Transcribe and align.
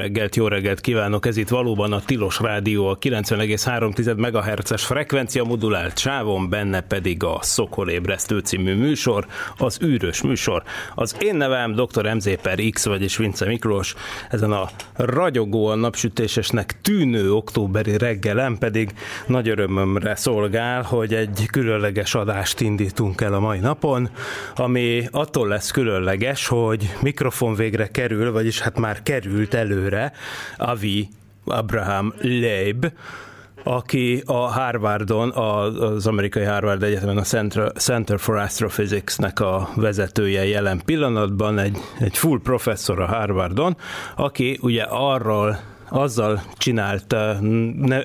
Reggelt, 0.00 0.36
jó 0.36 0.48
reggelt 0.48 0.80
kívánok! 0.80 1.26
Ez 1.26 1.36
itt 1.36 1.48
valóban 1.48 1.92
a 1.92 2.00
Tilos 2.00 2.38
Rádió, 2.38 2.86
a 2.86 2.98
90,3 2.98 4.16
MHz-es 4.16 4.84
frekvencia 4.84 5.44
modulált 5.44 5.98
sávon, 5.98 6.48
benne 6.48 6.80
pedig 6.80 7.24
a 7.24 7.38
Szokolébresztő 7.42 8.38
című 8.38 8.74
műsor, 8.74 9.26
az 9.56 9.78
űrös 9.82 10.22
műsor. 10.22 10.62
Az 10.94 11.16
én 11.20 11.34
nevem 11.34 11.74
dr. 11.74 12.14
MZ 12.14 12.28
per 12.42 12.58
X, 12.70 12.84
vagyis 12.84 13.16
Vince 13.16 13.46
Miklós, 13.46 13.94
ezen 14.30 14.52
a 14.52 14.68
ragyogóan 14.96 15.78
napsütésesnek 15.78 16.80
tűnő 16.82 17.32
októberi 17.32 17.98
reggelen 17.98 18.58
pedig 18.58 18.90
nagy 19.26 19.48
örömömre 19.48 20.14
szolgál, 20.14 20.82
hogy 20.82 21.14
egy 21.14 21.46
különleges 21.50 22.14
adást 22.14 22.60
indítunk 22.60 23.20
el 23.20 23.34
a 23.34 23.40
mai 23.40 23.58
napon, 23.58 24.10
ami 24.56 25.08
attól 25.10 25.48
lesz 25.48 25.70
különleges, 25.70 26.46
hogy 26.46 26.94
mikrofon 27.00 27.54
végre 27.54 27.86
kerül, 27.86 28.32
vagyis 28.32 28.60
hát 28.60 28.78
már 28.78 29.02
került 29.02 29.54
előre 29.90 30.12
Avi 30.56 31.08
Abraham 31.44 32.12
Leib, 32.20 32.86
aki 33.64 34.22
a 34.26 34.32
Harvardon, 34.32 35.30
az 35.30 36.06
amerikai 36.06 36.44
Harvard 36.44 36.82
Egyetemen 36.82 37.16
a 37.16 37.22
Center, 37.22 37.72
Center 37.72 38.20
for 38.20 38.36
Astrophysics-nek 38.36 39.40
a 39.40 39.68
vezetője 39.74 40.46
jelen 40.46 40.80
pillanatban, 40.84 41.58
egy, 41.58 41.78
egy 41.98 42.16
full 42.16 42.40
professzor 42.42 43.00
a 43.00 43.06
Harvardon, 43.06 43.76
aki 44.16 44.58
ugye 44.62 44.82
arról 44.82 45.58
azzal 45.90 46.42
csinált 46.56 47.16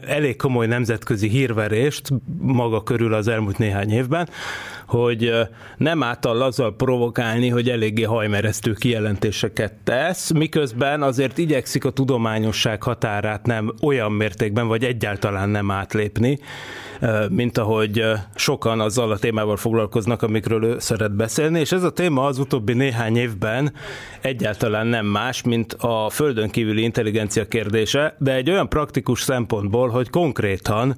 elég 0.08 0.36
komoly 0.36 0.68
nemzetközi 0.68 1.28
hírverést 1.28 2.10
maga 2.38 2.84
körül 2.84 3.14
az 3.14 3.28
elmúlt 3.28 3.58
néhány 3.58 3.92
évben, 3.92 4.30
hogy 4.88 5.32
nem 5.78 6.04
által 6.04 6.42
azzal 6.42 6.76
provokálni, 6.76 7.50
hogy 7.50 7.70
eléggé 7.70 8.04
hajmeresztő 8.04 8.74
kijelentéseket 8.74 9.74
tesz, 9.84 10.32
miközben 10.32 11.02
azért 11.02 11.38
igyekszik 11.38 11.86
a 11.86 11.90
tudományosság 11.90 12.84
határát 12.84 13.46
nem 13.46 13.74
olyan 13.82 14.12
mértékben, 14.12 14.68
vagy 14.68 14.84
egyáltalán 14.84 15.50
nem 15.50 15.72
átlépni, 15.72 16.40
mint 17.30 17.58
ahogy 17.58 18.04
sokan 18.36 18.80
azzal 18.80 19.12
a 19.12 19.18
témával 19.18 19.58
foglalkoznak, 19.58 20.22
amikről 20.22 20.64
ő 20.64 20.76
szeret 20.80 21.16
beszélni, 21.16 21.60
és 21.60 21.72
ez 21.72 21.84
a 21.84 21.92
téma 21.92 22.26
az 22.26 22.38
utóbbi 22.40 22.74
néhány 22.74 23.18
évben 23.18 23.74
egyáltalán 24.22 24.88
nem 24.88 25.06
más, 25.06 25.42
mint 25.42 25.74
a 25.74 26.10
földön 26.10 26.50
kívüli 26.50 26.82
intelligencia 26.82 27.48
kérdése, 27.76 28.16
de 28.20 28.34
egy 28.34 28.50
olyan 28.50 28.70
praktikus 28.70 29.22
szempontból, 29.22 29.90
hogy 29.90 30.10
konkrétan 30.10 30.96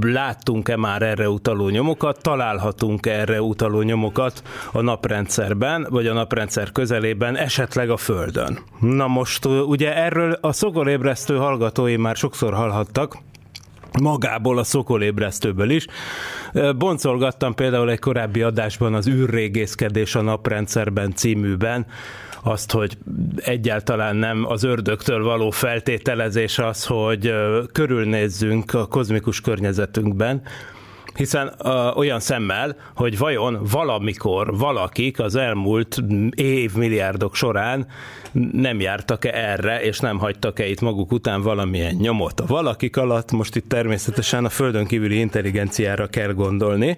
láttunk-e 0.00 0.76
már 0.76 1.02
erre 1.02 1.28
utaló 1.28 1.68
nyomokat, 1.68 2.22
találhatunk 2.22 3.06
-e 3.06 3.10
erre 3.10 3.42
utaló 3.42 3.82
nyomokat 3.82 4.42
a 4.72 4.80
naprendszerben, 4.80 5.86
vagy 5.90 6.06
a 6.06 6.12
naprendszer 6.12 6.72
közelében, 6.72 7.36
esetleg 7.36 7.90
a 7.90 7.96
Földön. 7.96 8.58
Na 8.80 9.06
most 9.06 9.44
ugye 9.44 9.96
erről 9.96 10.38
a 10.40 10.52
szokolébresztő 10.52 11.36
hallgatói 11.36 11.96
már 11.96 12.16
sokszor 12.16 12.54
hallhattak, 12.54 13.18
magából 14.00 14.58
a 14.58 14.64
szokolébresztőből 14.64 15.70
is. 15.70 15.86
Boncolgattam 16.76 17.54
például 17.54 17.90
egy 17.90 17.98
korábbi 17.98 18.42
adásban 18.42 18.94
az 18.94 19.08
űrrégészkedés 19.08 20.14
a 20.14 20.20
naprendszerben 20.20 21.14
címűben, 21.14 21.86
azt, 22.42 22.72
hogy 22.72 22.98
egyáltalán 23.36 24.16
nem 24.16 24.44
az 24.48 24.62
ördögtől 24.62 25.22
való 25.24 25.50
feltételezés 25.50 26.58
az, 26.58 26.84
hogy 26.84 27.34
körülnézzünk 27.72 28.74
a 28.74 28.86
kozmikus 28.86 29.40
környezetünkben, 29.40 30.42
hiszen 31.14 31.54
uh, 31.58 31.96
olyan 31.96 32.20
szemmel, 32.20 32.76
hogy 32.94 33.18
vajon 33.18 33.58
valamikor 33.70 34.56
valakik 34.58 35.20
az 35.20 35.34
elmúlt 35.34 36.02
évmilliárdok 36.34 37.34
során 37.34 37.86
nem 38.52 38.80
jártak-e 38.80 39.32
erre, 39.34 39.82
és 39.82 39.98
nem 39.98 40.18
hagytak-e 40.18 40.66
itt 40.66 40.80
maguk 40.80 41.12
után 41.12 41.42
valamilyen 41.42 41.94
nyomot. 41.94 42.40
A 42.40 42.46
valakik 42.46 42.96
alatt 42.96 43.32
most 43.32 43.56
itt 43.56 43.68
természetesen 43.68 44.44
a 44.44 44.48
földön 44.48 44.86
kívüli 44.86 45.18
intelligenciára 45.18 46.06
kell 46.06 46.32
gondolni, 46.32 46.96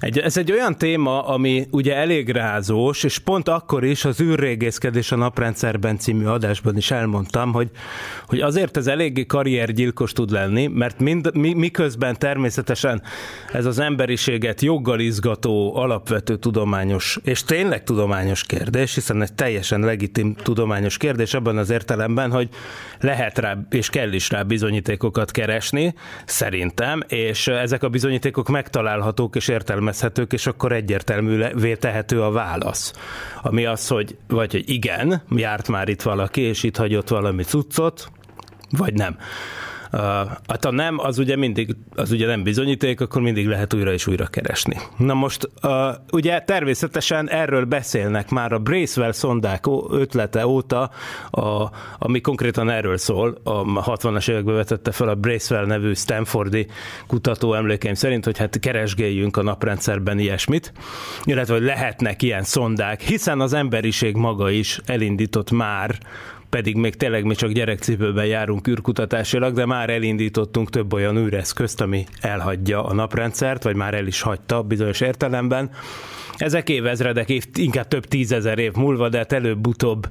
egy, 0.00 0.18
ez 0.18 0.36
egy 0.36 0.52
olyan 0.52 0.76
téma, 0.76 1.26
ami 1.26 1.66
ugye 1.70 1.96
elég 1.96 2.30
rázós, 2.30 3.02
és 3.02 3.18
pont 3.18 3.48
akkor 3.48 3.84
is 3.84 4.04
az 4.04 4.20
űrrégészkedés 4.20 5.12
a 5.12 5.16
naprendszerben 5.16 5.98
című 5.98 6.24
adásban 6.24 6.76
is 6.76 6.90
elmondtam, 6.90 7.52
hogy, 7.52 7.70
hogy 8.26 8.40
azért 8.40 8.76
ez 8.76 8.86
eléggé 8.86 9.26
karriergyilkos 9.26 10.12
tud 10.12 10.30
lenni, 10.30 10.66
mert 10.66 10.98
mind, 11.00 11.30
mi, 11.34 11.52
miközben 11.52 12.18
természetesen 12.18 13.02
ez 13.52 13.64
az 13.64 13.78
emberiséget 13.78 14.60
joggal 14.60 15.00
izgató 15.00 15.76
alapvető 15.76 16.36
tudományos, 16.36 17.18
és 17.22 17.44
tényleg 17.44 17.84
tudományos 17.84 18.44
kérdés, 18.44 18.94
hiszen 18.94 19.22
egy 19.22 19.32
teljesen 19.34 19.80
legitim 19.80 20.34
tudományos 20.34 20.96
kérdés 20.96 21.34
abban 21.34 21.58
az 21.58 21.70
értelemben, 21.70 22.30
hogy 22.30 22.48
lehet 23.00 23.38
rá, 23.38 23.58
és 23.70 23.90
kell 23.90 24.12
is 24.12 24.30
rá 24.30 24.42
bizonyítékokat 24.42 25.30
keresni, 25.30 25.94
szerintem, 26.24 27.02
és 27.08 27.48
ezek 27.48 27.82
a 27.82 27.88
bizonyítékok 27.88 28.48
megtalálhatók 28.48 29.36
és 29.36 29.48
értelmezhetők 29.48 29.88
értelmezhetők, 29.90 30.32
és 30.32 30.46
akkor 30.46 30.72
egyértelművé 30.72 31.74
tehető 31.74 32.22
a 32.22 32.30
válasz. 32.30 32.92
Ami 33.42 33.64
az, 33.64 33.88
hogy 33.88 34.16
vagy 34.28 34.52
hogy 34.52 34.68
igen, 34.68 35.22
járt 35.36 35.68
már 35.68 35.88
itt 35.88 36.02
valaki, 36.02 36.40
és 36.40 36.62
itt 36.62 36.76
hagyott 36.76 37.08
valami 37.08 37.42
cuccot, 37.42 38.10
vagy 38.70 38.94
nem. 38.94 39.16
Hát 40.48 40.64
a 40.64 40.70
nem, 40.70 40.98
az 40.98 41.18
ugye 41.18 41.36
mindig, 41.36 41.76
az 41.94 42.10
ugye 42.10 42.26
nem 42.26 42.42
bizonyíték, 42.42 43.00
akkor 43.00 43.22
mindig 43.22 43.46
lehet 43.46 43.74
újra 43.74 43.92
és 43.92 44.06
újra 44.06 44.26
keresni. 44.26 44.76
Na 44.96 45.14
most, 45.14 45.50
ugye 46.12 46.40
természetesen 46.40 47.30
erről 47.30 47.64
beszélnek 47.64 48.30
már 48.30 48.52
a 48.52 48.58
Bracewell 48.58 49.12
szondák 49.12 49.64
ötlete 49.90 50.46
óta, 50.46 50.90
a, 51.30 51.70
ami 51.98 52.20
konkrétan 52.20 52.70
erről 52.70 52.96
szól, 52.96 53.40
a 53.44 53.64
60-as 53.96 54.30
években 54.30 54.54
vetette 54.54 54.92
fel 54.92 55.08
a 55.08 55.14
Bracewell 55.14 55.66
nevű 55.66 55.94
Stanfordi 55.94 56.66
kutató 57.06 57.54
emlékeim 57.54 57.94
szerint, 57.94 58.24
hogy 58.24 58.38
hát 58.38 58.58
keresgéljünk 58.58 59.36
a 59.36 59.42
naprendszerben 59.42 60.18
ilyesmit, 60.18 60.72
illetve 61.24 61.54
hogy 61.54 61.62
lehetnek 61.62 62.22
ilyen 62.22 62.42
szondák, 62.42 63.00
hiszen 63.00 63.40
az 63.40 63.52
emberiség 63.52 64.16
maga 64.16 64.50
is 64.50 64.80
elindított 64.86 65.50
már 65.50 65.98
pedig 66.50 66.76
még 66.76 66.96
tényleg 66.96 67.24
mi 67.24 67.34
csak 67.34 67.50
gyerekcipőben 67.50 68.26
járunk 68.26 68.68
űrkutatásilag, 68.68 69.54
de 69.54 69.66
már 69.66 69.90
elindítottunk 69.90 70.70
több 70.70 70.92
olyan 70.92 71.16
űreszközt, 71.16 71.80
ami 71.80 72.04
elhagyja 72.20 72.84
a 72.84 72.94
naprendszert, 72.94 73.62
vagy 73.62 73.76
már 73.76 73.94
el 73.94 74.06
is 74.06 74.20
hagyta 74.20 74.62
bizonyos 74.62 75.00
értelemben. 75.00 75.70
Ezek 76.36 76.68
évezredek, 76.68 77.28
év, 77.28 77.44
inkább 77.54 77.88
több 77.88 78.04
tízezer 78.04 78.58
év 78.58 78.72
múlva, 78.72 79.08
de 79.08 79.18
hát 79.18 79.32
előbb-utóbb 79.32 80.08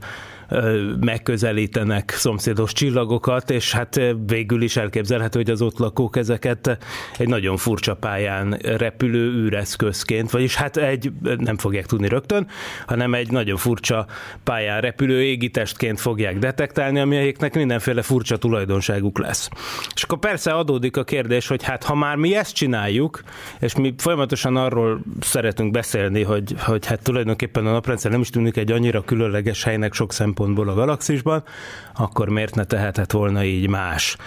megközelítenek 1.00 2.12
szomszédos 2.12 2.74
csillagokat, 2.74 3.50
és 3.50 3.72
hát 3.72 4.00
végül 4.26 4.62
is 4.62 4.78
elképzelhető, 4.78 5.40
hogy 5.40 5.50
az 5.50 5.62
ott 5.62 5.78
lakók 5.78 6.18
ezeket 6.18 6.78
egy 7.18 7.28
nagyon 7.28 7.58
furcsa 7.58 7.96
pályán 7.96 8.52
repülő 8.62 9.32
űreszközként, 9.34 10.32
vagyis 10.32 10.56
hát 10.56 10.78
egy, 10.78 11.12
nem 11.38 11.58
fogják 11.58 11.86
tudni 11.86 12.08
rögtön, 12.08 12.48
hanem 12.88 13.14
egy 13.14 13.32
nagyon 13.32 13.58
furcsa 13.58 14.06
pályán 14.44 14.82
repülő 14.82 15.24
égitestként 15.24 16.00
fogják 16.00 16.40
detektálni, 16.40 17.00
amiknek 17.00 17.56
mindenféle 17.56 18.02
furcsa 18.02 18.38
tulajdonságuk 18.38 19.20
lesz. 19.20 19.50
És 19.96 20.04
akkor 20.04 20.20
persze 20.20 20.52
adódik 20.52 20.98
a 20.98 21.04
kérdés, 21.04 21.48
hogy 21.48 21.64
hát 21.64 21.84
ha 21.84 21.96
már 21.96 22.16
mi 22.16 22.36
ezt 22.36 22.56
csináljuk, 22.56 23.22
és 23.60 23.76
mi 23.76 23.94
folyamatosan 23.98 24.56
arról 24.56 25.02
szeretünk 25.22 25.72
beszélni, 25.72 26.24
hogy, 26.24 26.56
hogy 26.58 26.86
hát 26.86 27.04
tulajdonképpen 27.04 27.66
a 27.66 27.72
naprendszer 27.72 28.12
nem 28.12 28.22
is 28.22 28.30
tűnik 28.30 28.58
egy 28.58 28.72
annyira 28.72 29.02
különleges 29.02 29.64
helynek 29.64 29.94
sok 29.94 30.12
szempontból, 30.12 30.39
szempontból 30.40 30.70
a 30.70 30.74
galaxisban, 30.74 31.44
akkor 31.96 32.30
miért 32.30 32.56
ne 32.56 32.64
tehetett 32.64 33.12
volna 33.12 33.44
így 33.44 33.70
más? 33.70 34.18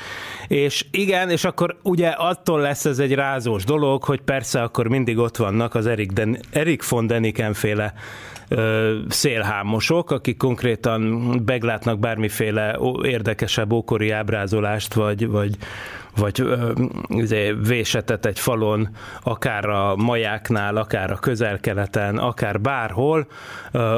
És 0.49 0.87
igen, 0.91 1.31
és 1.31 1.44
akkor 1.44 1.76
ugye 1.82 2.09
attól 2.09 2.61
lesz 2.61 2.85
ez 2.85 2.99
egy 2.99 3.14
rázós 3.14 3.64
dolog, 3.64 4.05
hogy 4.05 4.20
persze 4.20 4.62
akkor 4.62 4.88
mindig 4.88 5.19
ott 5.19 5.37
vannak 5.37 5.75
az 5.75 5.87
Erik, 5.87 6.11
Den- 6.11 6.41
Erik 6.50 6.88
von 6.88 7.06
Deniken 7.06 7.53
féle 7.53 7.94
szélhámosok, 9.09 10.11
akik 10.11 10.37
konkrétan 10.37 11.31
beglátnak 11.44 11.99
bármiféle 11.99 12.79
érdekesebb 13.03 13.73
ókori 13.73 14.11
ábrázolást, 14.11 14.94
vagy, 14.94 15.26
vagy, 15.26 15.56
vagy 16.17 16.44
izé, 17.09 17.53
vésetet 17.67 18.26
egy 18.26 18.38
falon, 18.38 18.88
akár 19.23 19.69
a 19.69 19.97
majáknál, 19.97 20.76
akár 20.76 21.11
a 21.11 21.17
közel-keleten, 21.17 22.19
akár 22.19 22.61
bárhol, 22.61 23.26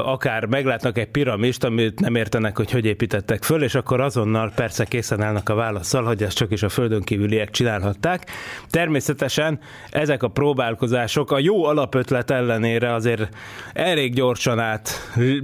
akár 0.05 0.45
meglátnak 0.45 0.99
egy 0.99 1.09
piramist, 1.09 1.65
amit 1.65 2.01
nem 2.01 2.15
értenek, 2.15 2.57
hogy 2.57 2.71
hogy 2.71 2.85
építettek 2.85 3.43
föl, 3.43 3.63
és 3.63 3.75
akkor 3.75 4.01
azonnal 4.01 4.53
persze 4.55 4.85
készen 4.85 5.23
állnak 5.23 5.49
a 5.49 5.55
válaszsal, 5.55 6.05
hogy 6.05 6.23
ezt 6.23 6.37
csak 6.37 6.53
is 6.53 6.63
a 6.63 6.69
földön 6.69 7.03
kívüliek 7.03 7.51
csinálhatták. 7.51 8.31
Természetesen 8.71 9.59
ezek 9.91 10.23
a 10.23 10.29
próbálkozások 10.29 11.31
a 11.31 11.39
jó 11.39 11.65
alapötlet 11.65 12.31
ellenére 12.31 12.95
azért 12.95 13.29
elég 13.73 14.15
gyorsan 14.15 14.59
át 14.59 14.91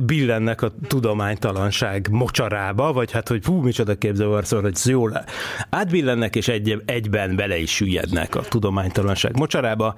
billennek 0.00 0.62
a 0.62 0.72
tudománytalanság 0.88 2.08
mocsarába, 2.10 2.92
vagy 2.92 3.12
hát, 3.12 3.28
hogy 3.28 3.44
hú, 3.44 3.60
micsoda 3.60 3.94
képzelőarszor, 3.94 4.62
hogy 4.62 4.78
jól 4.84 5.24
átbillennek, 5.70 6.36
és 6.36 6.48
egy, 6.48 6.59
egyben 6.84 7.36
bele 7.36 7.58
is 7.58 7.74
süllyednek 7.74 8.34
a 8.34 8.40
tudománytalanság 8.40 9.36
mocsarába. 9.36 9.94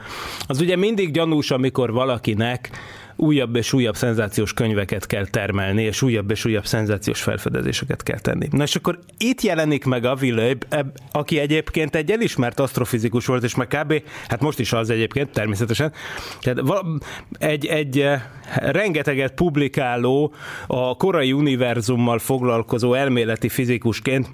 Az 0.47 0.61
ugye 0.61 0.76
mindig 0.76 1.12
gyanús, 1.12 1.50
amikor 1.50 1.93
valakinek 1.93 2.70
újabb 3.17 3.56
és 3.56 3.73
újabb 3.73 3.97
szenzációs 3.97 4.53
könyveket 4.53 5.06
kell 5.06 5.26
termelni, 5.26 5.82
és 5.82 6.03
újabb 6.03 6.31
és 6.31 6.44
újabb 6.44 6.67
szenzációs 6.67 7.23
felfedezéseket 7.23 8.03
kell 8.03 8.19
tenni. 8.19 8.49
Na 8.50 8.62
és 8.62 8.76
akkor 8.76 8.99
itt 9.19 9.41
jelenik 9.41 9.85
meg 9.85 10.05
a 10.05 10.17
Löb, 10.20 10.64
aki 11.12 11.38
egyébként 11.38 11.94
egy 11.94 12.11
elismert 12.11 12.61
asztrofizikus 12.61 13.26
volt, 13.26 13.43
és 13.43 13.55
meg 13.55 13.67
kb. 13.67 14.03
hát 14.29 14.41
most 14.41 14.59
is 14.59 14.73
az 14.73 14.91
egyébként, 14.91 15.31
természetesen, 15.31 15.93
tehát 16.41 16.62
egy, 17.38 17.67
egy 17.67 17.99
eh, 17.99 18.23
rengeteget 18.55 19.32
publikáló, 19.32 20.35
a 20.67 20.97
korai 20.97 21.32
univerzummal 21.32 22.19
foglalkozó 22.19 22.94
elméleti 22.94 23.49
fizikusként, 23.49 24.29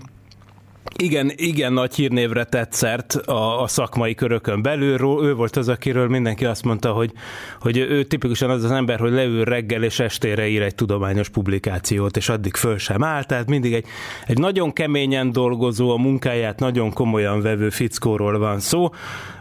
igen, 0.97 1.33
igen 1.37 1.73
nagy 1.73 1.95
hírnévre 1.95 2.45
tett 2.45 2.83
a, 3.13 3.63
a 3.63 3.67
szakmai 3.67 4.15
körökön 4.15 4.63
belül. 4.63 5.23
Ő 5.23 5.35
volt 5.35 5.57
az, 5.57 5.69
akiről 5.69 6.09
mindenki 6.09 6.45
azt 6.45 6.65
mondta, 6.65 6.93
hogy, 6.93 7.13
hogy 7.61 7.77
ő 7.77 8.03
tipikusan 8.03 8.51
az 8.51 8.65
az 8.65 8.71
ember, 8.71 8.99
hogy 8.99 9.13
leül 9.13 9.45
reggel 9.45 9.83
és 9.83 10.01
estére 10.01 10.49
ír 10.49 10.63
egy 10.63 10.75
tudományos 10.75 11.29
publikációt, 11.29 12.17
és 12.17 12.29
addig 12.29 12.55
föl 12.55 12.79
sem 12.79 13.05
áll. 13.05 13.25
Tehát 13.25 13.47
mindig 13.47 13.75
egy, 13.75 13.85
egy 14.27 14.39
nagyon 14.39 14.73
keményen 14.73 15.33
dolgozó, 15.33 15.91
a 15.91 15.97
munkáját 15.97 16.59
nagyon 16.59 16.93
komolyan 16.93 17.43
vevő 17.43 17.71
fickóról 17.71 18.39
van 18.39 18.61
szó, 18.61 18.91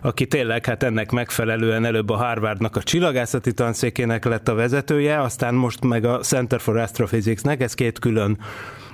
aki 0.02 0.28
tényleg 0.28 0.66
hát 0.66 0.84
ennek 0.84 1.12
megfelelően 1.12 1.86
előbb 1.86 2.10
a 2.10 2.16
Harvardnak 2.16 2.76
a 2.76 2.84
csillagászati 2.84 3.54
tanszékének 3.54 4.26
lett 4.26 4.48
a 4.48 4.54
vezetője, 4.54 5.22
aztán 5.22 5.54
most 5.54 5.84
meg 5.84 6.06
a 6.06 6.18
Center 6.18 6.60
for 6.60 6.78
Astrophysics-nek, 6.78 7.62
ez 7.62 7.74
két 7.74 8.00
külön 8.00 8.38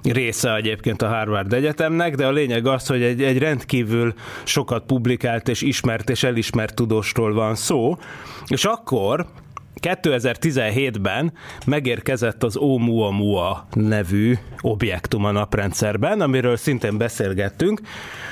része 0.03 0.55
egyébként 0.55 1.01
a 1.01 1.07
Harvard 1.07 1.53
Egyetemnek, 1.53 2.15
de 2.15 2.25
a 2.25 2.31
lényeg 2.31 2.67
az, 2.67 2.87
hogy 2.87 3.01
egy, 3.01 3.23
egy 3.23 3.37
rendkívül 3.37 4.13
sokat 4.43 4.85
publikált 4.85 5.47
és 5.47 5.61
ismert 5.61 6.09
és 6.09 6.23
elismert 6.23 6.75
tudósról 6.75 7.33
van 7.33 7.55
szó, 7.55 7.97
és 8.47 8.65
akkor 8.65 9.25
2017-ben 9.83 11.33
megérkezett 11.65 12.43
az 12.43 12.57
Oumuamua 12.57 13.67
nevű 13.73 14.33
objektum 14.61 15.25
a 15.25 15.31
naprendszerben, 15.31 16.21
amiről 16.21 16.55
szintén 16.55 16.97
beszélgettünk. 16.97 17.81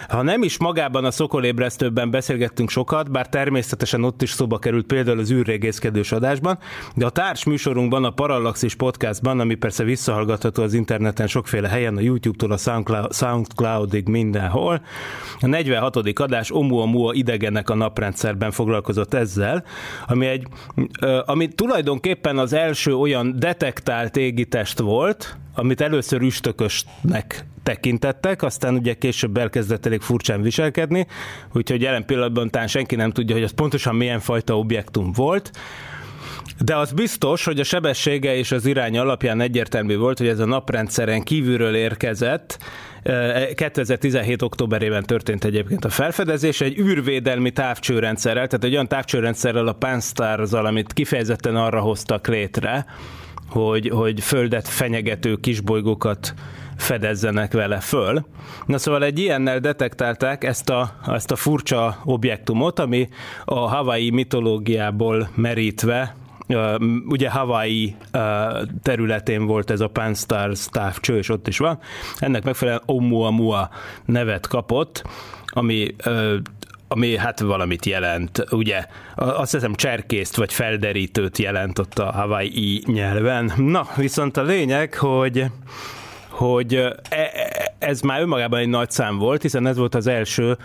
Ha 0.07 0.21
nem 0.21 0.44
is 0.44 0.57
magában 0.57 1.06
a 1.06 1.12
szokolébresztőben 1.12 2.12
beszélgettünk 2.12 2.69
sokat, 2.69 3.12
bár 3.12 3.30
természetesen 3.30 4.03
ott 4.03 4.21
is 4.21 4.30
szóba 4.30 4.59
került 4.59 4.86
például 4.86 5.19
az 5.19 5.31
űrrégészkedős 5.31 6.12
adásban, 6.12 6.59
de 6.95 7.06
a 7.06 7.09
társ 7.09 7.44
műsorunkban, 7.44 8.03
a 8.03 8.09
Parallaxis 8.09 8.75
podcastban, 8.75 9.39
ami 9.39 9.56
persze 9.56 9.83
visszahallgatható 9.83 10.63
az 10.63 10.74
interneten 10.74 11.27
sokféle 11.27 11.68
helyen, 11.68 11.98
a 11.98 12.01
YouTube-tól 12.01 12.51
a 12.51 12.57
SoundCloud, 12.57 13.13
SoundCloudig 13.13 14.07
mindenhol, 14.07 14.81
a 15.39 15.48
46. 15.48 15.95
adás 15.95 16.51
Oumuamua 16.51 17.13
idegenek 17.13 17.69
a 17.69 17.75
naprendszerben 17.75 18.51
foglalkozott 18.51 19.13
ezzel, 19.13 19.63
ami 20.07 20.25
egy 20.25 20.48
ami 21.25 21.41
tulajdonképpen 21.48 22.38
az 22.38 22.54
első 22.54 22.96
olyan 22.96 23.40
detektált 23.40 24.18
égitest 24.18 24.80
volt, 24.80 25.38
amit 25.56 25.82
először 25.82 26.22
üstökösnek 26.22 27.46
tekintettek, 27.64 28.44
aztán 28.44 28.76
ugye 28.76 28.94
később 28.94 29.38
elkezdett 29.38 29.86
elég 29.86 30.02
furcsán 30.02 30.42
viselkedni, 30.42 31.08
úgyhogy 31.54 31.82
jelen 31.82 32.06
pillanatban 32.06 32.50
talán 32.50 32.68
senki 32.68 32.96
nem 32.96 33.12
tudja, 33.12 33.36
hogy 33.36 33.44
az 33.44 33.52
pontosan 33.52 33.96
milyen 33.96 34.20
fajta 34.20 34.58
objektum 34.58 35.12
volt. 35.12 35.52
De 36.60 36.76
az 36.76 36.92
biztos, 36.92 37.46
hogy 37.46 37.60
a 37.60 37.64
sebessége 37.64 38.36
és 38.36 38.52
az 38.52 38.66
irány 38.66 38.98
alapján 38.98 39.42
egyértelmű 39.42 39.98
volt, 39.98 40.18
hogy 40.18 40.28
ez 40.28 40.40
a 40.40 40.46
naprendszeren 40.46 41.24
kívülről 41.24 41.76
érkezett, 41.76 42.60
2017. 43.56 44.42
októberében 44.42 45.03
történt 45.03 45.44
egyébként 45.44 45.86
a 45.86 45.89
felfedezés, 45.89 46.62
egy 46.62 46.80
űrvédelmi 46.80 47.51
távcsőrendszerrel, 47.51 48.48
tehát 48.48 48.63
egy 48.63 48.74
olyan 48.74 48.88
távcsőrendszerrel 48.88 49.68
a 49.68 49.74
panstars 49.74 50.51
amit 50.51 50.94
kifejezetten 50.94 51.56
arra 51.56 51.80
hoztak 51.80 52.27
létre, 52.27 52.86
hogy, 53.50 53.89
hogy 53.89 54.21
földet 54.21 54.68
fenyegető 54.68 55.36
kisbolygókat 55.36 56.33
fedezzenek 56.77 57.53
vele 57.53 57.80
föl. 57.80 58.25
Na 58.65 58.77
szóval 58.77 59.03
egy 59.03 59.19
ilyennel 59.19 59.59
detektálták 59.59 60.44
ezt 60.44 60.69
a, 60.69 60.95
ezt 61.07 61.31
a 61.31 61.36
furcsa 61.36 62.01
objektumot, 62.06 62.80
ami 62.80 63.09
a 63.45 63.59
Hawaii 63.59 64.09
mitológiából 64.09 65.30
merítve 65.36 66.15
ugye 67.06 67.30
Hawaii 67.30 67.95
területén 68.81 69.45
volt 69.45 69.71
ez 69.71 69.80
a 69.80 69.88
Pan-Stars 69.88 70.65
távcső, 70.65 71.18
és 71.18 71.30
ott 71.30 71.48
is 71.48 71.57
van. 71.57 71.80
Ennek 72.18 72.44
megfelelően 72.44 72.83
Oumuamua 72.86 73.69
nevet 74.06 74.48
kapott, 74.48 75.03
ami 75.45 75.95
ami 76.88 77.18
hát 77.18 77.39
valamit 77.39 77.86
jelent, 77.86 78.45
ugye 78.50 78.86
azt 79.15 79.51
hiszem 79.51 79.75
cserkészt 79.75 80.36
vagy 80.36 80.53
felderítőt 80.53 81.38
jelent 81.38 81.80
ott 81.80 82.00
a 82.00 82.12
Hawaii 82.12 82.83
nyelven. 82.86 83.51
Na, 83.57 83.88
viszont 83.95 84.38
a 84.38 84.44
lényeg, 84.44 84.94
hogy 84.94 85.45
hogy 86.27 86.75
e, 86.75 86.95
e, 87.09 87.74
ez 87.80 88.01
már 88.01 88.21
önmagában 88.21 88.59
egy 88.59 88.68
nagy 88.68 88.92
szám 88.92 89.18
volt, 89.18 89.42
hiszen 89.42 89.68
ez 89.68 89.77
volt 89.77 89.95
az 89.95 90.07
első 90.07 90.57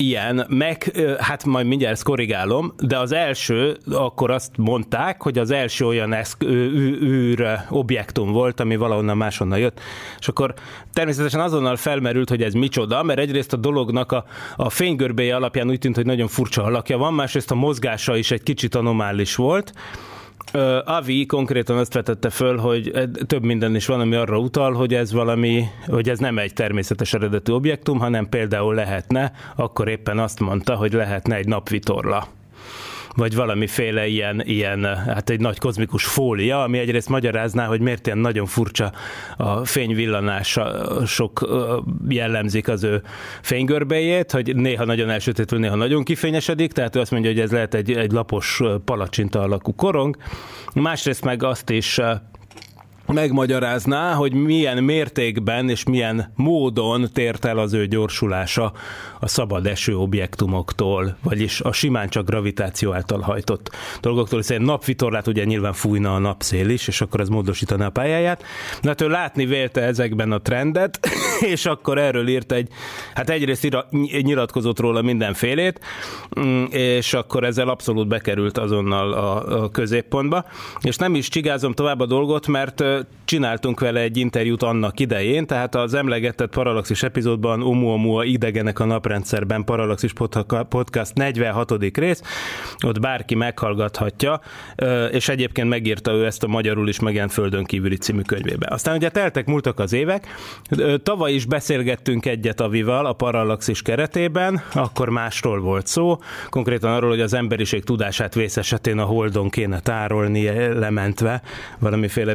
ilyen, 0.00 0.46
meg, 0.48 0.92
hát 1.18 1.44
majd 1.44 1.66
mindjárt 1.66 1.92
ezt 1.92 2.02
korrigálom, 2.02 2.74
de 2.78 2.98
az 2.98 3.12
első, 3.12 3.76
akkor 3.92 4.30
azt 4.30 4.56
mondták, 4.56 5.22
hogy 5.22 5.38
az 5.38 5.50
első 5.50 5.86
olyan 5.86 6.12
eszk, 6.12 6.42
űr 6.42 7.58
objektum 7.68 8.32
volt, 8.32 8.60
ami 8.60 8.76
valahonnan 8.76 9.16
máshonnan 9.16 9.58
jött. 9.58 9.80
És 10.18 10.28
akkor 10.28 10.54
természetesen 10.92 11.40
azonnal 11.40 11.76
felmerült, 11.76 12.28
hogy 12.28 12.42
ez 12.42 12.52
micsoda, 12.52 13.02
mert 13.02 13.18
egyrészt 13.18 13.52
a 13.52 13.56
dolognak 13.56 14.12
a, 14.12 14.24
a 14.56 14.70
fénygörbéje 14.70 15.36
alapján 15.36 15.68
úgy 15.68 15.78
tűnt, 15.78 15.96
hogy 15.96 16.06
nagyon 16.06 16.28
furcsa 16.28 16.62
alakja 16.62 16.98
van, 16.98 17.14
másrészt 17.14 17.50
a 17.50 17.54
mozgása 17.54 18.16
is 18.16 18.30
egy 18.30 18.42
kicsit 18.42 18.74
anomális 18.74 19.34
volt, 19.34 19.72
Avi 20.84 21.26
konkrétan 21.26 21.76
azt 21.76 21.94
vetette 21.94 22.30
föl, 22.30 22.56
hogy 22.56 22.92
több 23.26 23.42
minden 23.42 23.74
is 23.74 23.86
van, 23.86 24.00
ami 24.00 24.14
arra 24.14 24.38
utal, 24.38 24.72
hogy 24.72 24.94
ez 24.94 25.12
valami, 25.12 25.64
hogy 25.86 26.08
ez 26.08 26.18
nem 26.18 26.38
egy 26.38 26.52
természetes 26.52 27.14
eredetű 27.14 27.52
objektum, 27.52 27.98
hanem 27.98 28.28
például 28.28 28.74
lehetne, 28.74 29.32
akkor 29.56 29.88
éppen 29.88 30.18
azt 30.18 30.40
mondta, 30.40 30.74
hogy 30.74 30.92
lehetne 30.92 31.36
egy 31.36 31.46
napvitorla 31.46 32.26
vagy 33.16 33.34
valamiféle 33.34 34.06
ilyen, 34.06 34.42
ilyen, 34.44 34.84
hát 34.96 35.30
egy 35.30 35.40
nagy 35.40 35.58
kozmikus 35.58 36.04
fólia, 36.04 36.62
ami 36.62 36.78
egyrészt 36.78 37.08
magyarázná, 37.08 37.66
hogy 37.66 37.80
miért 37.80 38.06
ilyen 38.06 38.18
nagyon 38.18 38.46
furcsa 38.46 38.92
a 39.36 39.64
fényvillanása, 39.64 40.86
sok 41.06 41.48
jellemzik 42.08 42.68
az 42.68 42.84
ő 42.84 43.02
fénygörbéjét, 43.42 44.30
hogy 44.30 44.56
néha 44.56 44.84
nagyon 44.84 45.10
elsötétül, 45.10 45.58
néha 45.58 45.74
nagyon 45.74 46.04
kifényesedik, 46.04 46.72
tehát 46.72 46.96
ő 46.96 47.00
azt 47.00 47.10
mondja, 47.10 47.30
hogy 47.30 47.40
ez 47.40 47.50
lehet 47.52 47.74
egy, 47.74 47.92
egy 47.92 48.12
lapos 48.12 48.60
palacsinta 48.84 49.40
alakú 49.40 49.74
korong. 49.74 50.16
Másrészt 50.74 51.24
meg 51.24 51.42
azt 51.42 51.70
is 51.70 52.00
megmagyarázná, 53.12 54.14
hogy 54.14 54.32
milyen 54.32 54.84
mértékben 54.84 55.68
és 55.68 55.84
milyen 55.84 56.32
módon 56.36 57.08
tért 57.12 57.44
el 57.44 57.58
az 57.58 57.72
ő 57.72 57.86
gyorsulása 57.86 58.72
a 59.20 59.28
szabad 59.28 59.66
eső 59.66 59.96
objektumoktól, 59.96 61.16
vagyis 61.22 61.60
a 61.60 61.72
simán 61.72 62.08
csak 62.08 62.26
gravitáció 62.26 62.92
által 62.92 63.20
hajtott 63.20 63.70
dolgoktól, 64.00 64.38
hiszen 64.38 64.62
napvitorlát 64.62 65.26
ugye 65.26 65.44
nyilván 65.44 65.72
fújna 65.72 66.14
a 66.14 66.18
napszél 66.18 66.68
is, 66.68 66.88
és 66.88 67.00
akkor 67.00 67.20
ez 67.20 67.28
módosítaná 67.28 67.86
a 67.86 67.90
pályáját. 67.90 68.42
Na, 68.80 68.88
hát 68.88 69.00
ő 69.00 69.08
látni 69.08 69.46
vélte 69.46 69.80
ezekben 69.80 70.32
a 70.32 70.38
trendet, 70.38 71.08
és 71.54 71.66
akkor 71.66 71.98
erről 71.98 72.28
írt 72.28 72.52
egy, 72.52 72.68
hát 73.14 73.30
egyrészt 73.30 73.64
ira, 73.64 73.86
nyilatkozott 74.20 74.78
róla 74.78 75.02
mindenfélét, 75.02 75.80
mm, 76.40 76.64
és 76.70 77.14
akkor 77.14 77.44
ezzel 77.44 77.68
abszolút 77.68 78.08
bekerült 78.08 78.58
azonnal 78.58 79.12
a, 79.12 79.62
a 79.62 79.70
középpontba. 79.70 80.44
És 80.80 80.96
nem 80.96 81.14
is 81.14 81.28
csigázom 81.28 81.72
tovább 81.72 82.00
a 82.00 82.06
dolgot, 82.06 82.46
mert 82.46 82.84
csináltunk 83.24 83.80
vele 83.80 84.00
egy 84.00 84.16
interjút 84.16 84.62
annak 84.62 85.00
idején, 85.00 85.46
tehát 85.46 85.74
az 85.74 85.94
emlegetett 85.94 86.50
Parallaxis 86.50 87.02
epizódban 87.02 87.62
Oumuamua 87.62 88.24
idegenek 88.24 88.78
a 88.78 88.84
naprendszerben 88.84 89.64
Parallaxis 89.64 90.12
Podcast 90.68 91.14
46. 91.14 91.72
rész, 91.96 92.22
ott 92.86 93.00
bárki 93.00 93.34
meghallgathatja, 93.34 94.40
és 95.10 95.28
egyébként 95.28 95.68
megírta 95.68 96.12
ő 96.12 96.26
ezt 96.26 96.42
a 96.42 96.46
magyarul 96.46 96.88
is 96.88 97.00
megjelent 97.00 97.32
Földön 97.32 97.64
kívüli 97.64 97.96
című 97.96 98.20
könyvébe. 98.20 98.66
Aztán 98.70 98.96
ugye 98.96 99.08
teltek, 99.08 99.46
múltak 99.46 99.78
az 99.78 99.92
évek, 99.92 100.26
tavaly 101.02 101.32
is 101.32 101.44
beszélgettünk 101.44 102.26
egyet 102.26 102.60
Avival 102.60 103.06
a 103.06 103.12
Parallaxis 103.12 103.82
keretében, 103.82 104.62
akkor 104.72 105.08
másról 105.08 105.60
volt 105.60 105.86
szó, 105.86 106.18
konkrétan 106.48 106.92
arról, 106.92 107.10
hogy 107.10 107.20
az 107.20 107.34
emberiség 107.34 107.84
tudását 107.84 108.34
vész 108.34 108.56
esetén 108.56 108.98
a 108.98 109.04
Holdon 109.04 109.48
kéne 109.48 109.80
tárolni 109.80 110.44
lementve, 110.78 111.42
valamiféle 111.78 112.34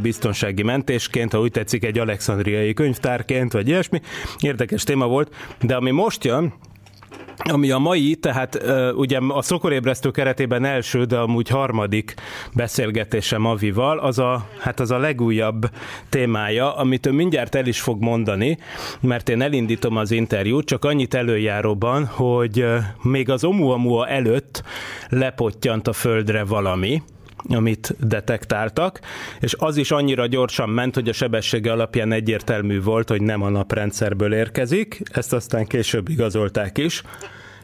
biztonsági 0.56 0.64
mentésként, 0.64 1.32
ha 1.32 1.40
úgy 1.40 1.52
tetszik, 1.52 1.84
egy 1.84 2.00
alexandriai 2.00 2.74
könyvtárként, 2.74 3.52
vagy 3.52 3.68
ilyesmi. 3.68 4.02
Érdekes 4.40 4.84
téma 4.84 5.08
volt, 5.08 5.36
de 5.62 5.76
ami 5.76 5.92
most 5.92 6.24
jön, 6.24 6.54
ami 7.38 7.72
a 7.72 7.78
mai, 7.78 8.16
tehát 8.16 8.64
ugye 8.96 9.20
a 9.28 9.42
szokorébresztő 9.42 10.12
keretében 10.12 10.66
első, 10.66 11.04
de 11.04 11.18
amúgy 11.18 11.50
harmadik 11.50 12.14
beszélgetésem 12.54 13.46
Avival, 13.46 14.00
az 14.00 14.20
a, 14.20 14.48
hát 14.60 14.80
az 14.80 14.92
a 14.92 14.98
legújabb 14.98 15.70
témája, 16.10 16.76
amit 16.76 17.06
ő 17.06 17.12
mindjárt 17.12 17.56
el 17.56 17.66
is 17.66 17.82
fog 17.82 18.02
mondani, 18.02 18.58
mert 19.02 19.30
én 19.30 19.42
elindítom 19.42 19.98
az 19.98 20.12
interjút, 20.12 20.66
csak 20.66 20.86
annyit 20.86 21.14
előjáróban, 21.14 22.06
hogy 22.06 22.66
még 23.02 23.30
az 23.30 23.44
Oumuamua 23.44 24.08
előtt 24.08 24.64
lepottyant 25.10 25.88
a 25.88 25.94
földre 25.94 26.44
valami, 26.44 27.02
amit 27.48 27.96
detektáltak, 28.00 29.00
és 29.40 29.56
az 29.58 29.78
is 29.78 29.92
annyira 29.92 30.28
gyorsan 30.28 30.70
ment, 30.70 30.96
hogy 30.96 31.10
a 31.10 31.14
sebessége 31.14 31.72
alapján 31.72 32.12
egyértelmű 32.12 32.82
volt, 32.82 33.10
hogy 33.10 33.22
nem 33.22 33.42
a 33.42 33.50
naprendszerből 33.50 34.34
érkezik, 34.34 35.02
ezt 35.12 35.34
aztán 35.34 35.66
később 35.66 36.10
igazolták 36.10 36.78
is, 36.78 37.02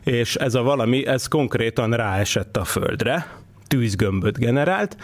és 0.04 0.36
ez 0.36 0.56
a 0.56 0.62
valami, 0.62 1.06
ez 1.06 1.28
konkrétan 1.28 1.94
ráesett 1.94 2.58
a 2.58 2.64
földre, 2.64 3.28
tűzgömböt 3.68 4.38
generált, 4.38 4.98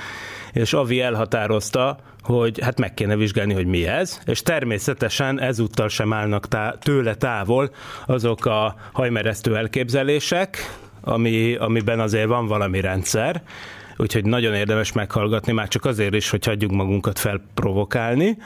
és 0.53 0.73
Avi 0.73 1.01
elhatározta, 1.01 1.97
hogy 2.21 2.59
hát 2.61 2.79
meg 2.79 2.93
kéne 2.93 3.15
vizsgálni, 3.15 3.53
hogy 3.53 3.65
mi 3.65 3.87
ez, 3.87 4.19
és 4.25 4.41
természetesen 4.41 5.39
ezúttal 5.39 5.89
sem 5.89 6.13
állnak 6.13 6.47
tá- 6.47 6.79
tőle 6.79 7.15
távol 7.15 7.69
azok 8.05 8.45
a 8.45 8.75
hajmeresztő 8.91 9.55
elképzelések, 9.55 10.57
ami, 11.01 11.55
amiben 11.55 11.99
azért 11.99 12.27
van 12.27 12.47
valami 12.47 12.81
rendszer, 12.81 13.41
úgyhogy 13.97 14.25
nagyon 14.25 14.53
érdemes 14.53 14.91
meghallgatni, 14.91 15.51
már 15.51 15.67
csak 15.67 15.85
azért 15.85 16.13
is, 16.13 16.29
hogy 16.29 16.45
hagyjuk 16.45 16.71
magunkat 16.71 17.19
felprovokálni. 17.19 18.37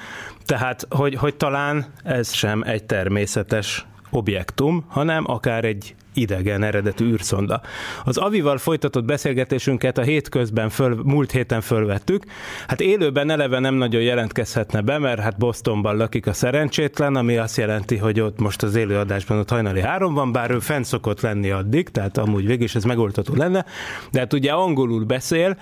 Tehát, 0.46 0.86
hogy, 0.90 1.16
hogy 1.16 1.36
talán 1.36 1.86
ez 2.04 2.34
sem 2.34 2.62
egy 2.62 2.84
természetes 2.84 3.86
objektum, 4.10 4.86
hanem 4.88 5.24
akár 5.28 5.66
egy 5.66 5.96
idegen 6.14 6.64
eredetű 6.64 7.06
űrszonda. 7.06 7.62
Az 8.04 8.18
Avival 8.18 8.58
folytatott 8.58 9.06
beszélgetésünket 9.06 9.98
a 9.98 10.02
hétközben 10.02 10.70
föl, 10.70 11.00
múlt 11.04 11.32
héten 11.32 11.62
fölvettük. 11.62 12.24
Hát 12.68 12.82
élőben 12.82 13.30
eleve 13.30 13.60
nem 13.60 13.76
nagyon 13.76 14.02
jelentkezhetne 14.02 14.82
be, 14.82 14.98
mert 14.98 15.20
hát 15.20 15.38
Bostonban 15.38 15.98
lakik 15.98 16.28
a 16.28 16.34
szerencsétlen, 16.34 17.16
ami 17.16 17.38
azt 17.38 17.58
jelenti, 17.58 17.98
hogy 17.98 18.20
ott 18.20 18.40
most 18.40 18.64
az 18.64 18.76
élőadásban 18.76 19.38
ott 19.38 19.50
hajnali 19.50 19.82
három 19.82 20.14
van, 20.14 20.32
bár 20.32 20.52
ő 20.52 20.60
fenn 20.60 20.82
szokott 20.82 21.22
lenni 21.22 21.50
addig, 21.50 21.90
tehát 21.90 22.18
amúgy 22.18 22.46
végig 22.46 22.62
is 22.62 22.76
ez 22.76 22.84
megoldható 22.84 23.36
lenne, 23.36 23.66
de 24.12 24.20
hát 24.20 24.34
ugye 24.34 24.52
angolul 24.52 25.04
beszél, 25.04 25.58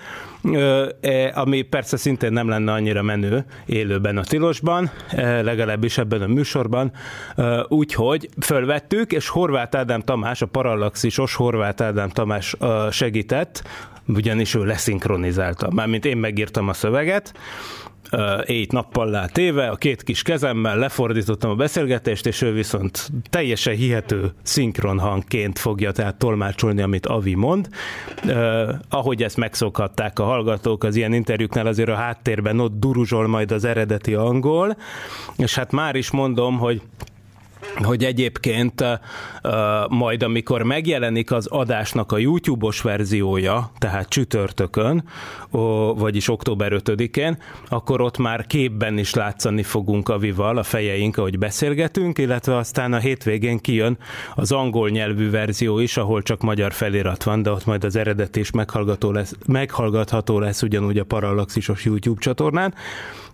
e, 1.00 1.32
ami 1.34 1.62
persze 1.62 1.96
szintén 1.96 2.32
nem 2.32 2.48
lenne 2.48 2.72
annyira 2.72 3.02
menő 3.02 3.44
élőben 3.66 4.16
a 4.16 4.24
tilosban, 4.24 4.90
e, 5.10 5.42
legalábbis 5.42 5.98
ebben 5.98 6.22
a 6.22 6.26
műsorban, 6.26 6.92
úgyhogy 7.68 8.28
fölvettük, 8.40 9.12
és 9.12 9.28
Horváth 9.28 9.78
Ádám 9.78 10.00
Tamás, 10.00 10.39
a 10.42 10.46
Parallaxisos 10.46 11.34
Horváth 11.34 11.82
Ádám 11.82 12.08
Tamás 12.08 12.56
segített, 12.90 13.62
ugyanis 14.06 14.54
ő 14.54 14.64
leszinkronizálta. 14.64 15.70
Mármint 15.70 16.04
én 16.04 16.16
megírtam 16.16 16.68
a 16.68 16.72
szöveget, 16.72 17.32
éjt 18.44 18.72
nappal 18.72 19.28
téve, 19.32 19.68
a 19.68 19.76
két 19.76 20.02
kis 20.02 20.22
kezemmel 20.22 20.78
lefordítottam 20.78 21.50
a 21.50 21.54
beszélgetést, 21.54 22.26
és 22.26 22.42
ő 22.42 22.52
viszont 22.52 23.10
teljesen 23.30 23.74
hihető 23.74 24.32
szinkronhangként 24.42 25.58
fogja 25.58 25.92
tehát 25.92 26.16
tolmácsolni, 26.16 26.82
amit 26.82 27.06
Avi 27.06 27.34
mond. 27.34 27.68
Ahogy 28.88 29.22
ezt 29.22 29.36
megszokhatták 29.36 30.18
a 30.18 30.24
hallgatók 30.24 30.84
az 30.84 30.96
ilyen 30.96 31.12
interjúknál, 31.12 31.66
azért 31.66 31.88
a 31.88 31.94
háttérben 31.94 32.60
ott 32.60 32.78
duruzsol 32.78 33.26
majd 33.26 33.52
az 33.52 33.64
eredeti 33.64 34.14
angol, 34.14 34.76
és 35.36 35.54
hát 35.54 35.72
már 35.72 35.94
is 35.94 36.10
mondom, 36.10 36.58
hogy 36.58 36.82
hogy 37.82 38.04
egyébként 38.04 38.84
majd 39.88 40.22
amikor 40.22 40.62
megjelenik 40.62 41.32
az 41.32 41.46
adásnak 41.46 42.12
a 42.12 42.18
YouTube-os 42.18 42.80
verziója, 42.80 43.70
tehát 43.78 44.08
csütörtökön, 44.08 45.04
vagyis 45.96 46.28
október 46.28 46.72
5-én, 46.74 47.38
akkor 47.68 48.00
ott 48.00 48.18
már 48.18 48.46
képben 48.46 48.98
is 48.98 49.14
látszani 49.14 49.62
fogunk 49.62 50.08
a 50.08 50.18
Vival, 50.18 50.58
a 50.58 50.62
fejeink, 50.62 51.16
ahogy 51.16 51.38
beszélgetünk, 51.38 52.18
illetve 52.18 52.56
aztán 52.56 52.92
a 52.92 52.98
hétvégén 52.98 53.58
kijön 53.58 53.98
az 54.34 54.52
angol 54.52 54.88
nyelvű 54.88 55.30
verzió 55.30 55.78
is, 55.78 55.96
ahol 55.96 56.22
csak 56.22 56.40
magyar 56.40 56.72
felirat 56.72 57.22
van, 57.22 57.42
de 57.42 57.50
ott 57.50 57.66
majd 57.66 57.84
az 57.84 57.96
eredet 57.96 58.36
is 58.36 58.50
meghallgató 58.50 59.10
lesz, 59.12 59.34
meghallgatható 59.46 60.38
lesz 60.38 60.62
ugyanúgy 60.62 60.98
a 60.98 61.04
Parallaxisos 61.04 61.84
YouTube 61.84 62.20
csatornán. 62.20 62.74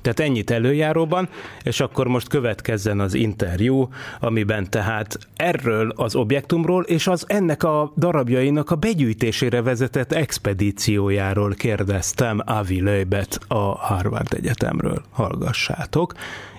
Tehát 0.00 0.20
ennyit 0.20 0.50
előjáróban, 0.50 1.28
és 1.62 1.80
akkor 1.80 2.06
most 2.06 2.28
következzen 2.28 3.00
az 3.00 3.14
interjú, 3.14 3.88
amiben 4.20 4.70
tehát 4.70 5.18
erről 5.36 5.92
az 5.96 6.14
objektumról 6.14 6.82
és 6.82 7.06
az 7.06 7.24
ennek 7.28 7.62
a 7.62 7.92
darabjainak 7.96 8.70
a 8.70 8.76
begyűjtésére 8.76 9.62
vezetett 9.62 10.12
expedíciójáról 10.12 11.54
kérdeztem 11.54 12.40
Avi 12.44 12.82
Leibet 12.82 13.38
a 13.48 13.78
Harvard 13.78 14.34
Egyetemről. 14.34 15.02
Hallgassátok, 15.10 16.14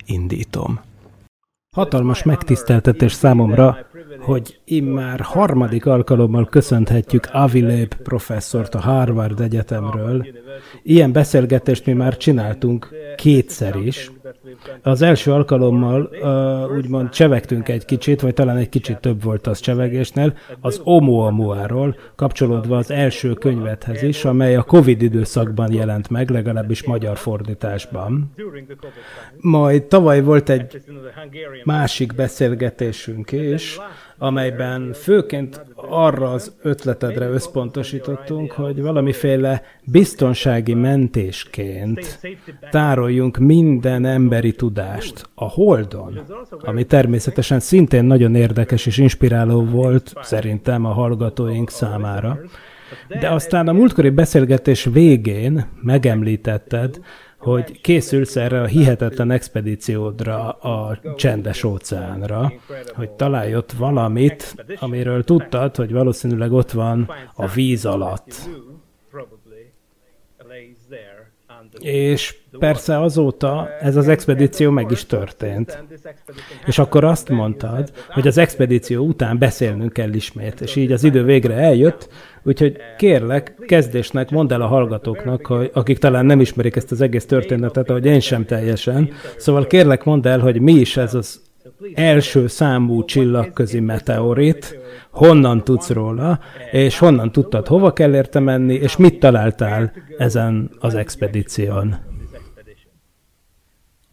indítom. 0.06 0.87
Hatalmas 1.78 2.24
megtiszteltetés 2.24 3.12
számomra, 3.12 3.78
hogy 4.20 4.60
immár 4.66 5.20
harmadik 5.20 5.86
alkalommal 5.86 6.48
köszönhetjük 6.50 7.28
Avi 7.32 7.62
Leib 7.62 7.94
professzort 7.94 8.76
a 8.76 8.80
Harvard 8.80 9.40
Egyetemről. 9.40 10.26
Ilyen 10.84 11.12
beszélgetést 11.12 11.86
mi 11.86 11.94
már 11.94 12.18
csináltunk 12.18 12.90
kétszer 13.16 13.76
is. 13.76 14.12
Az 14.82 15.02
első 15.02 15.32
alkalommal 15.32 16.10
uh, 16.22 16.78
úgymond 16.78 17.10
csevegtünk 17.10 17.70
egy 17.70 17.86
kicsit, 17.86 18.22
vagy 18.22 18.34
talán 18.34 18.58
egy 18.58 18.70
kicsit 18.70 19.00
több 19.00 19.24
volt 19.24 19.48
az 19.48 19.60
csevegésnél, 19.60 20.34
az 20.62 20.82
Oumuamua-ról, 20.84 21.96
kapcsolódva 22.16 22.78
az 22.78 22.92
első 22.92 23.34
könyvethez 23.34 24.02
is, 24.02 24.26
amely 24.26 24.56
a 24.56 24.64
Covid 24.64 25.02
időszakban 25.02 25.74
jelent 25.74 26.10
meg, 26.10 26.30
legalábbis 26.30 26.84
magyar 26.84 27.18
fordításban. 27.18 28.34
Majd 29.38 29.84
tavaly 29.84 30.22
volt 30.22 30.50
egy 30.50 30.82
másik 31.64 32.16
beszélgetésünk 32.16 33.32
is, 33.32 33.80
amelyben 34.18 34.94
főként 34.94 35.66
arra 35.76 36.32
az 36.32 36.56
ötletedre 36.62 37.28
összpontosítottunk, 37.28 38.52
hogy 38.52 38.82
valamiféle 38.82 39.62
biztonsági 39.84 40.74
mentésként 40.74 42.20
tároljunk 42.70 43.38
minden 43.38 44.06
emberi 44.06 44.52
tudást 44.52 45.30
a 45.36 45.50
Holdon, 45.50 46.20
ami 46.60 46.84
természetesen 46.86 47.60
szintén 47.60 48.04
nagyon 48.04 48.36
érdekes 48.36 48.86
és 48.86 48.98
inspiráló 48.98 49.66
volt 49.66 50.14
szerintem 50.22 50.86
a 50.86 50.92
hallgatóink 50.92 51.70
számára. 51.70 52.40
De 53.20 53.30
aztán 53.30 53.68
a 53.68 53.74
múltkori 53.74 54.10
beszélgetés 54.10 54.84
végén 54.84 55.68
megemlítetted, 55.82 57.00
hogy 57.38 57.82
készülsz 57.82 58.36
erre 58.36 58.62
a 58.62 58.66
hihetetlen 58.66 59.32
expedíciódra 59.32 60.50
a 60.50 61.00
csendes 61.16 61.64
óceánra, 61.64 62.54
hogy 62.96 63.10
találj 63.10 63.56
ott 63.56 63.72
valamit, 63.72 64.66
amiről 64.80 65.24
tudtad, 65.24 65.76
hogy 65.76 65.92
valószínűleg 65.92 66.52
ott 66.52 66.72
van 66.72 67.12
a 67.36 67.48
víz 67.48 67.86
alatt. 67.86 68.50
És 71.80 72.38
persze 72.60 73.02
azóta 73.02 73.70
ez 73.80 73.96
az 73.96 74.08
expedíció 74.08 74.72
meg 74.72 74.92
is 74.92 75.06
történt. 75.06 75.84
És 76.66 76.80
akkor 76.80 77.04
azt 77.04 77.30
mondtad, 77.30 77.92
hogy 78.10 78.28
az 78.28 78.38
expedíció 78.38 79.06
után 79.06 79.38
beszélnünk 79.38 79.94
kell 79.94 80.14
ismét, 80.14 80.62
és 80.62 80.76
így 80.76 80.92
az 80.92 81.04
idő 81.04 81.24
végre 81.24 81.54
eljött, 81.54 82.10
úgyhogy 82.44 82.78
kérlek, 82.98 83.56
kezdésnek 83.66 84.30
mondd 84.30 84.54
el 84.54 84.62
a 84.62 84.68
hallgatóknak, 84.68 85.46
hogy, 85.46 85.72
akik 85.74 85.98
talán 85.98 86.26
nem 86.26 86.40
ismerik 86.40 86.76
ezt 86.76 86.92
az 86.92 87.02
egész 87.02 87.26
történetet, 87.26 87.90
ahogy 87.90 88.06
én 88.06 88.20
sem 88.20 88.46
teljesen, 88.46 89.10
szóval 89.38 89.68
kérlek 89.68 90.04
mondd 90.04 90.28
el, 90.28 90.40
hogy 90.40 90.62
mi 90.62 90.74
is 90.74 90.98
ez 90.98 91.14
az 91.14 91.42
első 91.94 92.48
számú 92.48 93.06
csillagközi 93.06 93.80
meteorit, 93.80 94.80
honnan 95.10 95.64
tudsz 95.64 95.90
róla, 95.90 96.40
és 96.72 96.98
honnan 97.00 97.32
tudtad, 97.32 97.68
hova 97.68 97.94
kell 97.94 98.16
érte 98.16 98.40
menni, 98.40 98.74
és 98.74 98.98
mit 98.98 99.20
találtál 99.20 99.92
ezen 100.18 100.70
az 100.80 100.96
expedíción. 100.96 102.07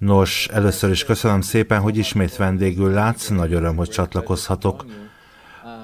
Nos, 0.05 0.49
először 0.53 0.91
is 0.91 1.05
köszönöm 1.05 1.41
szépen, 1.41 1.81
hogy 1.81 1.97
ismét 1.97 2.37
vendégül 2.37 2.91
látsz, 2.91 3.29
nagy 3.29 3.53
öröm, 3.53 3.77
hogy 3.77 3.89
csatlakozhatok. 3.89 4.85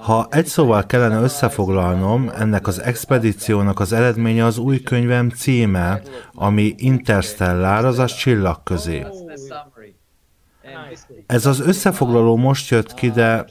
Ha 0.01 0.27
egy 0.31 0.47
szóval 0.47 0.87
kellene 0.87 1.21
összefoglalnom, 1.21 2.31
ennek 2.35 2.67
az 2.67 2.81
expedíciónak 2.81 3.81
az 3.81 3.93
eredménye 3.93 4.45
az 4.45 4.59
új 4.59 4.83
könyvem 4.83 5.29
címe, 5.29 6.03
ami 6.35 6.75
Interstellár, 6.77 7.85
azaz 7.85 8.15
csillag 8.15 8.63
közé. 8.63 9.07
Ez 11.27 11.47
az 11.47 11.61
összefoglaló 11.61 12.37
most 12.37 12.71
jött 12.71 12.95
ki, 12.95 13.11
de 13.11 13.45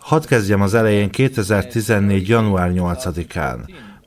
hadd 0.00 0.26
kezdjem 0.26 0.60
az 0.60 0.74
elején 0.74 1.10
2014. 1.10 2.28
január 2.28 2.70
8-án. 2.74 3.58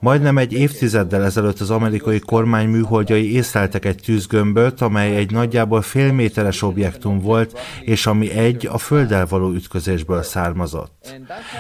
Majdnem 0.02 0.38
egy 0.38 0.54
évtizeddel 0.54 1.24
ezelőtt 1.24 1.60
az 1.60 1.70
amerikai 1.70 2.20
kormány 2.20 2.68
műholdjai 2.68 3.34
észleltek 3.34 3.86
egy 3.86 4.00
tűzgömböt, 4.06 4.82
amely 4.82 5.16
egy 5.16 5.32
nagyjából 5.32 5.82
félméteres 5.82 6.62
objektum 6.62 7.20
volt, 7.20 7.60
és 7.82 8.06
ami 8.06 8.32
egy 8.32 8.68
a 8.72 8.78
földdel 8.78 9.26
való 9.26 9.52
ütközésből 9.52 10.24
származott. 10.24 11.16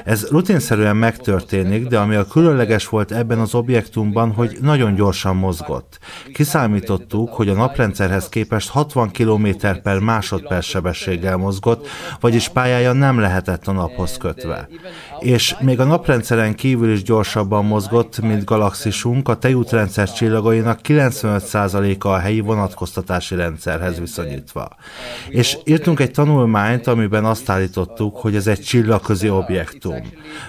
Ez 0.05 0.27
rutinszerűen 0.29 0.95
megtörténik, 0.95 1.87
de 1.87 1.99
ami 1.99 2.15
a 2.15 2.27
különleges 2.27 2.87
volt 2.87 3.11
ebben 3.11 3.39
az 3.39 3.55
objektumban, 3.55 4.31
hogy 4.31 4.57
nagyon 4.61 4.95
gyorsan 4.95 5.35
mozgott. 5.35 5.99
Kiszámítottuk, 6.33 7.29
hogy 7.29 7.49
a 7.49 7.53
naprendszerhez 7.53 8.29
képest 8.29 8.69
60 8.69 9.11
km 9.11 9.47
per 9.83 9.99
másodperc 9.99 10.65
sebességgel 10.65 11.37
mozgott, 11.37 11.87
vagyis 12.19 12.47
pályája 12.47 12.91
nem 12.91 13.19
lehetett 13.19 13.67
a 13.67 13.71
naphoz 13.71 14.17
kötve. 14.17 14.67
És 15.19 15.55
még 15.59 15.79
a 15.79 15.83
naprendszeren 15.83 16.55
kívül 16.55 16.91
is 16.91 17.03
gyorsabban 17.03 17.65
mozgott, 17.65 18.21
mint 18.31 18.45
galaxisunk, 18.45 19.27
a 19.27 19.35
tejútrendszer 19.35 20.13
csillagainak 20.13 20.79
95%-a 20.87 22.07
a 22.07 22.17
helyi 22.17 22.39
vonatkoztatási 22.39 23.35
rendszerhez 23.35 23.99
viszonyítva. 23.99 24.67
És 25.29 25.57
írtunk 25.63 25.99
egy 25.99 26.11
tanulmányt, 26.11 26.87
amiben 26.87 27.25
azt 27.25 27.49
állítottuk, 27.49 28.17
hogy 28.17 28.35
ez 28.35 28.47
egy 28.47 28.59
csillagközi 28.59 29.29
objektum. 29.29 29.95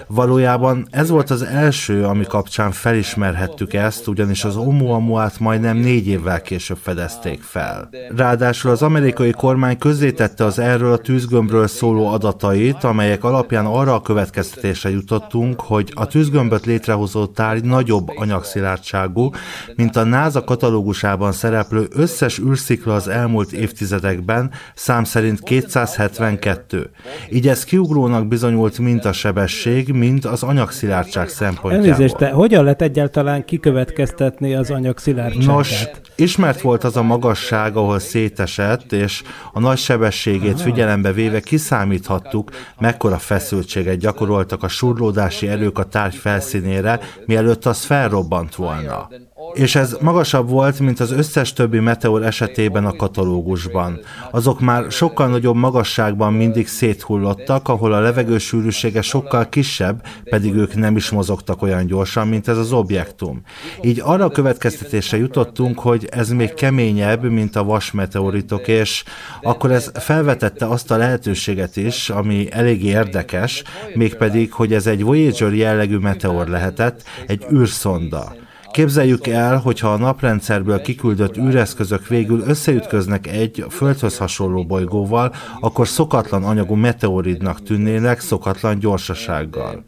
Valójában 0.07 0.87
ez 0.91 1.09
volt 1.09 1.29
az 1.29 1.41
első, 1.41 2.05
ami 2.05 2.25
kapcsán 2.25 2.71
felismerhettük 2.71 3.73
ezt, 3.73 4.07
ugyanis 4.07 4.43
az 4.43 4.55
Oumuamua-t 4.55 5.39
majdnem 5.39 5.77
négy 5.77 6.07
évvel 6.07 6.41
később 6.41 6.77
fedezték 6.81 7.41
fel. 7.41 7.89
Ráadásul 8.15 8.71
az 8.71 8.81
amerikai 8.81 9.31
kormány 9.31 9.77
közzétette 9.77 10.45
az 10.45 10.59
erről 10.59 10.91
a 10.91 10.97
tűzgömbről 10.97 11.67
szóló 11.67 12.07
adatait, 12.07 12.83
amelyek 12.83 13.23
alapján 13.23 13.65
arra 13.65 13.93
a 13.93 14.01
következtetésre 14.01 14.89
jutottunk, 14.89 15.61
hogy 15.61 15.91
a 15.93 16.07
tűzgömböt 16.07 16.65
létrehozó 16.65 17.25
tárgy 17.25 17.63
nagyobb 17.73 18.07
anyagszilárdságú, 18.15 19.29
mint 19.75 19.95
a 19.95 20.03
NASA 20.03 20.43
katalógusában 20.43 21.31
szereplő 21.31 21.87
összes 21.91 22.39
űrszikla 22.39 22.93
az 22.93 23.07
elmúlt 23.07 23.51
évtizedekben, 23.51 24.51
szám 24.75 25.03
szerint 25.03 25.39
272. 25.43 26.89
Így 27.31 27.47
ez 27.47 27.63
kiugrónak 27.63 28.27
bizonyult 28.27 28.79
mind 28.79 29.05
a 29.05 29.13
sebesség, 29.13 29.91
mind 29.91 30.25
az 30.25 30.43
anyagszilárdság 30.43 31.29
szempontjából. 31.29 31.89
Elnézést, 31.89 32.15
de 32.15 32.29
hogyan 32.29 32.63
lehet 32.63 32.81
egyáltalán 32.81 33.45
kikövetkeztetni 33.45 34.55
az 34.55 34.69
anyagszilárdságát? 34.69 35.45
Nos, 35.45 35.85
ismert 36.15 36.61
volt 36.61 36.83
az 36.83 36.97
a 36.97 37.03
magasság, 37.03 37.75
ahol 37.75 37.99
szétesett, 37.99 38.91
és 38.91 39.23
a 39.53 39.59
nagy 39.59 39.77
sebességét 39.77 40.61
figyelembe 40.61 41.11
véve 41.11 41.39
kiszámíthattuk, 41.39 42.51
mekkora 42.79 43.17
feszültséget 43.17 43.97
gyakoroltak 43.97 44.63
a 44.63 44.67
surlódási 44.67 45.47
erők 45.47 45.77
a 45.77 45.83
tárgy 45.83 46.15
felszínére, 46.15 46.99
mielőtt 47.25 47.62
az 47.65 47.85
felrobbant 47.85 48.55
volna. 48.55 49.09
És 49.53 49.75
ez 49.75 49.97
magasabb 50.01 50.49
volt, 50.49 50.79
mint 50.79 50.99
az 50.99 51.11
összes 51.11 51.53
többi 51.53 51.79
meteor 51.79 52.23
esetében 52.23 52.85
a 52.85 52.95
katalógusban. 52.95 53.99
Azok 54.31 54.59
már 54.59 54.91
sokkal 54.91 55.27
nagyobb 55.27 55.55
magasságban 55.55 56.33
mindig 56.33 56.67
széthullottak, 56.67 57.67
ahol 57.67 57.93
a 57.93 57.99
levegő 57.99 58.37
sűrűsége 58.37 59.01
sokkal 59.01 59.49
kisebb, 59.49 60.05
pedig 60.23 60.53
ők 60.53 60.75
nem 60.75 60.95
is 60.95 61.09
mozogtak 61.09 61.61
olyan 61.61 61.85
gyorsan, 61.85 62.27
mint 62.27 62.47
ez 62.47 62.57
az 62.57 62.71
objektum. 62.71 63.41
Így 63.81 64.01
arra 64.03 64.25
a 64.25 64.29
következtetésre 64.29 65.17
jutottunk, 65.17 65.79
hogy 65.79 66.07
ez 66.11 66.29
még 66.29 66.53
keményebb, 66.53 67.23
mint 67.23 67.55
a 67.55 67.63
vasmeteoritok, 67.63 68.67
és 68.67 69.03
akkor 69.41 69.71
ez 69.71 69.91
felvetette 69.93 70.65
azt 70.65 70.91
a 70.91 70.97
lehetőséget 70.97 71.77
is, 71.77 72.09
ami 72.09 72.47
elég 72.51 72.83
érdekes, 72.83 73.63
mégpedig, 73.93 74.53
hogy 74.53 74.73
ez 74.73 74.87
egy 74.87 75.03
Voyager 75.03 75.53
jellegű 75.53 75.97
meteor 75.97 76.47
lehetett, 76.47 77.03
egy 77.27 77.45
űrszonda. 77.51 78.42
Képzeljük 78.73 79.27
el, 79.27 79.57
hogyha 79.57 79.93
a 79.93 79.97
naprendszerből 79.97 80.81
kiküldött 80.81 81.37
űreszközök 81.37 82.07
végül 82.07 82.41
összeütköznek 82.41 83.27
egy 83.27 83.65
földhöz 83.69 84.17
hasonló 84.17 84.65
bolygóval, 84.65 85.33
akkor 85.59 85.87
szokatlan 85.87 86.43
anyagú 86.43 86.75
meteoridnak 86.75 87.63
tűnnének 87.63 88.19
szokatlan 88.19 88.79
gyorsasággal. 88.79 89.83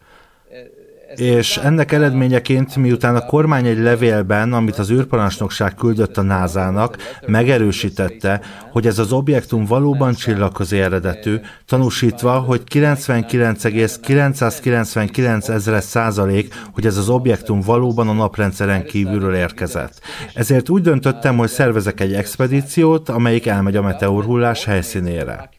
És 1.16 1.58
ennek 1.58 1.92
eredményeként, 1.92 2.76
miután 2.76 3.16
a 3.16 3.26
kormány 3.26 3.66
egy 3.66 3.80
levélben, 3.80 4.54
amit 4.54 4.78
az 4.78 4.92
űrparancsnokság 4.92 5.76
küldött 5.76 6.18
a 6.18 6.22
názának, 6.22 6.98
megerősítette, 7.28 8.42
hogy 8.72 8.88
ez 8.88 9.00
az 9.00 9.12
objektum 9.12 9.66
valóban 9.66 10.14
csillagközi 10.14 10.80
eredetű, 10.80 11.36
tanúsítva, 11.66 12.40
hogy 12.40 12.64
99,999 12.64 15.50
ezres 15.50 15.84
százalék, 15.84 16.54
hogy 16.74 16.86
ez 16.86 16.98
az 16.98 17.10
objektum 17.10 17.62
valóban 17.62 18.08
a 18.08 18.14
naprendszeren 18.14 18.86
kívülről 18.86 19.36
érkezett. 19.36 20.00
Ezért 20.34 20.70
úgy 20.70 20.82
döntöttem, 20.82 21.38
hogy 21.38 21.50
szervezek 21.50 22.00
egy 22.00 22.14
expedíciót, 22.14 23.10
amelyik 23.10 23.46
elmegy 23.46 23.76
a 23.76 23.82
meteorhullás 23.82 24.66
helyszínére. 24.66 25.50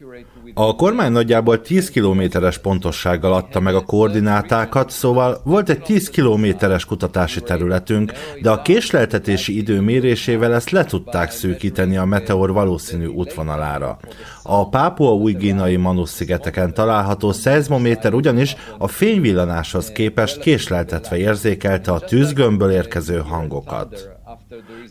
A 0.59 0.75
kormány 0.75 1.11
nagyjából 1.11 1.61
10 1.61 1.89
kilométeres 1.89 2.57
pontossággal 2.57 3.33
adta 3.33 3.59
meg 3.59 3.75
a 3.75 3.81
koordinátákat, 3.81 4.89
szóval 4.89 5.41
volt 5.43 5.69
egy 5.69 5.81
10 5.81 6.09
kilométeres 6.09 6.85
kutatási 6.85 7.41
területünk, 7.41 8.11
de 8.41 8.49
a 8.49 8.61
késleltetési 8.61 9.57
idő 9.57 9.81
mérésével 9.81 10.53
ezt 10.53 10.69
le 10.69 10.85
tudták 10.85 11.31
szűkíteni 11.31 11.97
a 11.97 12.05
meteor 12.05 12.51
valószínű 12.51 13.05
útvonalára. 13.05 13.97
A 14.43 14.69
Pápua 14.69 15.13
új 15.13 15.33
gínai 15.33 15.75
Manus-szigeteken 15.75 16.73
található 16.73 17.31
szeizmométer 17.31 18.13
ugyanis 18.13 18.55
a 18.77 18.87
fényvillanáshoz 18.87 19.91
képest 19.91 20.39
késleltetve 20.39 21.17
érzékelte 21.17 21.91
a 21.91 21.99
tűzgömbből 21.99 22.71
érkező 22.71 23.17
hangokat. 23.17 24.16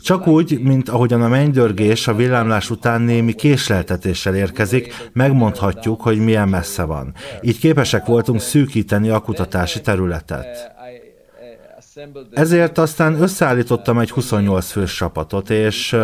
Csak 0.01 0.27
úgy, 0.27 0.59
mint 0.59 0.89
ahogyan 0.89 1.21
a 1.21 1.27
mennydörgés 1.27 2.07
a 2.07 2.15
villámlás 2.15 2.69
után 2.69 3.01
némi 3.01 3.33
késleltetéssel 3.33 4.35
érkezik, 4.35 5.09
megmondhatjuk, 5.13 6.01
hogy 6.01 6.17
milyen 6.17 6.49
messze 6.49 6.83
van. 6.83 7.13
Így 7.41 7.59
képesek 7.59 8.05
voltunk 8.05 8.39
szűkíteni 8.39 9.09
a 9.09 9.19
kutatási 9.19 9.81
területet. 9.81 10.71
Ezért 12.31 12.77
aztán 12.77 13.21
összeállítottam 13.21 13.99
egy 13.99 14.11
28 14.11 14.71
fős 14.71 14.95
csapatot, 14.95 15.49
és 15.49 15.95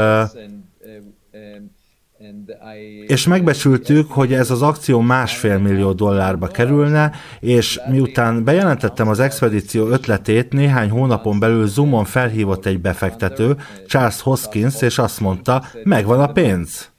és 3.07 3.27
megbecsültük, 3.27 4.11
hogy 4.11 4.33
ez 4.33 4.51
az 4.51 4.61
akció 4.61 4.99
másfél 4.99 5.57
millió 5.57 5.91
dollárba 5.91 6.47
kerülne, 6.47 7.11
és 7.39 7.79
miután 7.89 8.43
bejelentettem 8.43 9.07
az 9.07 9.19
expedíció 9.19 9.87
ötletét, 9.87 10.53
néhány 10.53 10.89
hónapon 10.89 11.39
belül 11.39 11.67
Zoomon 11.67 12.05
felhívott 12.05 12.65
egy 12.65 12.81
befektető, 12.81 13.55
Charles 13.87 14.21
Hoskins, 14.21 14.81
és 14.81 14.97
azt 14.97 15.19
mondta, 15.19 15.63
megvan 15.83 16.19
a 16.19 16.31
pénz. 16.31 16.92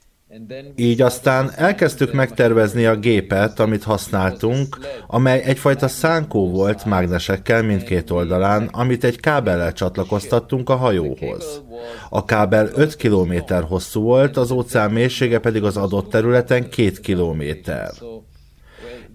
Így 0.75 1.01
aztán 1.01 1.51
elkezdtük 1.55 2.13
megtervezni 2.13 2.85
a 2.85 2.95
gépet, 2.95 3.59
amit 3.59 3.83
használtunk, 3.83 4.77
amely 5.07 5.41
egyfajta 5.41 5.87
szánkó 5.87 6.49
volt 6.49 6.85
mágnesekkel 6.85 7.63
mindkét 7.63 8.11
oldalán, 8.11 8.69
amit 8.71 9.03
egy 9.03 9.19
kábellel 9.19 9.73
csatlakoztattunk 9.73 10.69
a 10.69 10.75
hajóhoz. 10.75 11.61
A 12.09 12.25
kábel 12.25 12.69
5 12.73 12.95
km 12.95 13.53
hosszú 13.67 14.01
volt, 14.01 14.37
az 14.37 14.51
óceán 14.51 14.91
mélysége 14.91 15.39
pedig 15.39 15.63
az 15.63 15.77
adott 15.77 16.09
területen 16.09 16.69
2 16.69 16.91
km. 17.01 17.41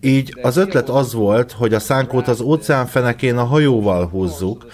Így 0.01 0.39
az 0.43 0.57
ötlet 0.57 0.89
az 0.89 1.13
volt, 1.13 1.53
hogy 1.53 1.75
a 1.75 1.79
szánkót 1.79 2.29
az 2.29 2.41
óceán 2.41 2.87
fenekén 2.87 3.37
a 3.37 3.45
hajóval 3.45 4.07
húzzuk, 4.07 4.67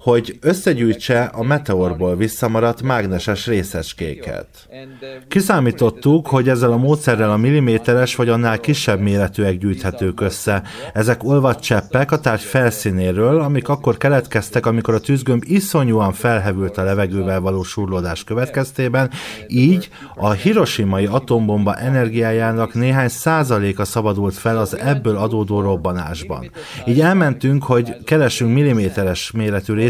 hogy 0.00 0.38
összegyűjtse 0.40 1.22
a 1.22 1.42
meteorból 1.42 2.16
visszamaradt 2.16 2.82
mágneses 2.82 3.46
részecskéket. 3.46 4.46
Kiszámítottuk, 5.28 6.26
hogy 6.26 6.48
ezzel 6.48 6.72
a 6.72 6.76
módszerrel 6.76 7.30
a 7.30 7.36
milliméteres 7.36 8.16
vagy 8.16 8.28
annál 8.28 8.60
kisebb 8.60 9.00
méretűek 9.00 9.58
gyűjthetők 9.58 10.20
össze. 10.20 10.62
Ezek 10.92 11.24
olvadt 11.24 11.62
cseppek 11.62 12.12
a 12.12 12.20
tárgy 12.20 12.40
felszínéről, 12.40 13.40
amik 13.40 13.68
akkor 13.68 13.96
keletkeztek, 13.96 14.66
amikor 14.66 14.94
a 14.94 15.00
tűzgömb 15.00 15.42
iszonyúan 15.46 16.12
felhevült 16.12 16.76
a 16.76 16.82
levegővel 16.82 17.40
való 17.40 17.62
surlódás 17.62 18.24
következtében, 18.24 19.10
így 19.48 19.88
a 20.16 20.30
hiroshimai 20.30 21.06
atombomba 21.06 21.74
energiájának 21.74 22.74
néhány 22.74 23.08
százaléka 23.08 23.84
szabadult 23.84 24.34
fel 24.34 24.58
az 24.58 24.76
ebből 24.76 25.16
adódó 25.16 25.60
robbanásban. 25.60 26.50
Így 26.86 27.00
elmentünk, 27.00 27.62
hogy 27.62 28.04
keresünk 28.04 28.54
milliméteres 28.54 29.30
méretű 29.30 29.72
részecskéket 29.72 29.88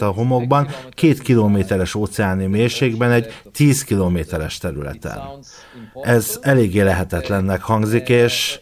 a 0.00 0.04
homokban 0.04 0.68
két 0.90 1.22
kilométeres 1.22 1.94
óceáni 1.94 2.46
mélységben 2.46 3.10
egy 3.10 3.26
10 3.52 3.84
kilométeres 3.84 4.58
területen. 4.58 5.18
Ez 6.02 6.38
eléggé 6.40 6.80
lehetetlennek 6.80 7.62
hangzik, 7.62 8.08
és, 8.08 8.60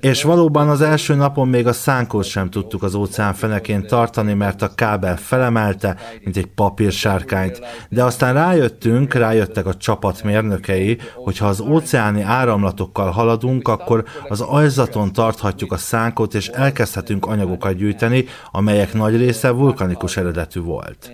és 0.00 0.22
valóban 0.22 0.68
az 0.68 0.80
első 0.80 1.14
napon 1.14 1.48
még 1.48 1.66
a 1.66 1.72
szánkót 1.72 2.24
sem 2.24 2.50
tudtuk 2.50 2.82
az 2.82 2.94
óceán 2.94 3.34
fenekén 3.34 3.86
tartani, 3.86 4.32
mert 4.32 4.62
a 4.62 4.74
kábel 4.74 5.16
felemelte, 5.16 5.96
mint 6.24 6.36
egy 6.36 6.46
papírsárkányt, 6.46 7.60
de 7.88 8.04
aztán 8.04 8.34
rájöttünk, 8.34 9.14
rájöttek 9.14 9.66
a 9.66 9.74
csapat 9.74 10.22
mérnökei, 10.22 10.98
hogy 11.14 11.38
ha 11.38 11.46
az 11.46 11.60
óceáni 11.60 12.22
áramlatokkal 12.22 13.10
haladunk, 13.10 13.68
akkor 13.68 14.04
az 14.28 14.40
ajzaton 14.40 15.12
tarthatjuk 15.12 15.72
a 15.72 15.76
szánkot, 15.76 16.34
és 16.34 16.48
elkezdhetünk 16.48 17.26
anyagokat 17.26 17.74
gyűjteni, 17.74 18.24
amelyek 18.50 18.92
nagy 18.92 19.16
része 19.16 19.50
vulkanikus 19.50 19.91
eredetű 20.16 20.60
volt. 20.60 21.10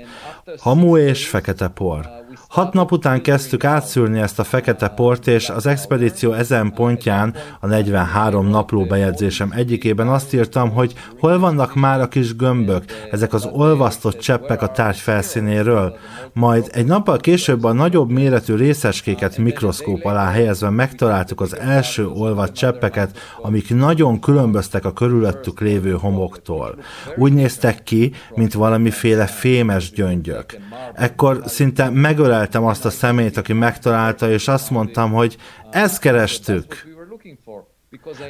Hamu 0.58 0.96
és 0.96 1.28
fekete 1.28 1.68
por. 1.68 2.17
Hat 2.48 2.72
nap 2.72 2.92
után 2.92 3.22
kezdtük 3.22 3.64
átszűrni 3.64 4.20
ezt 4.20 4.38
a 4.38 4.44
fekete 4.44 4.88
port, 4.88 5.26
és 5.26 5.48
az 5.48 5.66
expedíció 5.66 6.32
ezen 6.32 6.72
pontján, 6.72 7.34
a 7.61 7.66
43 7.66 8.46
napló 8.46 8.84
bejegyzésem 8.84 9.52
egyikében 9.56 10.08
azt 10.08 10.34
írtam, 10.34 10.70
hogy 10.70 10.94
hol 11.18 11.38
vannak 11.38 11.74
már 11.74 12.00
a 12.00 12.08
kis 12.08 12.37
gömbök, 12.37 12.84
ezek 13.11 13.32
az 13.32 13.48
olvasztott 13.52 14.18
cseppek 14.18 14.62
a 14.62 14.68
tárgy 14.68 14.96
felszínéről. 14.96 15.96
Majd 16.32 16.68
egy 16.72 16.87
nappal 16.87 17.16
később 17.16 17.64
a 17.64 17.72
nagyobb 17.72 18.11
méretű 18.11 18.54
részecskéket 18.54 19.38
mikroszkóp 19.38 20.04
alá 20.04 20.30
helyezve 20.30 20.70
megtaláltuk 20.70 21.40
az 21.40 21.58
első 21.58 22.06
olvadt 22.06 22.54
cseppeket, 22.54 23.18
amik 23.42 23.74
nagyon 23.74 24.20
különböztek 24.20 24.84
a 24.84 24.92
körülöttük 24.92 25.61
lévő 25.61 25.92
homoktól. 25.92 26.78
Úgy 27.16 27.32
néztek 27.32 27.82
ki, 27.82 28.12
mint 28.34 28.52
valamiféle 28.52 29.26
fémes 29.26 29.90
gyöngyök. 29.90 30.56
Ekkor 30.94 31.42
szinte 31.46 31.90
megölelt 31.90 32.37
megöleltem 32.38 32.70
azt 32.70 32.85
a 32.85 32.90
szemét, 32.90 33.37
aki 33.37 33.53
megtalálta, 33.53 34.31
és 34.31 34.48
azt 34.48 34.70
mondtam, 34.70 35.12
hogy 35.12 35.37
ezt 35.70 35.98
kerestük. 35.98 36.97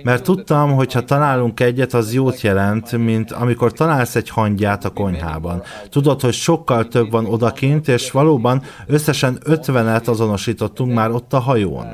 Mert 0.03 0.23
tudtam, 0.23 0.73
hogy 0.73 0.92
ha 0.92 1.05
találunk 1.05 1.61
egyet, 1.61 1.94
az 1.94 2.12
jót 2.12 2.40
jelent, 2.40 2.92
mint 2.92 3.33
amikor 3.33 3.73
találsz 3.73 4.16
egy 4.16 4.29
hangyát 4.29 4.85
a 4.85 4.90
konyhában. 4.90 5.62
Tudod, 5.88 6.21
hogy 6.21 6.33
sokkal 6.33 6.88
több 6.88 7.11
van 7.11 7.27
odakint, 7.27 7.88
és 7.88 8.11
valóban 8.11 8.62
összesen 8.87 9.38
ötvenet 9.44 10.09
azonosítottunk 10.09 10.94
már 10.94 11.11
ott 11.11 11.33
a 11.33 11.38
hajón. 11.38 11.87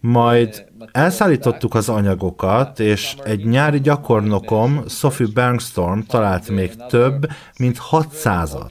Majd 0.00 0.64
elszállítottuk 0.92 1.74
az 1.74 1.88
anyagokat, 1.88 2.80
és 2.80 3.14
egy 3.24 3.44
nyári 3.44 3.80
gyakornokom, 3.80 4.82
Sophie 4.88 5.28
Bergstorm 5.34 5.98
talált 5.98 6.48
még 6.48 6.74
több, 6.88 7.26
mint 7.58 7.78
600-at. 7.90 8.70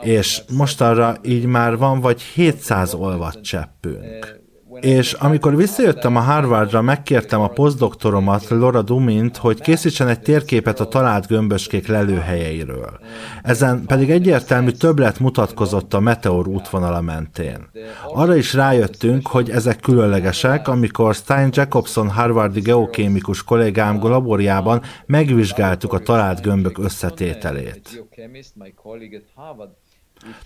És 0.00 0.42
mostanra 0.56 1.16
így 1.22 1.44
már 1.44 1.76
van 1.76 2.00
vagy 2.00 2.22
700 2.22 2.94
olvat 2.94 3.40
cseppünk. 3.40 4.44
És 4.80 5.12
amikor 5.12 5.56
visszajöttem 5.56 6.16
a 6.16 6.20
Harvardra, 6.20 6.82
megkértem 6.82 7.40
a 7.40 7.48
posztdoktoromat, 7.48 8.48
Laura 8.48 8.82
Dumint, 8.82 9.36
hogy 9.36 9.60
készítsen 9.60 10.08
egy 10.08 10.20
térképet 10.20 10.80
a 10.80 10.88
talált 10.88 11.26
gömböskék 11.26 11.86
lelőhelyeiről. 11.86 12.98
Ezen 13.42 13.84
pedig 13.86 14.10
egyértelmű 14.10 14.70
többlet 14.70 15.18
mutatkozott 15.18 15.94
a 15.94 16.00
meteor 16.00 16.48
útvonala 16.48 17.00
mentén. 17.00 17.68
Arra 18.12 18.36
is 18.36 18.54
rájöttünk, 18.54 19.26
hogy 19.26 19.50
ezek 19.50 19.80
különlegesek, 19.80 20.68
amikor 20.68 21.14
Stein 21.14 21.48
Jacobson 21.52 22.08
harvardi 22.08 22.60
geokémikus 22.60 23.44
kollégám 23.44 24.02
laborjában 24.02 24.82
megvizsgáltuk 25.06 25.92
a 25.92 25.98
talált 25.98 26.42
gömbök 26.42 26.78
összetételét. 26.78 28.04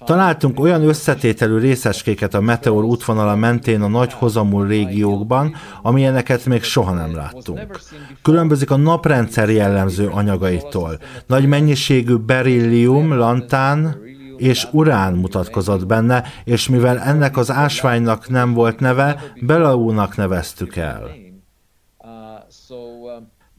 Találtunk 0.05 0.61
olyan 0.61 0.89
összetételű 0.89 1.59
részecskéket 1.59 2.35
a 2.35 2.41
meteor 2.41 2.85
útvonala 2.85 3.37
mentén 3.37 3.83
a 3.83 3.89
nagy 3.89 4.13
hozamú 4.13 4.63
régiókban, 4.63 5.55
amilyeneket 5.83 6.45
még 6.45 6.63
soha 6.63 6.95
nem 6.95 7.15
láttunk. 7.15 7.81
Különbözik 8.23 8.71
a 8.71 8.77
naprendszer 8.77 9.51
jellemző 9.51 10.07
anyagaitól. 10.07 10.99
Nagy 11.27 11.47
mennyiségű 11.47 12.15
berillium, 12.15 13.13
lantán, 13.13 13.97
és 14.37 14.67
urán 14.73 15.15
mutatkozott 15.15 15.87
benne, 15.87 16.25
és 16.45 16.69
mivel 16.69 16.99
ennek 16.99 17.37
az 17.37 17.51
ásványnak 17.51 18.29
nem 18.29 18.53
volt 18.55 18.81
neve, 18.81 19.23
Belaúnak 19.41 20.17
neveztük 20.17 20.77
el. 20.77 21.20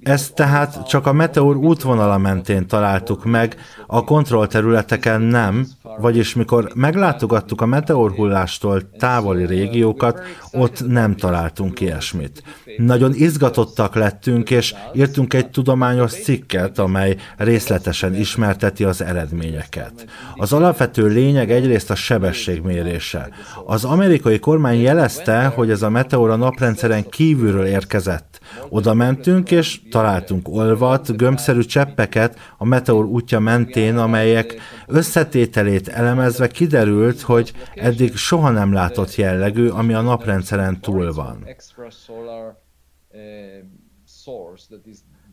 Ezt 0.03 0.35
tehát 0.35 0.87
csak 0.87 1.07
a 1.07 1.13
meteor 1.13 1.55
útvonala 1.55 2.17
mentén 2.17 2.67
találtuk 2.67 3.25
meg, 3.25 3.55
a 3.87 4.03
kontrollterületeken 4.03 5.21
nem, 5.21 5.67
vagyis 5.99 6.35
mikor 6.35 6.71
meglátogattuk 6.75 7.61
a 7.61 7.65
meteorhullástól 7.65 8.89
távoli 8.97 9.45
régiókat, 9.45 10.21
ott 10.51 10.87
nem 10.87 11.15
találtunk 11.15 11.79
ilyesmit. 11.79 12.43
Nagyon 12.77 13.13
izgatottak 13.13 13.95
lettünk, 13.95 14.49
és 14.49 14.75
írtunk 14.93 15.33
egy 15.33 15.49
tudományos 15.49 16.11
cikket, 16.11 16.79
amely 16.79 17.15
részletesen 17.37 18.15
ismerteti 18.15 18.83
az 18.83 19.01
eredményeket. 19.01 20.05
Az 20.35 20.53
alapvető 20.53 21.07
lényeg 21.07 21.51
egyrészt 21.51 21.91
a 21.91 21.95
sebességmérése. 21.95 23.29
Az 23.65 23.85
amerikai 23.85 24.39
kormány 24.39 24.81
jelezte, 24.81 25.45
hogy 25.45 25.69
ez 25.69 25.81
a 25.81 25.89
meteor 25.89 26.29
a 26.29 26.35
naprendszeren 26.35 27.09
kívülről 27.09 27.65
érkezett. 27.65 28.39
Oda 28.69 28.93
mentünk, 28.93 29.51
és 29.51 29.79
találtunk 29.91 30.47
olvat, 30.47 31.17
gömbszerű 31.17 31.61
cseppeket 31.61 32.39
a 32.57 32.65
meteor 32.65 33.05
útja 33.05 33.39
mentén, 33.39 33.97
amelyek 33.97 34.55
összetételét 34.87 35.87
elemezve 35.87 36.47
kiderült, 36.47 37.21
hogy 37.21 37.53
eddig 37.75 38.15
soha 38.15 38.49
nem 38.49 38.73
látott 38.73 39.15
jellegű, 39.15 39.67
ami 39.67 39.93
a 39.93 40.01
naprendszeren 40.01 40.81
túl 40.81 41.13
van. 41.13 41.47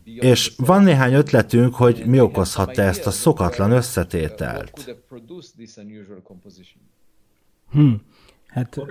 És 0.03 0.53
van 0.57 0.83
néhány 0.83 1.13
ötletünk, 1.13 1.75
hogy 1.75 2.03
mi 2.05 2.19
okozhatta 2.19 2.81
ezt 2.81 3.05
a 3.05 3.11
szokatlan 3.11 3.71
összetételt. 3.71 4.95
Hm. 7.71 7.93
Hát 8.49 8.81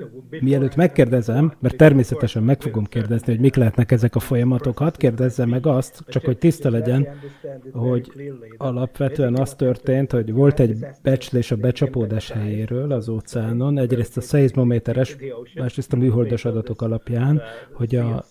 mielőtt 0.40 0.76
megkérdezem, 0.76 1.52
mert 1.58 1.76
természetesen 1.76 2.42
meg 2.42 2.60
fogom 2.60 2.84
kérdezni, 2.84 3.32
hogy 3.32 3.40
mik 3.40 3.54
lehetnek 3.54 3.90
ezek 3.90 4.14
a 4.14 4.20
folyamatok, 4.20 4.78
hadd 4.78 4.96
kérdezzem 4.96 5.48
meg 5.48 5.66
azt, 5.66 6.04
csak 6.06 6.24
hogy 6.24 6.38
tiszta 6.38 6.70
legyen, 6.70 7.08
hogy 7.72 8.32
alapvetően 8.56 9.36
az 9.36 9.54
történt, 9.54 10.12
hogy 10.12 10.32
volt 10.32 10.60
egy 10.60 10.86
becslés 11.02 11.50
a 11.50 11.56
becsapódás 11.56 12.30
helyéről 12.30 12.92
az 12.92 13.08
óceánon, 13.08 13.78
egyrészt 13.78 14.16
a 14.16 14.20
szeizmométeres, 14.20 15.16
másrészt 15.54 15.92
a 15.92 15.96
műholdas 15.96 16.44
adatok 16.44 16.82
alapján, 16.82 17.42
hogy 17.72 17.96
a, 17.96 18.24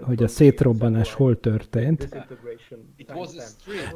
hogy 0.00 0.22
a 0.22 0.28
szétrobbanás 0.28 1.12
hol 1.12 1.40
történt. 1.40 2.08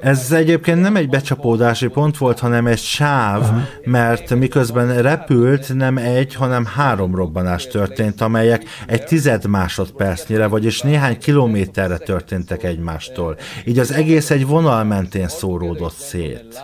Ez 0.00 0.32
egyébként 0.32 0.80
nem 0.80 0.96
egy 0.96 1.08
becsapódási 1.08 1.88
pont 1.88 2.18
volt, 2.18 2.38
hanem 2.38 2.66
egy 2.66 2.78
sáv, 2.78 3.66
mert 3.84 4.34
miközben 4.34 5.02
repült, 5.02 5.74
nem 5.74 5.96
egy, 5.96 6.33
hanem 6.34 6.64
három 6.64 7.14
robbanás 7.14 7.66
történt, 7.66 8.20
amelyek 8.20 8.64
egy 8.86 9.04
tized 9.04 9.46
másodpercnyire, 9.46 10.46
vagyis 10.46 10.80
néhány 10.80 11.18
kilométerre 11.18 11.98
történtek 11.98 12.62
egymástól. 12.62 13.36
Így 13.64 13.78
az 13.78 13.90
egész 13.92 14.30
egy 14.30 14.46
vonal 14.46 14.84
mentén 14.84 15.28
szóródott 15.28 15.94
szét. 15.94 16.62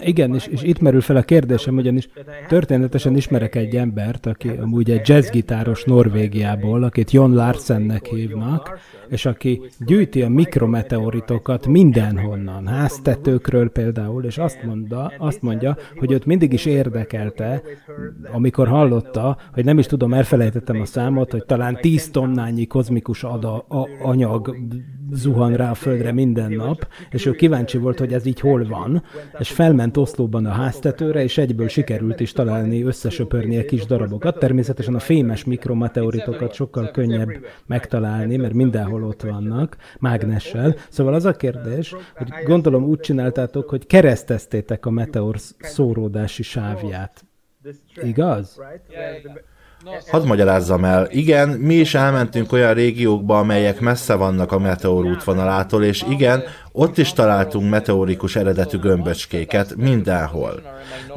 Igen, 0.00 0.34
és, 0.34 0.46
és 0.46 0.62
itt 0.62 0.80
merül 0.80 1.00
fel 1.00 1.16
a 1.16 1.22
kérdésem, 1.22 1.76
ugyanis 1.76 2.08
történetesen 2.48 3.16
ismerek 3.16 3.54
egy 3.54 3.76
embert, 3.76 4.26
aki 4.26 4.48
amúgy 4.48 4.90
egy 4.90 5.08
jazzgitáros 5.08 5.84
Norvégiából, 5.84 6.82
akit 6.82 7.10
Jon 7.10 7.34
Larsennek 7.34 8.06
hívnak, 8.06 8.78
és 9.08 9.26
aki 9.26 9.60
gyűjti 9.86 10.22
a 10.22 10.28
mikrometeoritokat 10.28 11.66
mindenhonnan, 11.66 12.66
háztetőkről 12.66 13.70
például, 13.70 14.24
és 14.24 14.38
azt, 14.38 14.62
mondta, 14.62 15.12
azt 15.18 15.42
mondja, 15.42 15.76
hogy 15.96 16.12
őt 16.12 16.26
mindig 16.26 16.52
is 16.52 16.64
érdekelte, 16.64 17.62
amikor 18.32 18.68
hallotta, 18.68 19.38
hogy 19.52 19.64
nem 19.64 19.78
is 19.78 19.86
tudom, 19.86 20.14
elfelejtettem 20.14 20.80
a 20.80 20.84
számot, 20.84 21.30
hogy 21.30 21.44
talán 21.44 21.78
10 21.80 22.10
tonnányi 22.10 22.66
kozmikus 22.66 23.24
ada, 23.24 23.58
a, 23.58 23.88
anyag 24.02 24.56
zuhan 25.12 25.54
rá 25.54 25.70
a 25.70 25.74
földre 25.74 26.12
minden 26.12 26.52
nap, 26.52 26.88
és 27.10 27.26
ő 27.26 27.32
kíváncsi 27.32 27.78
volt, 27.78 27.98
hogy 27.98 28.12
ez 28.12 28.26
így 28.26 28.40
hol 28.40 28.66
van, 28.66 29.02
és 29.38 29.50
felment 29.50 29.96
Oszlóban 29.96 30.46
a 30.46 30.50
háztetőre, 30.50 31.22
és 31.22 31.38
egyből 31.38 31.68
sikerült 31.68 32.20
is 32.20 32.32
találni, 32.32 32.82
összesöpörni 32.82 33.56
egy 33.56 33.64
kis 33.64 33.86
darabokat. 33.86 34.38
Természetesen 34.38 34.94
a 34.94 34.98
fémes 34.98 35.44
mikrometeoritokat 35.44 36.52
sokkal 36.54 36.90
könnyebb 36.90 37.30
megtalálni, 37.66 38.36
mert 38.36 38.52
mindenhol 38.52 39.04
ott 39.04 39.22
vannak, 39.22 39.76
mágnessel. 39.98 40.74
Szóval 40.88 41.14
az 41.14 41.24
a 41.24 41.32
kérdés, 41.32 41.94
hogy 42.14 42.28
gondolom 42.44 42.84
úgy 42.84 43.00
csináltátok, 43.00 43.68
hogy 43.68 43.86
kereszteztétek 43.86 44.86
a 44.86 44.90
meteor 44.90 45.36
szóródási 45.58 46.42
sávját. 46.42 47.24
Igaz? 48.02 48.60
Hadd 50.10 50.26
magyarázzam 50.26 50.84
el, 50.84 51.08
igen, 51.10 51.48
mi 51.48 51.74
is 51.74 51.94
elmentünk 51.94 52.52
olyan 52.52 52.74
régiókba, 52.74 53.38
amelyek 53.38 53.80
messze 53.80 54.14
vannak 54.14 54.52
a 54.52 54.58
meteor 54.58 55.04
útvonalától, 55.04 55.84
és 55.84 56.04
igen, 56.08 56.42
ott 56.72 56.98
is 56.98 57.12
találtunk 57.12 57.70
meteorikus 57.70 58.36
eredetű 58.36 58.78
gömböcskéket 58.78 59.74
mindenhol. 59.76 60.62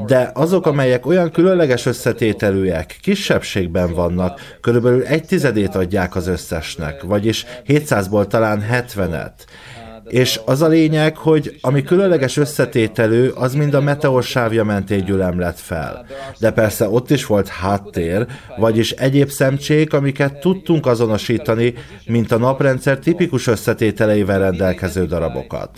De 0.06 0.32
azok, 0.34 0.66
amelyek 0.66 1.06
olyan 1.06 1.32
különleges 1.32 1.86
összetételűek, 1.86 2.98
kisebbségben 3.02 3.94
vannak, 3.94 4.58
körülbelül 4.62 5.04
egy 5.04 5.26
tizedét 5.26 5.76
adják 5.76 6.16
az 6.16 6.28
összesnek, 6.28 7.04
vagyis 7.04 7.46
700-ból 7.68 8.28
talán 8.28 8.64
70-et. 8.72 9.32
És 10.12 10.40
az 10.46 10.62
a 10.62 10.68
lényeg, 10.68 11.18
hogy 11.18 11.58
ami 11.62 11.84
különleges 11.84 12.38
összetételű, 12.38 13.28
az 13.28 13.54
mind 13.54 13.74
a 13.74 13.82
meteor 13.82 14.24
sávja 14.24 14.64
mentén 14.64 15.06
gyülemlett 15.06 15.60
fel. 15.60 16.06
De 16.40 16.52
persze 16.52 16.90
ott 16.90 17.10
is 17.10 17.26
volt 17.26 17.48
háttér, 17.48 18.26
vagyis 18.58 18.92
egyéb 18.92 19.30
szemcsék, 19.30 19.94
amiket 19.94 20.40
tudtunk 20.40 20.86
azonosítani, 20.86 21.74
mint 22.06 22.32
a 22.32 22.38
naprendszer 22.38 22.98
tipikus 22.98 23.48
összetételeivel 23.48 24.40
rendelkező 24.40 25.06
darabokat. 25.06 25.70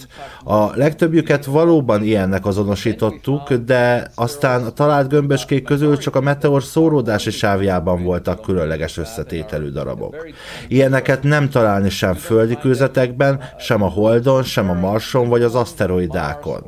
A 0.44 0.76
legtöbbjüket 0.76 1.46
valóban 1.46 2.04
ilyennek 2.04 2.46
azonosítottuk, 2.46 3.54
de 3.54 4.12
aztán 4.16 4.64
a 4.64 4.72
talált 4.72 5.10
gömböskék 5.10 5.64
közül 5.64 5.98
csak 5.98 6.16
a 6.16 6.22
meteor 6.22 6.64
szóródási 6.64 7.32
sávjában 7.32 8.04
voltak 8.04 8.42
különleges 8.42 8.98
összetételű 8.98 9.70
darabok. 9.70 10.28
Ilyeneket 10.68 11.24
nem 11.24 11.50
találni 11.50 11.90
sem 11.90 12.14
földi 12.14 12.58
kőzetekben, 12.62 13.42
sem 13.58 13.82
a 13.82 13.88
hold 13.88 14.22
Holdon, 14.24 14.44
sem 14.44 14.70
a 14.70 14.74
Marson 14.74 15.30
vagy 15.30 15.42
az 15.42 15.56
aszteroidákon. 15.56 16.64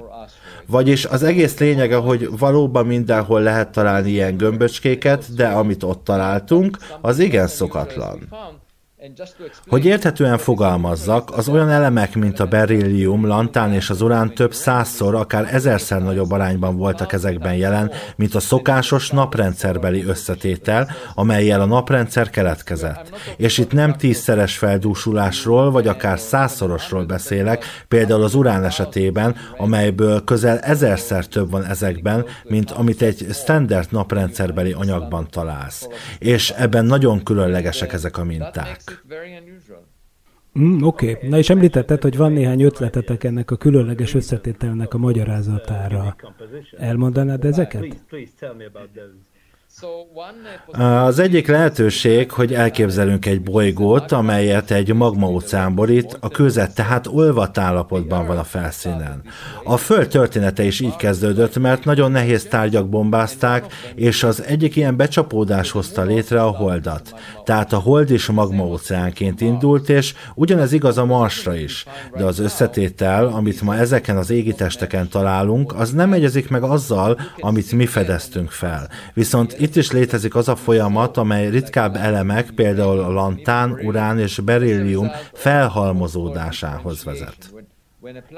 Vagyis 0.68 1.06
az 1.06 1.24
egész 1.24 1.58
lényege, 1.58 1.96
hogy 1.96 2.30
valóban 2.38 2.86
mindenhol 2.86 3.42
lehet 3.42 3.72
találni 3.72 4.10
ilyen 4.10 4.38
gömböcskéket, 4.38 5.36
de 5.36 5.48
amit 5.48 5.84
ott 5.84 6.04
találtunk, 6.04 6.78
az 7.02 7.20
igen 7.20 7.48
szokatlan. 7.48 8.28
Hogy 9.68 9.86
érthetően 9.86 10.38
fogalmazzak, 10.38 11.38
az 11.38 11.48
olyan 11.48 11.70
elemek, 11.70 12.16
mint 12.16 12.40
a 12.40 12.46
berillium, 12.46 13.26
lantán 13.26 13.74
és 13.74 13.90
az 13.90 14.02
urán 14.02 14.34
több 14.34 14.54
százszor, 14.54 15.16
akár 15.16 15.54
ezerszer 15.54 16.02
nagyobb 16.02 16.32
arányban 16.32 16.78
voltak 16.78 17.14
ezekben 17.14 17.56
jelen, 17.56 17.92
mint 18.16 18.36
a 18.36 18.40
szokásos 18.40 19.10
naprendszerbeli 19.10 20.04
összetétel, 20.04 20.90
amelyel 21.16 21.62
a 21.62 21.66
naprendszer 21.66 22.30
keletkezett. 22.30 23.10
És 23.38 23.58
itt 23.58 23.72
nem 23.72 23.94
tízszeres 23.94 24.58
feldúsulásról, 24.58 25.72
vagy 25.72 25.88
akár 25.88 26.20
százszorosról 26.20 27.06
beszélek, 27.06 27.66
például 27.88 28.24
az 28.24 28.36
urán 28.36 28.64
esetében, 28.64 29.36
amelyből 29.58 30.24
közel 30.24 30.60
ezerszer 30.60 31.26
több 31.26 31.52
van 31.52 31.66
ezekben, 31.66 32.26
mint 32.44 32.72
amit 32.72 33.02
egy 33.02 33.26
standard 33.32 33.88
naprendszerbeli 33.92 34.72
anyagban 34.72 35.28
találsz. 35.30 35.88
És 36.20 36.50
ebben 36.50 36.86
nagyon 36.86 37.24
különlegesek 37.24 37.94
ezek 37.94 38.18
a 38.18 38.24
minták. 38.24 38.95
Mm, 40.60 40.84
Oké, 40.84 41.12
okay. 41.12 41.30
na 41.30 41.38
és 41.38 41.50
említetted, 41.50 42.02
hogy 42.02 42.18
van 42.18 42.32
néhány 42.32 42.62
ötletetek 42.62 43.24
ennek 43.24 43.52
a 43.52 43.56
különleges 43.56 44.14
összetételnek 44.14 44.94
a 44.94 44.98
magyarázatára. 44.98 46.16
Elmondanád 46.78 47.46
ezeket? 47.46 48.06
Az 50.72 51.20
egyik 51.20 51.48
lehetőség, 51.48 52.32
hogy 52.32 52.54
elképzelünk 52.54 53.26
egy 53.26 53.42
bolygót, 53.42 54.12
amelyet 54.12 54.72
egy 54.72 54.94
magmaóceán 54.94 55.76
borít, 55.76 56.18
a 56.20 56.30
kőzet 56.30 56.76
tehát 56.76 57.08
olvat 57.08 57.58
állapotban 57.58 58.28
van 58.28 58.38
a 58.38 58.44
felszínen. 58.44 59.22
A 59.64 59.78
Föld 59.78 60.08
története 60.08 60.64
is 60.64 60.80
így 60.80 60.96
kezdődött, 60.96 61.58
mert 61.58 61.86
nagyon 61.86 62.12
nehéz 62.12 62.44
tárgyak 62.44 62.90
bombázták, 62.90 63.66
és 63.96 64.24
az 64.24 64.44
egyik 64.44 64.76
ilyen 64.76 64.96
becsapódás 64.96 65.72
hozta 65.72 66.04
létre 66.04 66.44
a 66.44 66.50
Holdat. 66.50 67.14
Tehát 67.44 67.74
a 67.74 67.78
Hold 67.78 68.12
is 68.12 68.26
magmaóceánként 68.26 69.42
indult, 69.42 69.90
és 69.90 70.14
ugyanez 70.36 70.72
igaz 70.72 70.98
a 70.98 71.06
Marsra 71.06 71.56
is. 71.56 71.86
De 72.18 72.24
az 72.24 72.40
összetétel, 72.40 73.28
amit 73.28 73.62
ma 73.62 73.76
ezeken 73.76 74.18
az 74.18 74.30
égitesteken 74.30 75.10
találunk, 75.10 75.74
az 75.74 75.92
nem 75.92 76.14
egyezik 76.14 76.50
meg 76.50 76.64
azzal, 76.64 77.20
amit 77.40 77.72
mi 77.72 77.86
fedeztünk 77.86 78.52
fel. 78.52 78.90
Viszont 79.14 79.56
itt 79.66 79.76
is 79.76 79.92
létezik 79.92 80.36
az 80.36 80.50
a 80.50 80.56
folyamat, 80.56 81.18
amely 81.18 81.50
ritkább 81.50 81.96
elemek, 81.96 82.52
például 82.52 83.00
a 83.00 83.12
lantán, 83.12 83.72
urán 83.72 84.20
és 84.20 84.40
berillium 84.40 85.12
felhalmozódásához 85.34 87.04
vezet. 87.04 87.54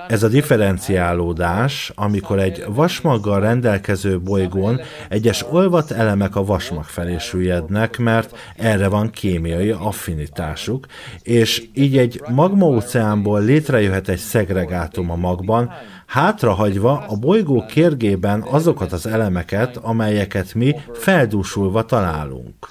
Ez 0.07 0.23
a 0.23 0.27
differenciálódás, 0.27 1.91
amikor 1.95 2.39
egy 2.39 2.63
vasmaggal 2.67 3.39
rendelkező 3.39 4.19
bolygón 4.19 4.79
egyes 5.09 5.45
olvat 5.51 5.91
elemek 5.91 6.35
a 6.35 6.43
vasmag 6.43 6.83
felé 6.83 7.17
süllyednek, 7.17 7.97
mert 7.97 8.37
erre 8.55 8.87
van 8.87 9.09
kémiai 9.09 9.71
affinitásuk, 9.71 10.85
és 11.21 11.63
így 11.73 11.97
egy 11.97 12.21
magmaóceánból 12.29 13.41
létrejöhet 13.41 14.09
egy 14.09 14.17
szegregátum 14.17 15.11
a 15.11 15.15
magban, 15.15 15.71
hátrahagyva 16.07 17.05
a 17.07 17.15
bolygó 17.15 17.65
kérgében 17.65 18.41
azokat 18.41 18.91
az 18.91 19.05
elemeket, 19.05 19.77
amelyeket 19.77 20.53
mi 20.53 20.75
feldúsulva 20.93 21.85
találunk. 21.85 22.69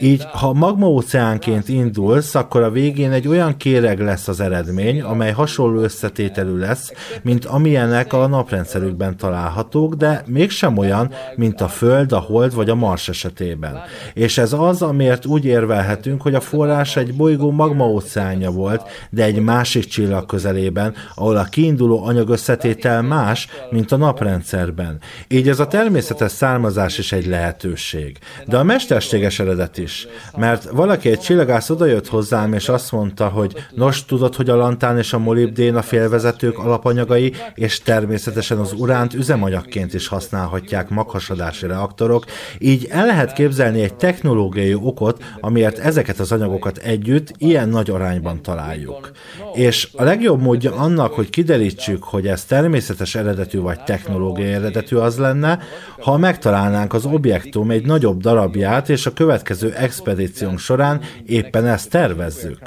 Így, 0.00 0.24
ha 0.32 0.52
magmaóceánként 0.52 1.68
indulsz, 1.68 2.34
akkor 2.34 2.62
a 2.62 2.70
végén 2.70 3.12
egy 3.12 3.28
olyan 3.28 3.56
kéreg 3.56 4.00
lesz 4.00 4.28
az 4.28 4.40
eredmény, 4.40 5.02
amely 5.02 5.32
hasonló 5.32 5.80
összetételű 5.80 6.56
lesz, 6.56 6.92
mint 7.22 7.44
amilyenek 7.44 8.12
a 8.12 8.26
naprendszerükben 8.26 9.16
találhatók, 9.16 9.94
de 9.94 10.22
mégsem 10.26 10.76
olyan, 10.76 11.12
mint 11.36 11.60
a 11.60 11.68
Föld, 11.68 12.12
a 12.12 12.18
Hold 12.18 12.54
vagy 12.54 12.70
a 12.70 12.74
Mars 12.74 13.08
esetében. 13.08 13.80
És 14.14 14.38
ez 14.38 14.52
az, 14.52 14.82
amiért 14.82 15.26
úgy 15.26 15.44
érvelhetünk, 15.44 16.22
hogy 16.22 16.34
a 16.34 16.40
forrás 16.40 16.96
egy 16.96 17.14
bolygó 17.14 17.50
magmaóceánja 17.50 18.50
volt, 18.50 18.82
de 19.10 19.24
egy 19.24 19.38
másik 19.38 19.84
csillag 19.84 20.23
közelében, 20.26 20.94
ahol 21.14 21.36
a 21.36 21.44
kiinduló 21.44 22.04
anyagösszetétel 22.04 23.02
más, 23.02 23.48
mint 23.70 23.92
a 23.92 23.96
naprendszerben. 23.96 24.98
Így 25.28 25.48
ez 25.48 25.60
a 25.60 25.66
természetes 25.66 26.32
származás 26.32 26.98
is 26.98 27.12
egy 27.12 27.26
lehetőség. 27.26 28.18
De 28.46 28.56
a 28.56 28.62
mesterséges 28.62 29.38
eredet 29.38 29.78
is. 29.78 30.06
Mert 30.36 30.64
valaki 30.70 31.10
egy 31.10 31.20
csillagász 31.20 31.70
odajött 31.70 32.08
hozzám, 32.08 32.52
és 32.52 32.68
azt 32.68 32.92
mondta, 32.92 33.28
hogy 33.28 33.52
nos, 33.74 34.04
tudod, 34.04 34.34
hogy 34.34 34.50
a 34.50 34.56
lantán 34.56 34.98
és 34.98 35.12
a 35.12 35.18
molibdén 35.18 35.76
a 35.76 35.82
félvezetők 35.82 36.58
alapanyagai, 36.58 37.32
és 37.54 37.80
természetesen 37.80 38.58
az 38.58 38.72
uránt 38.72 39.14
üzemanyagként 39.14 39.94
is 39.94 40.06
használhatják 40.06 40.88
maghasadási 40.88 41.66
reaktorok, 41.66 42.24
így 42.58 42.86
el 42.90 43.06
lehet 43.06 43.32
képzelni 43.32 43.82
egy 43.82 43.94
technológiai 43.94 44.74
okot, 44.74 45.22
amiért 45.40 45.78
ezeket 45.78 46.18
az 46.18 46.32
anyagokat 46.32 46.78
együtt 46.78 47.32
ilyen 47.38 47.68
nagy 47.68 47.90
arányban 47.90 48.42
találjuk. 48.42 49.10
És 49.54 49.88
a 49.92 50.02
legjobb 50.14 50.40
módja 50.40 50.74
annak, 50.74 51.12
hogy 51.12 51.30
kiderítsük, 51.30 52.04
hogy 52.04 52.26
ez 52.26 52.44
természetes 52.44 53.14
eredetű 53.14 53.58
vagy 53.58 53.84
technológiai 53.84 54.52
eredetű 54.52 54.96
az 54.96 55.18
lenne, 55.18 55.58
ha 56.00 56.16
megtalálnánk 56.16 56.92
az 56.92 57.04
objektum 57.04 57.70
egy 57.70 57.86
nagyobb 57.86 58.20
darabját, 58.20 58.88
és 58.88 59.06
a 59.06 59.12
következő 59.12 59.72
expedíciónk 59.72 60.58
során 60.58 61.00
éppen 61.26 61.66
ezt 61.66 61.90
tervezzük. 61.90 62.58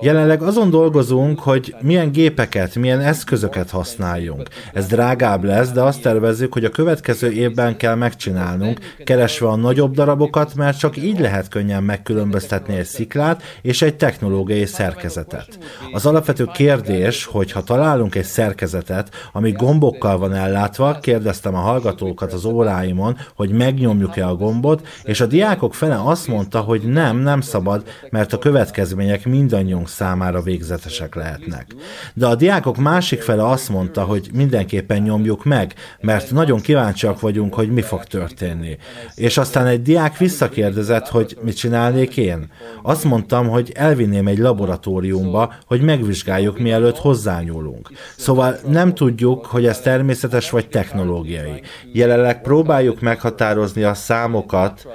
Jelenleg 0.00 0.42
azon 0.42 0.70
dolgozunk, 0.70 1.40
hogy 1.40 1.74
milyen 1.80 2.12
gépeket, 2.12 2.74
milyen 2.74 3.00
eszközöket 3.00 3.70
használjunk. 3.70 4.48
Ez 4.72 4.86
drágább 4.86 5.44
lesz, 5.44 5.70
de 5.70 5.82
azt 5.82 6.02
tervezzük, 6.02 6.52
hogy 6.52 6.64
a 6.64 6.70
következő 6.70 7.30
évben 7.30 7.76
kell 7.76 7.94
megcsinálnunk, 7.94 8.78
keresve 9.04 9.48
a 9.48 9.56
nagyobb 9.56 9.94
darabokat, 9.94 10.54
mert 10.54 10.78
csak 10.78 10.96
így 10.96 11.18
lehet 11.20 11.48
könnyen 11.48 11.82
megkülönböztetni 11.82 12.76
egy 12.76 12.84
sziklát 12.84 13.42
és 13.62 13.82
egy 13.82 13.96
technológiai 13.96 14.66
szerkezetet. 14.66 15.58
Az 15.92 16.06
alapvető 16.06 16.44
kérdés, 16.44 17.24
hogy 17.24 17.52
ha 17.52 17.62
találunk 17.62 18.14
egy 18.14 18.24
szerkezetet, 18.24 19.08
ami 19.32 19.52
gombokkal 19.52 20.18
van 20.18 20.34
ellátva, 20.34 20.98
kérdeztem 21.00 21.54
a 21.54 21.58
hallgatókat 21.58 22.32
az 22.32 22.44
óráimon, 22.44 23.16
hogy 23.34 23.50
megnyomjuk-e 23.50 24.28
a 24.28 24.36
gombot, 24.36 24.86
és 25.02 25.20
a 25.20 25.26
diákok 25.26 25.74
fele 25.74 26.00
azt 26.04 26.28
mondta, 26.28 26.60
hogy 26.60 26.82
nem, 26.82 27.16
nem 27.16 27.40
szabad, 27.40 27.82
mert 28.10 28.32
a 28.32 28.38
következmények 28.38 29.24
mind 29.26 29.44
mindannyiunk 29.46 29.88
számára 29.88 30.40
végzetesek 30.40 31.14
lehetnek. 31.14 31.66
De 32.14 32.26
a 32.26 32.34
diákok 32.34 32.76
másik 32.76 33.22
fele 33.22 33.48
azt 33.48 33.68
mondta, 33.68 34.02
hogy 34.02 34.30
mindenképpen 34.32 35.02
nyomjuk 35.02 35.44
meg, 35.44 35.74
mert 36.00 36.30
nagyon 36.30 36.60
kíváncsiak 36.60 37.20
vagyunk, 37.20 37.54
hogy 37.54 37.70
mi 37.70 37.80
fog 37.80 38.04
történni. 38.04 38.76
És 39.14 39.38
aztán 39.38 39.66
egy 39.66 39.82
diák 39.82 40.16
visszakérdezett, 40.16 41.08
hogy 41.08 41.38
mit 41.42 41.56
csinálnék 41.56 42.16
én. 42.16 42.50
Azt 42.82 43.04
mondtam, 43.04 43.48
hogy 43.48 43.72
elvinném 43.74 44.26
egy 44.26 44.38
laboratóriumba, 44.38 45.54
hogy 45.66 45.80
megvizsgáljuk, 45.80 46.58
mielőtt 46.58 46.96
hozzányúlunk. 46.96 47.90
Szóval 48.16 48.58
nem 48.68 48.94
tudjuk, 48.94 49.46
hogy 49.46 49.66
ez 49.66 49.80
természetes 49.80 50.50
vagy 50.50 50.68
technológiai. 50.68 51.62
Jelenleg 51.92 52.40
próbáljuk 52.40 53.00
meghatározni 53.00 53.82
a 53.82 53.94
számokat, 53.94 54.86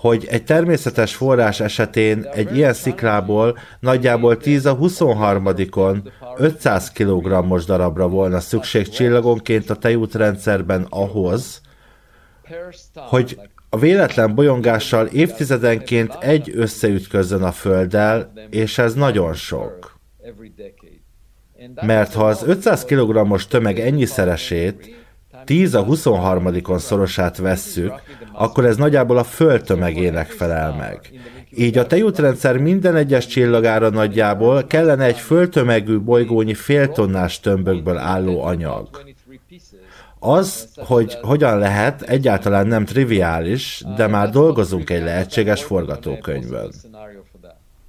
hogy 0.00 0.26
egy 0.30 0.44
természetes 0.44 1.14
forrás 1.14 1.60
esetén 1.60 2.28
egy 2.32 2.56
ilyen 2.56 2.72
sziklából 2.72 3.58
nagyjából 3.80 4.36
10 4.36 4.66
a 4.66 4.76
23-on 4.76 6.10
500 6.36 6.90
kg-os 6.92 7.64
darabra 7.64 8.08
volna 8.08 8.40
szükség 8.40 8.88
csillagonként 8.88 9.70
a 9.70 9.74
tejútrendszerben 9.74 10.86
ahhoz, 10.90 11.60
hogy 12.94 13.40
a 13.68 13.78
véletlen 13.78 14.34
bolyongással 14.34 15.06
évtizedenként 15.06 16.16
egy 16.20 16.52
összeütközzön 16.54 17.42
a 17.42 17.52
Földdel, 17.52 18.32
és 18.50 18.78
ez 18.78 18.94
nagyon 18.94 19.34
sok. 19.34 19.98
Mert 21.82 22.12
ha 22.12 22.26
az 22.26 22.42
500 22.46 22.84
kg-os 22.84 23.46
tömeg 23.46 23.78
ennyiszeresét 23.80 24.96
10 25.48 25.74
a 25.74 25.82
23. 25.82 26.48
szorosát 26.76 27.36
vesszük, 27.36 27.92
akkor 28.32 28.64
ez 28.64 28.76
nagyjából 28.76 29.18
a 29.18 29.24
Föld 29.24 29.62
tömegének 29.62 30.30
felel 30.30 30.74
meg. 30.74 31.10
Így 31.50 31.78
a 31.78 31.86
tejútrendszer 31.86 32.58
minden 32.58 32.96
egyes 32.96 33.26
csillagára 33.26 33.88
nagyjából 33.88 34.64
kellene 34.66 35.04
egy 35.04 35.16
földtömegű 35.16 35.98
bolygónyi 35.98 36.54
féltonnás 36.54 37.40
tömbökből 37.40 37.96
álló 37.96 38.42
anyag. 38.42 38.88
Az, 40.18 40.68
hogy 40.76 41.18
hogyan 41.22 41.58
lehet, 41.58 42.02
egyáltalán 42.02 42.66
nem 42.66 42.84
triviális, 42.84 43.84
de 43.96 44.06
már 44.06 44.30
dolgozunk 44.30 44.90
egy 44.90 45.02
lehetséges 45.02 45.62
forgatókönyvön. 45.62 46.70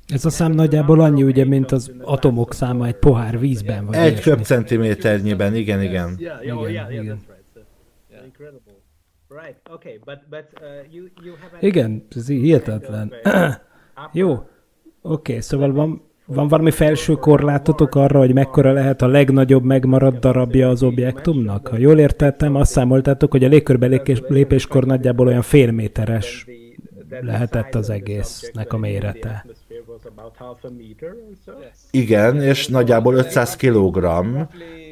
Ez 0.08 0.26
a 0.26 0.30
szám 0.30 0.52
nagyjából 0.52 1.00
annyi, 1.02 1.24
ugye, 1.24 1.46
mint 1.46 1.72
az 1.72 1.92
atomok 2.02 2.54
száma 2.54 2.86
egy 2.86 2.96
pohár 2.96 3.40
vízben. 3.40 3.86
Vagy 3.86 3.96
egy 3.96 4.22
köbcentiméternyiben, 4.22 5.56
igen, 5.56 5.82
igen. 5.82 6.18
igen, 6.68 6.92
igen. 6.92 7.20
Igen, 11.60 12.06
ez 12.16 12.28
hihetetlen. 12.28 13.14
Jó, 14.12 14.32
oké, 14.32 14.48
okay, 15.02 15.42
szóval 15.42 15.72
van, 15.72 16.02
van 16.26 16.48
valami 16.48 16.72
felső 16.72 17.14
korlátotok 17.14 17.96
arra, 17.96 18.20
hogy 18.20 18.34
mekkora 18.34 18.72
lehet 18.72 19.02
a 19.02 19.08
legnagyobb 19.08 19.64
megmaradt 19.64 20.20
darabja 20.20 20.70
az 20.70 20.84
objektumnak? 20.84 21.68
Ha 21.68 21.78
jól 21.78 22.00
értettem, 22.00 22.56
azt 22.56 22.72
számoltátok, 22.72 23.32
hogy 23.32 23.44
a 23.44 23.48
légkörbe 23.48 24.02
lépéskor 24.28 24.86
nagyjából 24.86 25.28
olyan 25.28 25.42
félméteres 25.42 26.46
lehetett 27.22 27.76
az 27.76 27.90
egésznek 27.90 28.74
a 28.74 28.78
mérete. 28.78 29.46
Igen, 31.92 32.42
és 32.42 32.68
nagyjából 32.68 33.16
500 33.16 33.56
kg, 33.56 34.08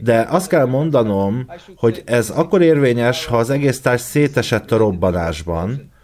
de 0.03 0.25
azt 0.29 0.49
kell 0.49 0.65
mondanom, 0.65 1.45
hogy 1.75 2.01
ez 2.05 2.29
akkor 2.29 2.61
érvényes, 2.61 3.25
ha 3.25 3.37
az 3.37 3.49
egész 3.49 3.81
társ 3.81 4.01
szétesett 4.01 4.71
a 4.71 4.77
robbanásban, 4.77 5.95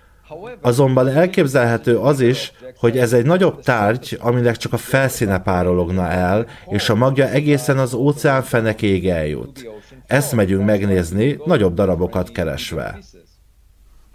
Azonban 0.61 1.07
elképzelhető 1.07 1.97
az 1.97 2.19
is, 2.19 2.51
hogy 2.77 2.97
ez 2.97 3.13
egy 3.13 3.25
nagyobb 3.25 3.61
tárgy, 3.61 4.17
aminek 4.21 4.57
csak 4.57 4.73
a 4.73 4.77
felszíne 4.77 5.39
párologna 5.39 6.07
el, 6.07 6.45
és 6.67 6.89
a 6.89 6.95
magja 6.95 7.29
egészen 7.29 7.77
az 7.77 7.93
óceán 7.93 8.41
fenekéig 8.41 9.09
eljut. 9.09 9.67
Ezt 10.07 10.35
megyünk 10.35 10.65
megnézni, 10.65 11.39
nagyobb 11.45 11.73
darabokat 11.73 12.31
keresve. 12.31 12.99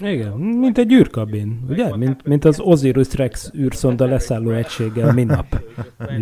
Igen, 0.01 0.33
mint 0.33 0.79
egy 0.79 0.93
űrkabin, 0.93 1.65
ugye? 1.69 1.97
Mint, 1.97 2.27
mint 2.27 2.45
az 2.45 2.61
Osiris 2.61 3.15
Rex 3.15 3.51
űrszonda 3.55 4.07
leszálló 4.07 4.51
egységgel 4.51 5.13
minap. 5.13 5.63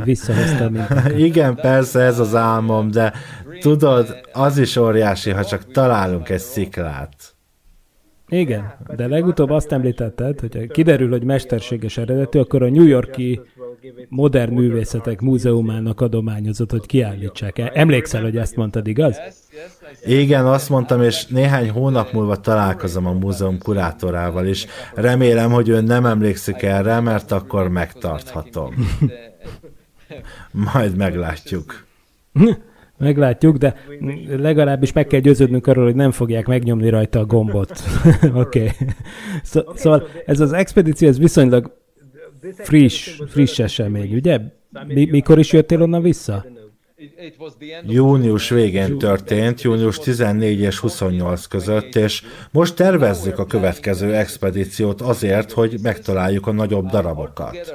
Visszahozta 0.05 0.71
minket. 0.71 1.19
Igen, 1.19 1.55
persze 1.55 2.01
ez 2.01 2.19
az 2.19 2.35
álmom, 2.35 2.91
de 2.91 3.13
tudod, 3.61 4.21
az 4.33 4.59
is 4.59 4.77
óriási, 4.77 5.31
ha 5.31 5.45
csak 5.45 5.73
találunk 5.73 6.29
egy 6.29 6.41
sziklát. 6.41 7.36
Igen, 8.29 8.77
de 8.97 9.07
legutóbb 9.07 9.51
azt 9.51 9.73
említetted, 9.73 10.41
hogy 10.41 10.71
kiderül, 10.71 11.11
hogy 11.11 11.25
mesterséges 11.25 11.99
eredetű, 11.99 12.39
akkor 12.39 12.63
a 12.63 12.71
New 12.71 12.87
Yorki 12.87 13.41
Modern 14.09 14.55
Művészetek 14.55 15.21
Múzeumának 15.21 16.01
adományozott, 16.01 16.71
hogy 16.71 16.87
kiállítsák. 16.87 17.71
Emlékszel, 17.75 18.23
hogy 18.23 18.37
ezt 18.37 18.57
mondtad, 18.57 18.87
igaz? 18.87 19.21
Igen, 20.05 20.47
azt 20.47 20.69
mondtam, 20.69 21.03
és 21.03 21.27
néhány 21.27 21.71
hónap 21.71 22.13
múlva 22.13 22.37
találkozom 22.37 23.07
a 23.07 23.13
múzeum 23.13 23.59
kurátorával 23.59 24.47
is. 24.47 24.67
Remélem, 24.95 25.51
hogy 25.51 25.69
ő 25.69 25.81
nem 25.81 26.07
emlékszik 26.07 26.63
erre, 26.63 27.01
mert 27.01 27.33
akkor 27.33 27.69
megtarthatom. 27.69 28.75
Majd 30.73 30.97
meglátjuk. 30.97 31.85
Meglátjuk, 32.99 33.57
de 33.57 33.75
legalábbis 34.37 34.93
meg 34.93 35.07
kell 35.07 35.21
győződnünk 35.21 35.67
arról, 35.67 35.85
hogy 35.85 35.95
nem 35.95 36.11
fogják 36.11 36.47
megnyomni 36.47 36.89
rajta 36.89 37.19
a 37.19 37.25
gombot. 37.25 37.71
Oké. 38.35 38.61
okay. 38.61 38.71
Szóval 39.75 40.09
ez 40.27 40.41
az 40.41 40.53
expedíció, 40.53 41.09
ez 41.09 41.19
viszonylag 41.19 41.77
friss, 42.53 43.21
friss 43.27 43.59
esemény, 43.59 44.15
ugye? 44.15 44.41
Mikor 44.87 45.39
is 45.39 45.53
jöttél 45.53 45.83
onnan 45.83 46.03
vissza? 46.03 46.45
Június 47.87 48.49
végén 48.49 48.99
történt, 48.99 49.63
június 49.63 49.99
14 49.99 50.61
és 50.61 50.79
28 50.79 51.47
között, 51.47 51.95
és 51.95 52.23
most 52.51 52.75
tervezzük 52.75 53.39
a 53.39 53.47
következő 53.47 54.15
expedíciót 54.15 55.01
azért, 55.01 55.53
hogy 55.53 55.79
megtaláljuk 55.83 56.47
a 56.47 56.53
nagyobb 56.53 56.87
darabokat. 56.87 57.75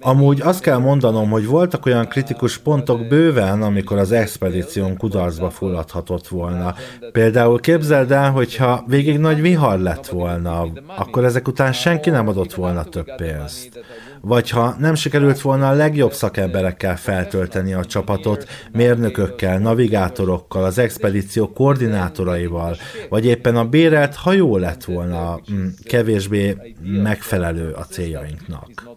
Amúgy 0.00 0.40
azt 0.40 0.60
kell 0.60 0.78
mondanom, 0.78 1.30
hogy 1.30 1.46
voltak 1.46 1.86
olyan 1.86 2.08
kritikus 2.08 2.58
pontok 2.58 3.06
bőven, 3.06 3.62
amikor 3.62 3.98
az 3.98 4.12
expedíción 4.12 4.96
kudarcba 4.96 5.50
fulladhatott 5.50 6.28
volna. 6.28 6.74
Például 7.12 7.60
képzeld 7.60 8.10
el, 8.10 8.30
hogyha 8.30 8.84
végig 8.86 9.18
nagy 9.18 9.40
vihar 9.40 9.78
lett 9.78 10.06
volna, 10.06 10.66
akkor 10.96 11.24
ezek 11.24 11.48
után 11.48 11.72
senki 11.72 12.10
nem 12.10 12.28
adott 12.28 12.54
volna 12.54 12.84
több 12.84 13.14
pénzt 13.16 13.82
vagy 14.24 14.50
ha 14.50 14.76
nem 14.78 14.94
sikerült 14.94 15.40
volna 15.40 15.68
a 15.68 15.72
legjobb 15.72 16.12
szakemberekkel 16.12 16.96
feltölteni 16.96 17.72
a 17.72 17.84
csapatot, 17.84 18.46
mérnökökkel, 18.72 19.58
navigátorokkal, 19.58 20.64
az 20.64 20.78
expedíció 20.78 21.52
koordinátoraival, 21.52 22.76
vagy 23.08 23.26
éppen 23.26 23.56
a 23.56 23.68
bérelt 23.68 24.14
hajó 24.14 24.56
lett 24.56 24.84
volna 24.84 25.40
mm, 25.52 25.66
kevésbé 25.84 26.56
megfelelő 26.80 27.70
a 27.72 27.82
céljainknak. 27.82 28.93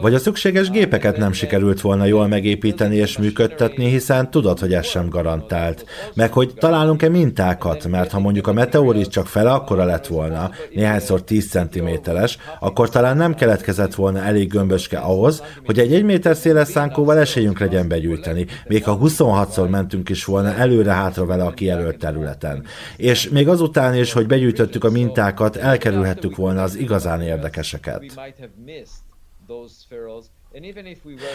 Vagy 0.00 0.14
a 0.14 0.18
szükséges 0.18 0.70
gépeket 0.70 1.16
nem 1.16 1.32
sikerült 1.32 1.80
volna 1.80 2.04
jól 2.04 2.26
megépíteni 2.26 2.96
és 2.96 3.18
működtetni, 3.18 3.88
hiszen 3.88 4.30
tudod, 4.30 4.58
hogy 4.58 4.74
ez 4.74 4.86
sem 4.86 5.08
garantált. 5.08 5.84
Meg 6.14 6.32
hogy 6.32 6.54
találunk-e 6.54 7.08
mintákat, 7.08 7.86
mert 7.88 8.10
ha 8.10 8.18
mondjuk 8.18 8.46
a 8.46 8.52
meteorit 8.52 9.08
csak 9.08 9.26
fele 9.26 9.52
akkora 9.52 9.84
lett 9.84 10.06
volna, 10.06 10.50
néhányszor 10.74 11.22
10 11.22 11.50
cm-es, 11.50 12.38
akkor 12.60 12.88
talán 12.88 13.16
nem 13.16 13.34
keletkezett 13.34 13.94
volna 13.94 14.22
elég 14.22 14.48
gömböske 14.48 14.98
ahhoz, 14.98 15.42
hogy 15.64 15.78
egy 15.78 15.94
1 15.94 16.04
méter 16.04 16.36
széles 16.36 16.68
szánkóval 16.68 17.18
esélyünk 17.18 17.58
legyen 17.58 17.88
begyűjteni, 17.88 18.46
még 18.66 18.84
ha 18.84 18.98
26-szor 19.02 19.70
mentünk 19.70 20.08
is 20.08 20.24
volna 20.24 20.54
előre-hátra 20.54 21.26
vele 21.26 21.44
a 21.44 21.50
kijelölt 21.50 21.98
területen. 21.98 22.64
És 22.96 23.28
még 23.28 23.48
azután 23.48 23.94
is, 23.94 24.12
hogy 24.12 24.26
begyűjtöttük 24.26 24.84
a 24.84 24.90
mintákat, 24.90 25.56
elkerülhettük 25.56 26.36
volna 26.36 26.62
az 26.62 26.76
igazán 26.76 27.22
érdekeseket. 27.22 28.04
those 29.46 29.86
pharaohs 29.88 30.30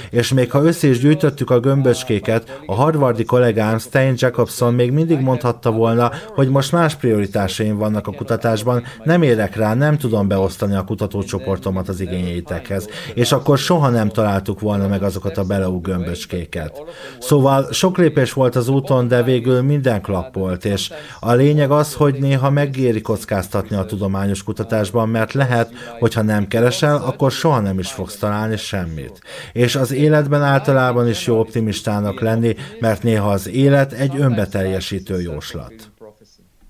És 0.10 0.34
még 0.34 0.52
ha 0.52 0.64
össze 0.64 0.88
is 0.88 1.00
gyűjtöttük 1.00 1.50
a 1.50 1.60
gömböcskéket, 1.60 2.60
a 2.66 2.74
harvardi 2.74 3.24
kollégám 3.24 3.78
Stein 3.78 4.14
Jacobson 4.18 4.74
még 4.74 4.92
mindig 4.92 5.20
mondhatta 5.20 5.72
volna, 5.72 6.12
hogy 6.28 6.50
most 6.50 6.72
más 6.72 6.96
prioritásaim 6.96 7.78
vannak 7.78 8.08
a 8.08 8.12
kutatásban, 8.12 8.84
nem 9.04 9.22
érek 9.22 9.56
rá, 9.56 9.74
nem 9.74 9.98
tudom 9.98 10.28
beosztani 10.28 10.76
a 10.76 10.84
kutatócsoportomat 10.84 11.90
az 11.90 12.00
igényeitekhez, 12.00 12.88
és 13.14 13.32
akkor 13.32 13.58
soha 13.58 13.90
nem 13.90 14.10
találtuk 14.10 14.60
volna 14.60 14.88
meg 14.88 15.04
azokat 15.04 15.38
a 15.38 15.44
beleú 15.44 15.82
gömböcskéket. 15.82 16.84
Szóval 17.20 17.72
sok 17.72 17.98
lépés 17.98 18.34
volt 18.34 18.56
az 18.56 18.68
úton, 18.68 19.08
de 19.08 19.24
végül 19.24 19.62
minden 19.62 20.02
klappolt, 20.02 20.66
és 20.66 20.92
a 21.20 21.34
lényeg 21.34 21.72
az, 21.72 21.94
hogy 21.94 22.16
néha 22.20 22.50
megéri 22.50 23.02
kockáztatni 23.02 23.76
a 23.76 23.86
tudományos 23.86 24.44
kutatásban, 24.44 25.10
mert 25.10 25.34
lehet, 25.34 25.72
hogy 26.00 26.14
ha 26.14 26.22
nem 26.22 26.48
keresel, 26.48 26.96
akkor 26.96 27.32
soha 27.32 27.60
nem 27.60 27.80
is 27.80 27.92
fogsz 27.92 28.16
találni 28.18 28.58
semmit 28.58 29.11
valamit. 29.20 29.66
És 29.68 29.76
az 29.76 29.92
életben 29.92 30.42
általában 30.42 31.08
is 31.08 31.28
jó 31.28 31.40
optimistának 31.40 32.20
lenni, 32.20 32.56
mert 32.80 33.04
néha 33.04 33.30
az 33.30 33.48
élet 33.48 33.92
egy 33.92 34.16
önbeteljesítő 34.18 35.22
jóslat. 35.22 35.92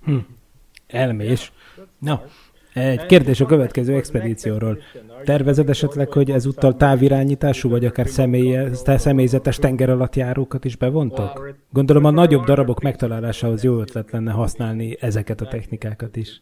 Hm. 0.03 0.17
Elmés. 0.87 1.51
Na, 1.99 2.23
egy 2.73 3.05
kérdés 3.05 3.41
a 3.41 3.45
következő 3.45 3.95
expedícióról. 3.95 4.79
Tervezed 5.23 5.69
esetleg, 5.69 6.11
hogy 6.11 6.31
ezúttal 6.31 6.75
távirányítású, 6.75 7.69
vagy 7.69 7.85
akár 7.85 8.07
személyzetes 8.97 9.57
tengeralattjárókat 9.57 10.65
is 10.65 10.75
bevontok? 10.75 11.55
Gondolom 11.69 12.05
a 12.05 12.09
nagyobb 12.11 12.43
darabok 12.43 12.81
megtalálásához 12.81 13.63
jó 13.63 13.79
ötlet 13.79 14.11
lenne 14.11 14.31
használni 14.31 14.97
ezeket 14.99 15.41
a 15.41 15.47
technikákat 15.47 16.15
is. 16.15 16.41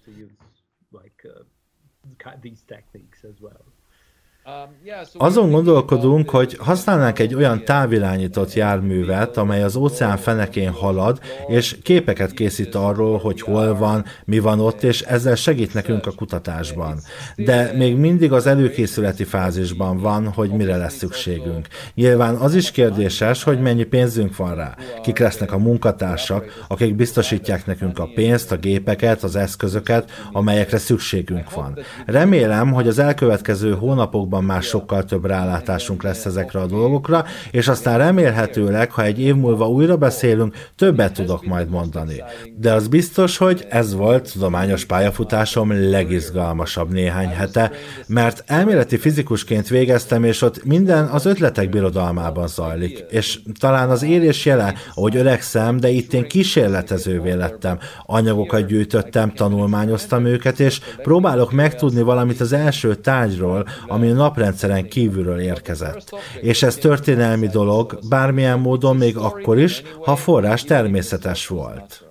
Azon 5.18 5.52
gondolkodunk, 5.52 6.30
hogy 6.30 6.58
használnánk 6.60 7.20
egy 7.20 7.36
olyan 7.36 7.66
távirányított 7.66 8.54
járművet, 8.54 9.38
amely 9.38 9.64
az 9.64 9.76
óceán 9.76 10.18
fenekén 10.18 10.72
halad, 10.72 11.20
és 11.48 11.78
képeket 11.84 12.32
készít 12.32 12.76
arról, 12.76 13.18
hogy 13.18 13.42
hol 13.42 13.76
van, 13.76 14.06
mi 14.26 14.40
van 14.40 14.60
ott, 14.60 14.84
és 14.84 15.02
ezzel 15.02 15.36
segít 15.36 15.74
nekünk 15.74 16.06
a 16.06 16.12
kutatásban. 16.12 17.00
De 17.36 17.72
még 17.76 17.96
mindig 17.96 18.32
az 18.32 18.48
előkészületi 18.48 19.24
fázisban 19.24 19.98
van, 19.98 20.28
hogy 20.28 20.50
mire 20.50 20.78
lesz 20.78 20.98
szükségünk. 20.98 21.68
Nyilván 21.94 22.36
az 22.36 22.56
is 22.56 22.72
kérdéses, 22.72 23.44
hogy 23.44 23.62
mennyi 23.62 23.84
pénzünk 23.84 24.36
van 24.36 24.56
rá. 24.56 24.76
Kik 25.02 25.20
lesznek 25.20 25.52
a 25.52 25.58
munkatársak, 25.58 26.66
akik 26.68 26.96
biztosítják 26.96 27.66
nekünk 27.66 28.00
a 28.00 28.10
pénzt, 28.16 28.52
a 28.52 28.58
gépeket, 28.58 29.24
az 29.24 29.36
eszközöket, 29.36 30.12
amelyekre 30.32 30.78
szükségünk 30.78 31.54
van. 31.54 31.80
Remélem, 32.06 32.72
hogy 32.74 32.88
az 32.88 33.00
elkövetkező 33.00 33.74
hónapokban 33.74 34.39
hónapban 34.40 34.44
már 34.44 34.64
sokkal 34.64 35.04
több 35.04 35.26
rálátásunk 35.26 36.04
lesz 36.04 36.26
ezekre 36.26 36.60
a 36.60 36.66
dolgokra, 36.66 37.26
és 37.52 37.68
aztán 37.68 37.98
remélhetőleg, 37.98 38.92
ha 38.92 39.04
egy 39.04 39.20
év 39.20 39.36
múlva 39.36 39.68
újra 39.68 39.98
beszélünk, 39.98 40.56
többet 40.76 41.14
tudok 41.14 41.46
majd 41.46 41.70
mondani. 41.70 42.24
De 42.56 42.74
az 42.74 42.88
biztos, 42.88 43.38
hogy 43.38 43.66
ez 43.70 43.94
volt 43.94 44.32
tudományos 44.32 44.86
pályafutásom 44.86 45.90
legizgalmasabb 45.90 46.92
néhány 46.92 47.30
hete, 47.30 47.72
mert 48.08 48.44
elméleti 48.46 48.98
fizikusként 48.98 49.68
végeztem, 49.68 50.24
és 50.24 50.42
ott 50.42 50.64
minden 50.66 51.06
az 51.06 51.26
ötletek 51.26 51.70
birodalmában 51.70 52.48
zajlik. 52.48 53.06
És 53.10 53.40
talán 53.60 53.90
az 53.90 54.04
érés 54.04 54.46
jele, 54.46 54.74
ahogy 54.96 55.16
öregszem, 55.16 55.78
de 55.80 55.90
itt 55.90 56.14
én 56.14 56.28
kísérletezővé 56.28 57.34
lettem. 57.34 57.78
Anyagokat 58.06 58.66
gyűjtöttem, 58.66 59.34
tanulmányoztam 59.34 60.26
őket, 60.26 60.60
és 60.60 60.80
próbálok 61.04 61.52
megtudni 61.52 62.02
valamit 62.02 62.42
az 62.42 62.54
első 62.54 62.96
tárgyról, 62.96 63.66
ami 63.88 64.10
a 64.10 64.14
naprendszeren 64.30 64.90
kívülről 64.90 65.40
érkezett. 65.40 66.16
És 66.42 66.64
ez 66.64 66.76
történelmi 66.76 67.48
dolog, 67.48 68.00
bármilyen 68.10 68.60
módon 68.60 68.98
még 68.98 69.18
akkor 69.18 69.58
is, 69.58 69.82
ha 70.06 70.16
forrás 70.16 70.64
természetes 70.64 71.48
volt. 71.48 72.04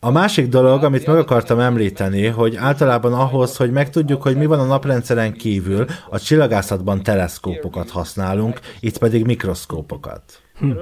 A 0.00 0.10
másik 0.10 0.48
dolog, 0.48 0.84
amit 0.84 1.06
meg 1.06 1.16
akartam 1.16 1.60
említeni, 1.60 2.26
hogy 2.26 2.56
általában 2.56 3.12
ahhoz, 3.12 3.56
hogy 3.56 3.70
megtudjuk, 3.70 4.22
hogy 4.22 4.36
mi 4.36 4.46
van 4.46 4.58
a 4.58 4.64
naprendszeren 4.64 5.32
kívül, 5.32 5.86
a 6.10 6.20
csillagászatban 6.20 7.02
teleszkópokat 7.02 7.90
használunk, 7.90 8.60
itt 8.80 8.98
pedig 8.98 9.24
mikroszkópokat. 9.24 10.41
Hm. 10.62 10.72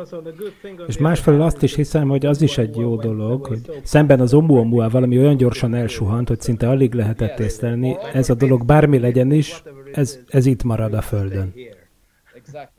És 0.87 0.99
másfelől 0.99 1.43
azt 1.43 1.63
is 1.63 1.75
hiszem, 1.75 2.09
hogy 2.09 2.27
az 2.27 2.43
is 2.43 2.59
egy 2.59 2.77
jó 2.77 2.97
dolog, 2.97 3.47
hogy 3.47 3.61
szemben 3.83 4.21
az 4.21 4.35
oumuamua 4.35 4.89
valami 4.89 5.19
olyan 5.19 5.37
gyorsan 5.37 5.75
elsuhant, 5.75 6.29
hogy 6.29 6.41
szinte 6.41 6.69
alig 6.69 6.95
lehetett 6.95 7.39
észlelni, 7.39 7.97
ez 8.13 8.31
a 8.31 8.35
dolog 8.35 8.65
bármi 8.65 8.99
legyen 8.99 9.33
is, 9.33 9.63
ez, 9.93 10.19
ez 10.29 10.47
itt 10.47 10.63
marad 10.63 10.95
a 10.95 11.01
Földön. 11.01 11.53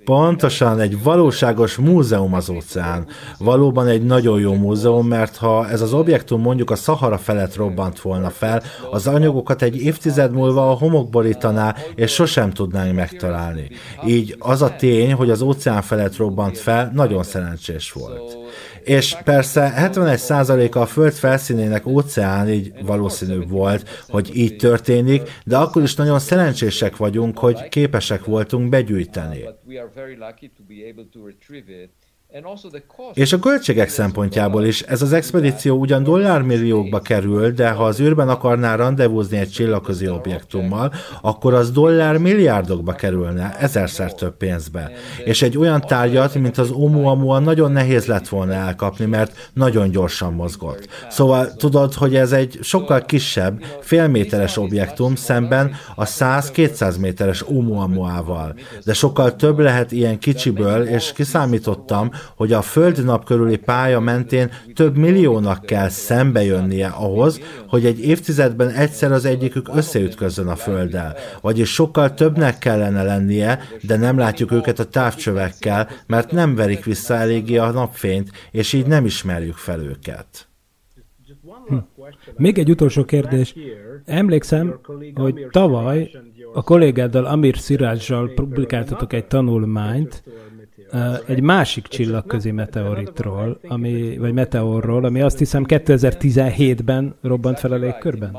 Pontosan, 0.04 0.80
egy 0.80 1.04
valóságos 1.04 1.76
múzeum 1.76 2.34
az 2.34 2.50
óceán. 2.50 3.08
Valóban 3.38 3.88
egy 3.88 4.04
nagyon 4.04 4.40
jó 4.40 4.54
múzeum, 4.54 5.08
mert 5.08 5.38
ha 5.38 5.70
ez 5.70 5.82
az 5.82 5.94
objektum 5.94 6.42
mondjuk 6.42 6.70
a 6.70 6.76
Szahara 6.76 7.18
felett 7.18 7.56
robbant 7.56 8.00
volna 8.00 8.30
fel, 8.30 8.64
az 8.92 9.08
anyagokat 9.08 9.62
egy 9.62 9.82
évtized 9.82 10.32
múlva 10.32 10.70
a 10.70 10.78
homok 10.78 11.10
borítaná, 11.10 11.76
és 11.96 12.14
sosem 12.14 12.52
tudnánk 12.52 12.96
megtalálni. 12.96 13.70
Így 14.06 14.36
az 14.40 14.62
a 14.62 14.76
tény, 14.76 15.14
hogy 15.14 15.30
az 15.30 15.42
óceán 15.42 15.82
felett 15.82 16.16
robbant 16.16 16.58
fel, 16.58 16.92
nagyon 16.94 17.24
szerencsés 17.24 17.92
volt. 17.92 18.38
És 18.84 19.16
persze 19.24 19.74
71%-a 19.78 20.80
a 20.80 20.86
Föld 20.86 21.14
felszínének 21.14 21.86
óceán, 21.86 22.50
így 22.50 22.74
valószínűbb 22.86 23.50
volt, 23.50 24.06
hogy 24.10 24.36
így 24.36 24.56
történik, 24.56 25.22
de 25.44 25.58
akkor 25.58 25.82
is 25.82 25.96
nagyon 25.96 26.20
szerencsések 26.20 26.98
vagyunk, 26.98 27.38
hogy 27.38 27.70
képesek 27.70 28.26
voltunk 28.26 28.70
begyűjteni. 28.70 29.46
És 33.14 33.34
a 33.34 33.40
költségek 33.40 33.90
szempontjából 33.90 34.66
is 34.66 34.82
ez 34.82 35.02
az 35.02 35.14
expedíció 35.14 35.78
ugyan 35.78 36.04
dollármilliókba 36.04 37.00
kerül, 37.00 37.52
de 37.52 37.70
ha 37.70 37.84
az 37.84 38.00
űrben 38.00 38.30
akarná 38.30 38.76
rendezvúzni 38.76 39.38
egy 39.38 39.50
csillagközi 39.50 40.08
objektummal, 40.08 40.94
akkor 41.22 41.54
az 41.54 41.72
dollár 41.72 42.18
milliárdokba 42.18 42.94
kerülne, 42.94 43.58
ezerszer 43.60 44.14
több 44.14 44.38
pénzbe. 44.38 44.92
És 45.26 45.42
egy 45.42 45.58
olyan 45.58 45.82
tárgyat, 45.82 46.36
mint 46.36 46.58
az 46.58 46.72
Oumuamua 46.72 47.40
nagyon 47.40 47.72
nehéz 47.72 48.06
lett 48.06 48.28
volna 48.28 48.54
elkapni, 48.54 49.06
mert 49.06 49.50
nagyon 49.54 49.90
gyorsan 49.90 50.34
mozgott. 50.34 50.88
Szóval 51.10 51.54
tudod, 51.56 51.94
hogy 51.94 52.16
ez 52.16 52.32
egy 52.32 52.60
sokkal 52.62 53.02
kisebb, 53.02 53.64
félméteres 53.82 54.58
objektum 54.58 55.16
szemben 55.16 55.72
a 55.96 56.06
100-200 56.06 57.00
méteres 57.00 57.48
Oumuamua-val. 57.48 58.56
De 58.86 58.94
sokkal 58.94 59.36
több 59.36 59.60
lehet 59.60 59.92
ilyen 59.92 60.20
kicsiből, 60.20 60.88
és 60.88 61.12
kiszámítottam, 61.14 62.12
hogy 62.36 62.54
a 62.54 62.62
Föld-nap 62.62 63.26
körüli 63.26 63.58
pálya 63.58 64.00
mentén 64.00 64.52
több 64.74 64.98
milliónak 64.98 65.66
kell 65.66 65.90
szembejönnie 65.90 66.88
ahhoz, 66.88 67.42
hogy 67.68 67.86
egy 67.86 68.00
évtizedben 68.00 68.70
egyszer 68.70 69.12
az 69.12 69.26
egyikük 69.26 69.70
összeütközön 69.74 70.48
a 70.48 70.56
Földdel. 70.56 71.16
Vagyis 71.42 71.70
sokkal 71.70 72.14
többnek 72.14 72.58
kellene 72.58 73.04
lennie, 73.04 73.60
de 73.82 73.98
nem 73.98 74.18
látjuk 74.18 74.52
őket 74.52 74.80
a 74.80 74.86
távcsövekkel, 74.86 75.90
mert 76.08 76.32
nem 76.32 76.56
verik 76.56 76.86
vissza 76.86 77.14
eléggé 77.16 77.58
a 77.58 77.72
napfényt, 77.72 78.30
és 78.52 78.74
így 78.74 78.86
nem 78.86 79.06
ismerjük 79.06 79.56
fel 79.56 79.82
őket. 79.82 80.50
Hm. 81.68 81.78
Még 82.38 82.58
egy 82.58 82.70
utolsó 82.70 83.06
kérdés. 83.06 83.56
Emlékszem, 84.06 84.80
hogy 85.14 85.48
tavaly 85.52 86.12
a 86.54 86.64
kollégáddal 86.64 87.26
Amir 87.26 87.58
Szirázzsal 87.58 88.30
publikáltatok 88.36 89.14
egy 89.14 89.26
tanulmányt, 89.26 90.24
egy 91.28 91.42
másik 91.42 91.88
csillagközi 91.88 92.52
meteoritról, 92.52 93.60
ami, 93.68 94.18
vagy 94.18 94.34
meteorról, 94.34 95.06
ami 95.06 95.22
azt 95.22 95.38
hiszem 95.38 95.66
2017-ben 95.68 97.16
robbant 97.22 97.60
fel 97.60 97.72
a 97.72 97.76
légkörben? 97.76 98.38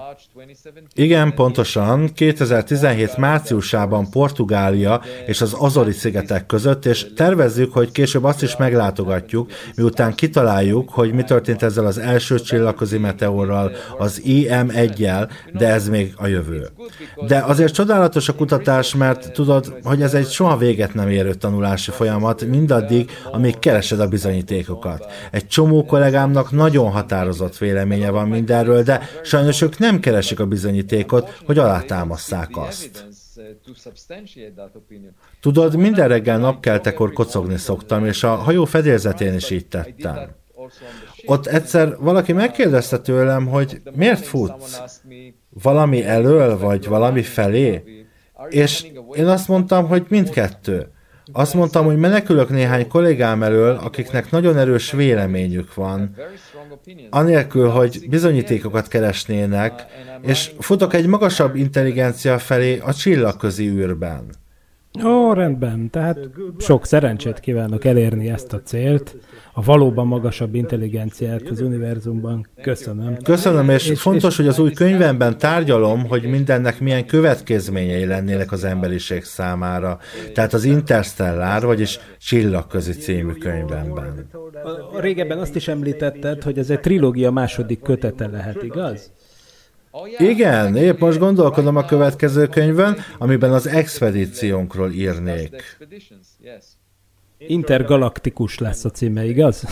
Igen, 0.95 1.35
pontosan. 1.35 2.13
2017 2.13 3.17
márciusában 3.17 4.11
Portugália 4.11 5.03
és 5.27 5.41
az 5.41 5.57
Azori 5.59 5.93
szigetek 5.93 6.47
között, 6.47 6.87
és 6.87 7.07
tervezzük, 7.17 7.73
hogy 7.73 7.93
később 7.93 8.25
azt 8.25 8.43
is 8.43 8.57
meglátogatjuk, 8.57 9.51
miután 9.77 10.15
kitaláljuk, 10.15 10.91
hogy 10.91 11.13
mi 11.13 11.23
történt 11.23 11.63
ezzel 11.63 11.87
az 11.87 11.99
első 11.99 12.41
csillagközi 12.41 12.99
meteorral, 12.99 13.73
az 13.99 14.21
IM-1-jel, 14.25 15.31
de 15.53 15.69
ez 15.69 15.89
még 15.89 16.15
a 16.17 16.27
jövő. 16.27 16.69
De 17.27 17.39
azért 17.39 17.75
csodálatos 17.75 18.29
a 18.29 18.35
kutatás, 18.35 18.95
mert 18.95 19.33
tudod, 19.33 19.79
hogy 19.83 20.03
ez 20.03 20.15
egy 20.15 20.29
soha 20.29 20.57
véget 20.57 20.95
nem 20.95 21.09
érő 21.09 21.35
tanulási 21.35 21.91
folyamat, 21.91 22.42
mindaddig, 22.49 23.11
amíg 23.31 23.59
keresed 23.59 24.01
a 24.01 24.09
bizonyítékokat. 24.09 25.13
Egy 25.31 25.47
csomó 25.47 25.85
kollégámnak 25.85 26.51
nagyon 26.51 26.91
határozott 26.91 27.59
véleménye 27.59 28.11
van 28.11 28.29
mindenről, 28.29 28.83
de 28.83 29.09
sajnos 29.23 29.61
ők 29.61 29.79
nem 29.79 30.01
keresik 30.01 30.41
a 30.41 30.47
bizonyítékot, 30.47 31.43
hogy 31.47 31.59
alátámasszák 31.59 32.57
azt. 32.57 33.07
Tudod, 35.41 35.77
minden 35.77 36.09
reggel 36.09 36.39
napkeltekor 36.39 37.13
kocogni 37.13 37.57
szoktam, 37.57 38.07
és 38.07 38.23
a 38.25 38.35
hajó 38.35 38.65
fedélzetén 38.65 39.35
is 39.35 39.51
így 39.51 39.67
tettem. 39.67 40.41
Ott 41.27 41.47
egyszer 41.47 41.97
valaki 41.99 42.33
megkérdezte 42.33 42.99
tőlem, 42.99 43.47
hogy 43.47 43.83
miért 43.95 44.25
futsz? 44.25 45.01
Valami 45.49 46.05
elől, 46.05 46.59
vagy 46.59 46.87
valami 46.87 47.23
felé? 47.23 47.83
És 48.49 48.87
én 49.13 49.27
azt 49.27 49.49
mondtam, 49.49 49.87
hogy 49.87 50.07
mindkettő. 50.09 50.91
Azt 51.33 51.55
mondtam, 51.55 51.85
hogy 51.85 51.97
menekülök 51.97 52.49
néhány 52.49 52.89
kollégám 52.89 53.43
elől, 53.43 53.77
akiknek 53.77 54.31
nagyon 54.31 54.59
erős 54.59 54.91
véleményük 54.91 55.75
van, 55.75 56.17
anélkül, 57.11 57.69
hogy 57.69 58.07
bizonyítékokat 58.09 58.89
keresnének, 58.89 59.87
és 60.23 60.51
futok 60.59 60.95
egy 60.95 61.07
magasabb 61.07 61.55
intelligencia 61.55 62.39
felé 62.39 62.79
a 62.79 62.95
csillagközi 62.95 63.69
űrben. 63.69 64.42
Ó, 65.05 65.33
rendben. 65.33 65.91
Tehát 65.91 66.19
sok 66.59 66.87
szerencsét 66.87 67.41
kívánok 67.41 67.85
elérni 67.85 68.29
ezt 68.29 68.53
a 68.53 68.63
célt, 68.63 69.17
a 69.53 69.63
valóban 69.63 70.07
magasabb 70.07 70.55
intelligenciát 70.55 71.49
az 71.49 71.61
univerzumban. 71.61 72.47
Köszönöm. 72.63 73.17
Köszönöm, 73.23 73.69
és, 73.69 73.89
és 73.89 74.01
fontos, 74.01 74.31
és, 74.31 74.37
hogy 74.37 74.49
az 74.49 74.59
új 74.59 74.73
könyvemben 74.73 75.39
tárgyalom, 75.39 76.07
hogy 76.07 76.23
mindennek 76.23 76.81
milyen 76.81 77.07
következményei 77.07 78.05
lennének 78.05 78.53
az 78.53 78.65
emberiség 78.65 79.25
számára. 79.25 79.99
Tehát 80.35 80.53
az 80.53 80.65
Interstellár, 80.65 81.63
vagyis 81.63 81.99
Csillagközi 82.19 82.93
című 82.93 83.33
könyvemben. 83.33 84.29
A, 84.93 85.01
régebben 85.01 85.39
azt 85.39 85.57
is 85.57 85.69
említetted, 85.69 86.43
hogy 86.43 86.59
ez 86.59 86.71
egy 86.71 86.81
trilógia 86.81 87.31
második 87.31 87.81
kötete 87.81 88.27
lehet, 88.27 88.63
igaz? 88.63 89.11
Igen, 90.19 90.77
épp 90.77 90.99
most 90.99 91.19
gondolkodom 91.19 91.77
a 91.77 91.85
következő 91.85 92.47
könyvön, 92.47 92.97
amiben 93.19 93.53
az 93.53 93.67
expedíciónkról 93.67 94.91
írnék. 94.91 95.79
Intergalaktikus 97.39 98.59
lesz 98.59 98.85
a 98.85 98.91
címe, 98.91 99.25
igaz? 99.25 99.65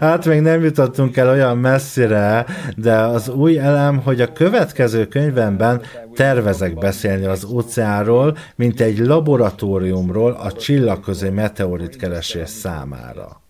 hát 0.00 0.24
még 0.26 0.40
nem 0.40 0.62
jutottunk 0.62 1.16
el 1.16 1.28
olyan 1.28 1.58
messzire, 1.58 2.46
de 2.76 2.96
az 2.96 3.28
új 3.28 3.58
elem, 3.58 3.98
hogy 3.98 4.20
a 4.20 4.32
következő 4.32 5.06
könyvemben 5.06 5.82
tervezek 6.14 6.74
beszélni 6.74 7.24
az 7.24 7.44
óceánról, 7.44 8.36
mint 8.54 8.80
egy 8.80 8.98
laboratóriumról 8.98 10.32
a 10.32 10.52
csillagközi 10.52 11.28
meteoritkeresés 11.28 12.48
számára. 12.48 13.40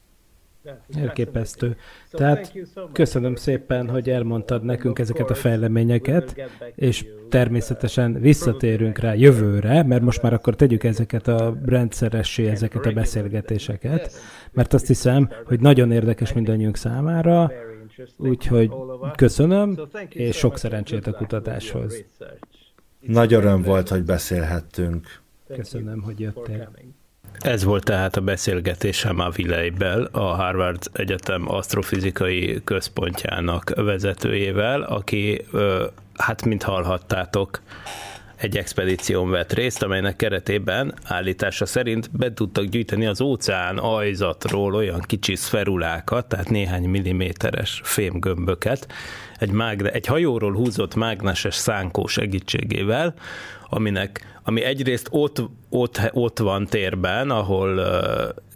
Elképesztő. 0.98 1.76
Tehát 2.16 2.52
köszönöm 2.92 3.34
szépen, 3.34 3.88
hogy 3.88 4.10
elmondtad 4.10 4.64
nekünk 4.64 4.98
ezeket 4.98 5.30
a 5.30 5.34
fejleményeket, 5.34 6.34
és 6.74 7.06
természetesen 7.28 8.20
visszatérünk 8.20 8.98
rá 8.98 9.14
jövőre, 9.14 9.82
mert 9.82 10.02
most 10.02 10.22
már 10.22 10.32
akkor 10.32 10.56
tegyük 10.56 10.84
ezeket 10.84 11.28
a 11.28 11.58
rendszeressé, 11.64 12.46
ezeket 12.46 12.86
a 12.86 12.92
beszélgetéseket, 12.92 14.12
mert 14.52 14.74
azt 14.74 14.86
hiszem, 14.86 15.28
hogy 15.44 15.60
nagyon 15.60 15.92
érdekes 15.92 16.32
mindannyiunk 16.32 16.76
számára, 16.76 17.52
úgyhogy 18.16 18.70
köszönöm, 19.16 19.78
és 20.08 20.36
sok 20.36 20.58
szerencsét 20.58 21.06
a 21.06 21.12
kutatáshoz. 21.12 22.04
Nagy 23.00 23.32
öröm 23.32 23.62
volt, 23.62 23.88
hogy 23.88 24.04
beszélhettünk. 24.04 25.06
Köszönöm, 25.48 26.02
hogy 26.02 26.20
jöttél. 26.20 26.70
Ez 27.38 27.64
volt 27.64 27.84
tehát 27.84 28.16
a 28.16 28.20
beszélgetésem 28.20 29.18
a 29.18 29.30
Vilejbel, 29.30 30.08
a 30.12 30.20
Harvard 30.20 30.82
Egyetem 30.92 31.50
asztrofizikai 31.50 32.60
központjának 32.64 33.72
vezetőjével, 33.74 34.82
aki, 34.82 35.46
hát 36.14 36.44
mint 36.44 36.62
hallhattátok, 36.62 37.60
egy 38.36 38.56
expedíción 38.56 39.30
vett 39.30 39.52
részt, 39.52 39.82
amelynek 39.82 40.16
keretében 40.16 40.94
állítása 41.04 41.66
szerint 41.66 42.10
be 42.12 42.34
tudtak 42.34 42.64
gyűjteni 42.64 43.06
az 43.06 43.20
óceán 43.20 43.78
ajzatról 43.78 44.74
olyan 44.74 45.00
kicsi 45.00 45.34
szferulákat, 45.34 46.26
tehát 46.26 46.50
néhány 46.50 46.88
milliméteres 46.88 47.80
fémgömböket, 47.84 48.86
egy, 49.38 49.50
mágne, 49.50 49.90
egy 49.90 50.06
hajóról 50.06 50.52
húzott 50.52 50.94
mágneses 50.94 51.54
szánkó 51.54 52.06
segítségével, 52.06 53.14
aminek, 53.68 54.40
ami 54.42 54.62
egyrészt 54.62 55.08
ott, 55.10 55.42
ott, 55.68 56.00
ott 56.12 56.38
van 56.38 56.66
térben, 56.66 57.30
ahol 57.30 57.82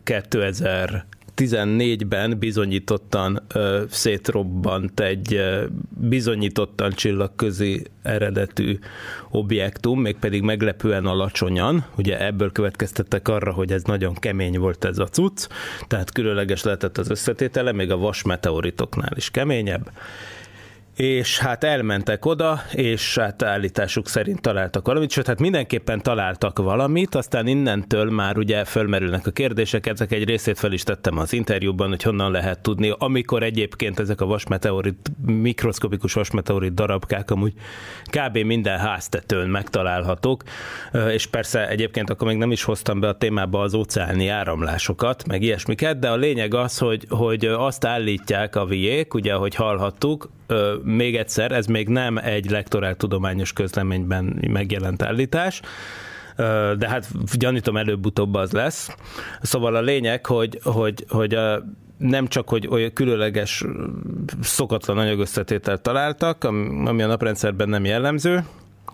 2000 0.04 1.06
2014-ben 1.40 2.38
bizonyítottan 2.38 3.42
szétrobbant 3.88 5.00
egy 5.00 5.40
bizonyítottan 5.88 6.92
csillagközi 6.92 7.86
eredetű 8.02 8.78
objektum, 9.30 10.00
mégpedig 10.00 10.42
meglepően 10.42 11.06
alacsonyan. 11.06 11.84
Ugye 11.96 12.24
ebből 12.26 12.52
következtettek 12.52 13.28
arra, 13.28 13.52
hogy 13.52 13.72
ez 13.72 13.82
nagyon 13.82 14.14
kemény 14.14 14.58
volt 14.58 14.84
ez 14.84 14.98
a 14.98 15.06
cucc, 15.06 15.46
tehát 15.86 16.12
különleges 16.12 16.62
lehetett 16.62 16.98
az 16.98 17.10
összetétele, 17.10 17.72
még 17.72 17.90
a 17.90 17.96
vas 17.96 18.22
meteoritoknál 18.22 19.12
is 19.16 19.30
keményebb 19.30 19.90
és 21.00 21.38
hát 21.38 21.64
elmentek 21.64 22.24
oda, 22.24 22.62
és 22.72 23.18
hát 23.18 23.42
állításuk 23.42 24.08
szerint 24.08 24.40
találtak 24.40 24.86
valamit, 24.86 25.10
sőt, 25.10 25.26
hát 25.26 25.40
mindenképpen 25.40 26.02
találtak 26.02 26.58
valamit, 26.58 27.14
aztán 27.14 27.46
innentől 27.46 28.10
már 28.10 28.38
ugye 28.38 28.64
fölmerülnek 28.64 29.26
a 29.26 29.30
kérdések, 29.30 29.86
ezek 29.86 30.12
egy 30.12 30.24
részét 30.24 30.58
fel 30.58 30.72
is 30.72 30.82
tettem 30.82 31.18
az 31.18 31.32
interjúban, 31.32 31.88
hogy 31.88 32.02
honnan 32.02 32.30
lehet 32.30 32.62
tudni, 32.62 32.94
amikor 32.98 33.42
egyébként 33.42 33.98
ezek 33.98 34.20
a 34.20 34.26
vasmeteorit, 34.26 35.10
mikroszkopikus 35.26 36.12
vasmeteorit 36.12 36.74
darabkák 36.74 37.30
amúgy 37.30 37.52
kb. 38.04 38.38
minden 38.38 38.78
háztetőn 38.78 39.48
megtalálhatók, 39.48 40.42
és 41.12 41.26
persze 41.26 41.68
egyébként 41.68 42.10
akkor 42.10 42.26
még 42.26 42.36
nem 42.36 42.52
is 42.52 42.62
hoztam 42.62 43.00
be 43.00 43.08
a 43.08 43.18
témába 43.18 43.60
az 43.60 43.74
óceáni 43.74 44.28
áramlásokat, 44.28 45.26
meg 45.26 45.42
ilyesmiket, 45.42 45.98
de 45.98 46.08
a 46.08 46.16
lényeg 46.16 46.54
az, 46.54 46.78
hogy, 46.78 47.06
hogy 47.08 47.44
azt 47.44 47.84
állítják 47.84 48.56
a 48.56 48.64
viék, 48.64 49.14
ugye, 49.14 49.34
ahogy 49.34 49.54
hallhattuk, 49.54 50.28
még 50.90 51.16
egyszer, 51.16 51.52
ez 51.52 51.66
még 51.66 51.88
nem 51.88 52.18
egy 52.18 52.50
lektorál 52.50 52.94
tudományos 52.94 53.52
közleményben 53.52 54.38
megjelent 54.48 55.02
állítás, 55.02 55.60
de 56.78 56.88
hát 56.88 57.06
gyanítom 57.38 57.76
előbb-utóbb 57.76 58.34
az 58.34 58.52
lesz. 58.52 58.96
Szóval 59.42 59.74
a 59.74 59.80
lényeg, 59.80 60.26
hogy, 60.26 60.60
hogy, 60.62 61.04
hogy 61.08 61.34
a, 61.34 61.64
nem 61.96 62.26
csak, 62.26 62.48
hogy 62.48 62.66
olyan 62.70 62.92
különleges, 62.92 63.64
szokatlan 64.40 64.98
anyagösszetételt 64.98 65.82
találtak, 65.82 66.44
ami 66.84 67.02
a 67.02 67.06
naprendszerben 67.06 67.68
nem 67.68 67.84
jellemző, 67.84 68.44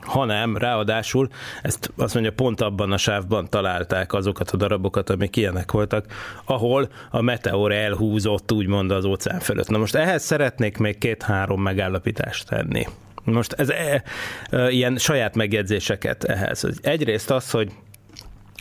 hanem 0.07 0.57
ráadásul 0.57 1.29
ezt 1.63 1.91
azt 1.97 2.15
mondja, 2.15 2.33
pont 2.33 2.61
abban 2.61 2.93
a 2.93 2.97
sávban 2.97 3.49
találták 3.51 4.13
azokat 4.13 4.51
a 4.51 4.57
darabokat, 4.57 5.11
amik 5.11 5.37
ilyenek 5.37 5.73
voltak, 5.73 6.07
ahol 6.45 6.89
a 7.11 7.21
meteor 7.21 7.73
elhúzott 7.73 8.53
úgymond 8.53 8.91
az 8.91 9.05
óceán 9.05 9.41
fölött. 9.41 9.69
Na 9.69 9.79
most 9.79 9.95
ehhez 9.95 10.25
szeretnék 10.25 10.77
még 10.77 10.99
két-három 10.99 11.63
megállapítást 11.63 12.49
tenni. 12.49 12.87
Most 13.25 13.53
ez 13.53 13.69
e, 13.69 14.03
e, 14.51 14.71
ilyen 14.71 14.97
saját 14.97 15.35
megjegyzéseket 15.35 16.25
ehhez. 16.25 16.67
Egyrészt 16.83 17.31
az, 17.31 17.51
hogy 17.51 17.73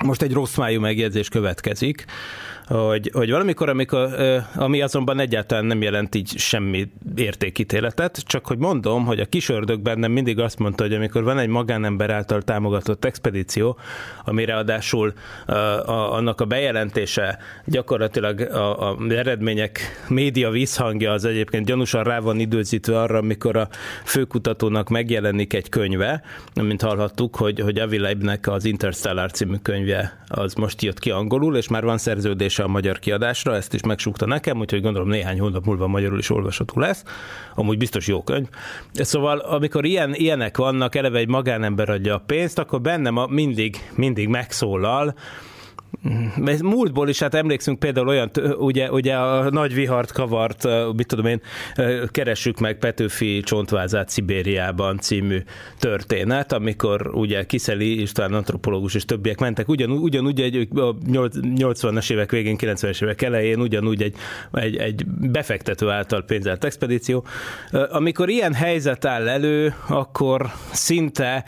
most 0.04 0.22
egy 0.22 0.34
rossz 0.34 0.56
májú 0.56 0.80
megjegyzés 0.80 1.30
következik, 1.30 2.06
hogy, 2.68 3.10
hogy 3.14 3.32
valamikor, 3.32 3.70
amikor, 3.70 4.10
ami 4.56 4.82
azonban 4.82 5.20
egyáltalán 5.20 5.66
nem 5.66 5.82
jelent 5.82 6.16
így 6.16 6.38
semmi 6.38 6.92
értékítéletet, 7.16 8.24
csak 8.26 8.46
hogy 8.46 8.58
mondom, 8.58 9.06
hogy 9.06 9.20
a 9.20 9.26
kisördög 9.26 9.82
bennem 9.82 10.12
mindig 10.12 10.40
azt 10.40 10.60
mondta, 10.60 10.84
hogy 10.84 10.94
amikor 10.94 11.24
van 11.24 11.40
egy 11.40 11.48
magánember 11.48 12.10
által 12.10 12.42
támogatott 12.42 13.06
expedíció, 13.06 13.78
ami 14.24 14.46
ráadásul 14.46 15.14
a, 15.46 15.52
a, 15.52 16.14
annak 16.14 16.42
a 16.42 16.46
bejelentése 16.46 17.38
gyakorlatilag 17.66 18.40
a, 18.40 18.90
a 18.90 18.98
eredmények 19.10 19.80
média 20.08 20.50
visszhangja 20.50 21.12
az 21.12 21.26
egyébként 21.26 21.66
gyanúsan 21.66 22.04
rá 22.04 22.20
van 22.20 22.40
időzítve 22.40 23.02
arra, 23.02 23.18
amikor 23.18 23.56
a 23.58 23.68
főkutatónak 24.06 24.90
megjelenik 24.90 25.54
egy 25.54 25.70
könyve, 25.70 26.22
mint 26.62 26.82
hallhattuk, 26.82 27.36
hogy, 27.36 27.60
hogy 27.60 27.78
Avi 27.80 27.98
Leibnek 27.98 28.48
az 28.48 28.66
Interstellar 28.66 29.32
című 29.32 29.56
könyve 29.62 30.24
az 30.28 30.54
most 30.54 30.82
jött 30.82 31.00
ki 31.00 31.12
angolul, 31.12 31.58
és 31.58 31.68
már 31.68 31.84
van 31.84 31.98
szerződés 31.98 32.55
készítése 32.56 32.64
a 32.64 32.68
magyar 32.68 33.00
kiadásra, 33.00 33.56
ezt 33.56 33.74
is 33.74 33.82
megsúgta 33.82 34.26
nekem, 34.26 34.60
úgyhogy 34.60 34.82
gondolom 34.82 35.08
néhány 35.08 35.40
hónap 35.40 35.66
múlva 35.66 35.88
magyarul 35.88 36.20
is 36.20 36.30
olvasható 36.30 36.80
lesz. 36.80 37.04
Amúgy 37.56 37.78
biztos 37.78 38.08
jó 38.08 38.24
könyv. 38.24 38.48
Szóval 38.94 39.38
amikor 39.40 39.86
ilyen, 39.86 40.14
ilyenek 40.14 40.58
vannak, 40.58 40.96
eleve 40.96 41.18
egy 41.18 41.28
magánember 41.28 41.90
adja 41.90 42.16
a 42.16 42.24
pénzt, 42.26 42.60
akkor 42.60 42.82
bennem 42.82 43.18
a, 43.18 43.28
mindig, 43.28 43.78
mindig 43.96 44.28
megszólal, 44.28 45.16
múltból 46.62 47.10
is, 47.10 47.20
hát 47.20 47.36
emlékszünk 47.36 47.80
például 47.80 48.08
olyan, 48.08 48.32
ugye, 48.58 48.92
ugye 48.92 49.16
a 49.16 49.50
nagy 49.50 49.74
vihart 49.74 50.12
kavart, 50.12 50.68
mit 50.96 51.08
tudom 51.08 51.26
én, 51.26 51.42
keressük 52.12 52.60
meg 52.60 52.78
Petőfi 52.78 53.42
csontvázát 53.42 54.10
Szibériában 54.10 54.98
című 54.98 55.44
történet, 55.80 56.52
amikor 56.54 57.12
ugye 57.14 57.46
Kiszeli 57.46 58.02
István 58.02 58.34
antropológus 58.34 58.94
és 58.94 59.06
többiek 59.06 59.40
mentek, 59.40 59.68
ugyanúgy, 59.68 60.02
ugyanúgy 60.02 60.42
egy 60.42 60.68
a 60.76 60.96
80-as 60.98 62.12
évek 62.12 62.32
végén, 62.32 62.56
90-es 62.60 63.04
évek 63.04 63.22
elején, 63.22 63.60
ugyanúgy 63.60 64.02
egy, 64.02 64.16
egy, 64.52 64.76
egy 64.76 65.06
befektető 65.06 65.90
által 65.90 66.24
pénzelt 66.24 66.64
expedíció. 66.64 67.26
Amikor 67.90 68.30
ilyen 68.30 68.54
helyzet 68.54 69.06
áll 69.06 69.28
elő, 69.28 69.74
akkor 69.88 70.52
szinte 70.72 71.46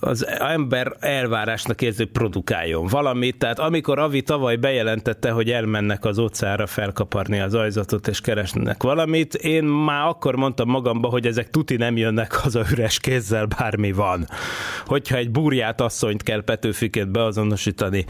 az 0.00 0.26
ember 0.26 0.96
elvárásnak 1.00 1.82
érzi, 1.82 2.02
hogy 2.02 2.12
produkáljon 2.12 2.86
valamit. 2.86 3.38
Tehát 3.38 3.58
amikor 3.58 3.98
Avi 3.98 4.22
tavaly 4.22 4.56
bejelentette, 4.56 5.30
hogy 5.30 5.50
elmennek 5.50 6.04
az 6.04 6.18
óceára 6.18 6.66
felkaparni 6.66 7.40
az 7.40 7.54
ajzatot 7.54 8.08
és 8.08 8.20
keresnek 8.20 8.82
valamit, 8.82 9.34
én 9.34 9.64
már 9.64 10.06
akkor 10.06 10.36
mondtam 10.36 10.68
magamba, 10.68 11.08
hogy 11.08 11.26
ezek 11.26 11.50
tuti 11.50 11.76
nem 11.76 11.96
jönnek 11.96 12.32
haza 12.32 12.64
üres 12.72 12.98
kézzel, 13.00 13.46
bármi 13.46 13.92
van. 13.92 14.26
Hogyha 14.86 15.16
egy 15.16 15.30
burját 15.30 15.80
asszonyt 15.80 16.22
kell 16.22 16.44
Petőfiként 16.44 17.10
beazonosítani, 17.10 18.04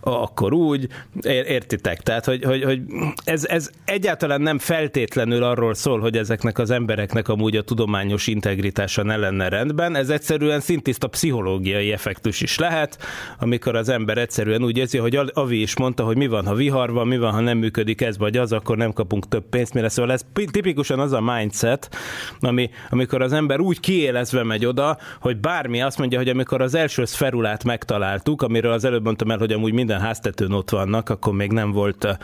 akkor 0.00 0.52
úgy, 0.52 0.86
értitek? 1.22 2.00
Tehát, 2.00 2.24
hogy, 2.24 2.44
hogy, 2.44 2.64
hogy 2.64 2.80
ez, 3.24 3.44
ez 3.44 3.70
egyáltalán 3.84 4.40
nem 4.40 4.58
feltétlenül 4.58 5.42
arról 5.42 5.74
szól, 5.74 6.00
hogy 6.00 6.16
ezeknek 6.16 6.58
az 6.58 6.70
embereknek 6.70 7.28
amúgy 7.28 7.56
a 7.56 7.62
tudományos 7.62 8.26
integritása 8.26 9.02
ne 9.02 9.16
lenne 9.16 9.48
rendben, 9.48 9.96
ez 9.96 10.08
egyszerűen 10.08 10.60
szintiszta 10.60 11.08
pszichológiai 11.20 11.92
effektus 11.92 12.40
is 12.40 12.58
lehet, 12.58 12.98
amikor 13.38 13.76
az 13.76 13.88
ember 13.88 14.18
egyszerűen 14.18 14.64
úgy 14.64 14.76
érzi, 14.76 14.98
hogy 14.98 15.20
Avi 15.32 15.60
is 15.60 15.76
mondta, 15.76 16.04
hogy 16.04 16.16
mi 16.16 16.26
van, 16.26 16.46
ha 16.46 16.54
vihar 16.54 16.92
van, 16.92 17.06
mi 17.06 17.18
van, 17.18 17.32
ha 17.32 17.40
nem 17.40 17.58
működik 17.58 18.00
ez 18.00 18.18
vagy 18.18 18.36
az, 18.36 18.52
akkor 18.52 18.76
nem 18.76 18.92
kapunk 18.92 19.28
több 19.28 19.44
pénzt, 19.50 19.74
mire. 19.74 19.88
Szóval 19.88 20.12
ez 20.12 20.24
tipikusan 20.50 20.98
az 20.98 21.12
a 21.12 21.20
mindset, 21.20 21.96
ami, 22.40 22.70
amikor 22.90 23.22
az 23.22 23.32
ember 23.32 23.60
úgy 23.60 23.80
kiélezve 23.80 24.42
megy 24.42 24.66
oda, 24.66 24.98
hogy 25.20 25.36
bármi 25.36 25.82
azt 25.82 25.98
mondja, 25.98 26.18
hogy 26.18 26.28
amikor 26.28 26.62
az 26.62 26.74
első 26.74 27.04
szferulát 27.04 27.64
megtaláltuk, 27.64 28.42
amiről 28.42 28.72
az 28.72 28.84
előbb 28.84 29.04
mondtam 29.04 29.30
el, 29.30 29.38
hogy 29.38 29.52
amúgy 29.52 29.72
minden 29.72 30.00
háztetőn 30.00 30.52
ott 30.52 30.70
vannak, 30.70 31.08
akkor 31.08 31.32
még 31.32 31.52
nem 31.52 31.70
volt 31.70 32.18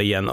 ilyen 0.00 0.26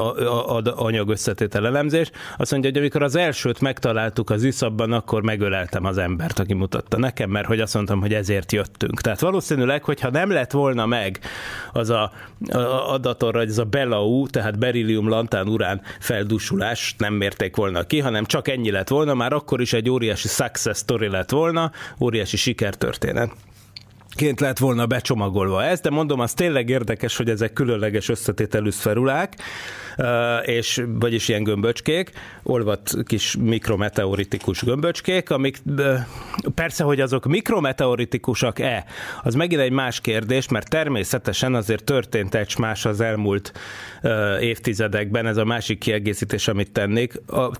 anyag 0.76 1.10
összetétel 1.10 1.66
elemzés, 1.66 2.12
azt 2.38 2.52
mondja, 2.52 2.70
hogy 2.70 2.80
amikor 2.80 3.04
az 3.04 3.16
elsőt 3.16 3.62
megtaláltuk 3.62 4.30
az 4.30 4.44
iszabban, 4.44 4.92
akkor 4.92 5.24
megöleltem 5.24 5.86
az 5.86 5.98
embert, 5.98 6.40
aki 6.40 6.54
mutatta 6.54 6.98
nekem, 6.98 7.30
mert 7.30 7.48
hogy 7.48 7.60
azt 7.60 7.74
mondtam, 7.74 8.00
hogy 8.00 8.07
ezért 8.14 8.52
jöttünk. 8.52 9.02
Tehát 9.02 9.20
valószínűleg, 9.20 9.84
hogyha 9.84 10.10
nem 10.10 10.32
lett 10.32 10.52
volna 10.52 10.86
meg 10.86 11.20
az 11.74 11.90
a, 11.90 12.12
a 12.52 12.92
adatorra, 12.94 13.42
ez 13.42 13.58
a 13.58 13.64
Belau, 13.64 14.28
tehát 14.28 14.60
berillium 14.60 15.10
lantán 15.10 15.48
urán 15.48 15.82
feldúsulás 16.00 16.96
nem 16.98 17.14
mérték 17.14 17.56
volna 17.56 17.84
ki, 17.84 18.00
hanem 18.00 18.26
csak 18.26 18.48
ennyi 18.48 18.72
lett 18.72 18.88
volna, 18.88 19.14
már 19.14 19.34
akkor 19.34 19.62
is 19.62 19.74
egy 19.74 19.90
óriási 19.90 20.28
success 20.28 20.78
story 20.78 21.10
lett 21.10 21.30
volna, 21.30 21.72
óriási 22.00 22.38
sikertörténet 22.38 23.32
ként 24.18 24.40
lett 24.40 24.58
volna 24.58 24.86
becsomagolva 24.86 25.64
ez, 25.64 25.80
de 25.80 25.90
mondom, 25.90 26.20
az 26.20 26.34
tényleg 26.34 26.70
érdekes, 26.70 27.18
hogy 27.18 27.30
ezek 27.30 27.54
különleges 27.54 28.10
összetételű 28.10 28.70
szferulák, 28.70 29.34
és, 30.42 30.84
vagyis 31.00 31.28
ilyen 31.28 31.44
gömböcskék, 31.44 32.12
olvat 32.44 32.94
kis 33.06 33.36
mikrometeoritikus 33.40 34.64
gömböcskék, 34.64 35.30
amik 35.30 35.58
persze, 36.56 36.84
hogy 36.84 37.02
azok 37.02 37.26
mikrometeoritikusak-e, 37.26 38.86
az 39.24 39.34
megint 39.34 39.62
egy 39.62 39.72
más 39.72 40.02
kérdés, 40.02 40.48
mert 40.48 40.70
természetesen 40.70 41.56
azért 41.56 41.84
történt 41.84 42.36
egy 42.36 42.56
más 42.58 42.86
az 42.86 43.02
elmúlt 43.02 43.52
évtizedekben, 44.40 45.26
ez 45.26 45.38
a 45.38 45.46
másik 45.46 45.80
kiegészítés, 45.80 46.48
amit 46.48 46.72
tennék. 46.72 47.22
A, 47.28 47.52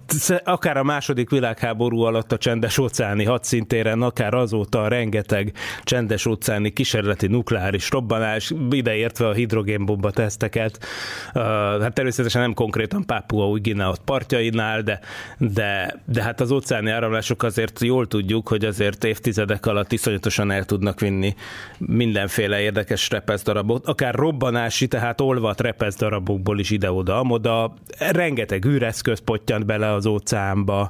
akár 0.44 0.78
a 0.78 0.84
második 0.84 1.30
világháború 1.30 2.02
alatt 2.02 2.32
a 2.32 2.38
csendes 2.38 2.78
óceáni 2.78 3.24
hadszintéren, 3.24 4.02
akár 4.02 4.34
azóta 4.34 4.88
rengeteg 4.88 5.52
csendes 5.84 6.26
óceáni 6.26 6.47
kísérleti 6.74 7.28
nukleáris 7.28 7.90
robbanás, 7.90 8.54
ideértve 8.70 9.28
a 9.28 9.34
hidrogénbomba 9.34 10.12
teszteket. 10.12 10.80
Hát 11.82 11.94
természetesen 11.94 12.42
nem 12.42 12.54
konkrétan 12.54 13.06
Pápua 13.06 13.48
új 13.48 13.60
Gineot 13.60 14.00
partjainál, 14.06 14.82
de, 14.82 15.00
de, 15.38 16.00
de 16.06 16.24
hát 16.24 16.42
az 16.42 16.52
óceáni 16.52 16.90
áramlások 16.92 17.44
azért 17.44 17.82
jól 17.82 18.08
tudjuk, 18.08 18.48
hogy 18.48 18.66
azért 18.66 19.04
évtizedek 19.04 19.66
alatt 19.66 19.92
iszonyatosan 19.92 20.52
el 20.52 20.64
tudnak 20.66 21.00
vinni 21.00 21.36
mindenféle 21.78 22.60
érdekes 22.60 23.10
repeszdarabot, 23.10 23.86
akár 23.86 24.16
robbanási, 24.16 24.88
tehát 24.88 25.22
olvat 25.22 25.62
repeszdarabokból 25.62 26.60
is 26.60 26.70
ide-oda, 26.70 27.20
amoda, 27.20 27.74
rengeteg 28.12 28.66
űreszköz 28.66 29.20
pottyant 29.20 29.66
bele 29.66 29.92
az 29.92 30.06
óceánba, 30.06 30.90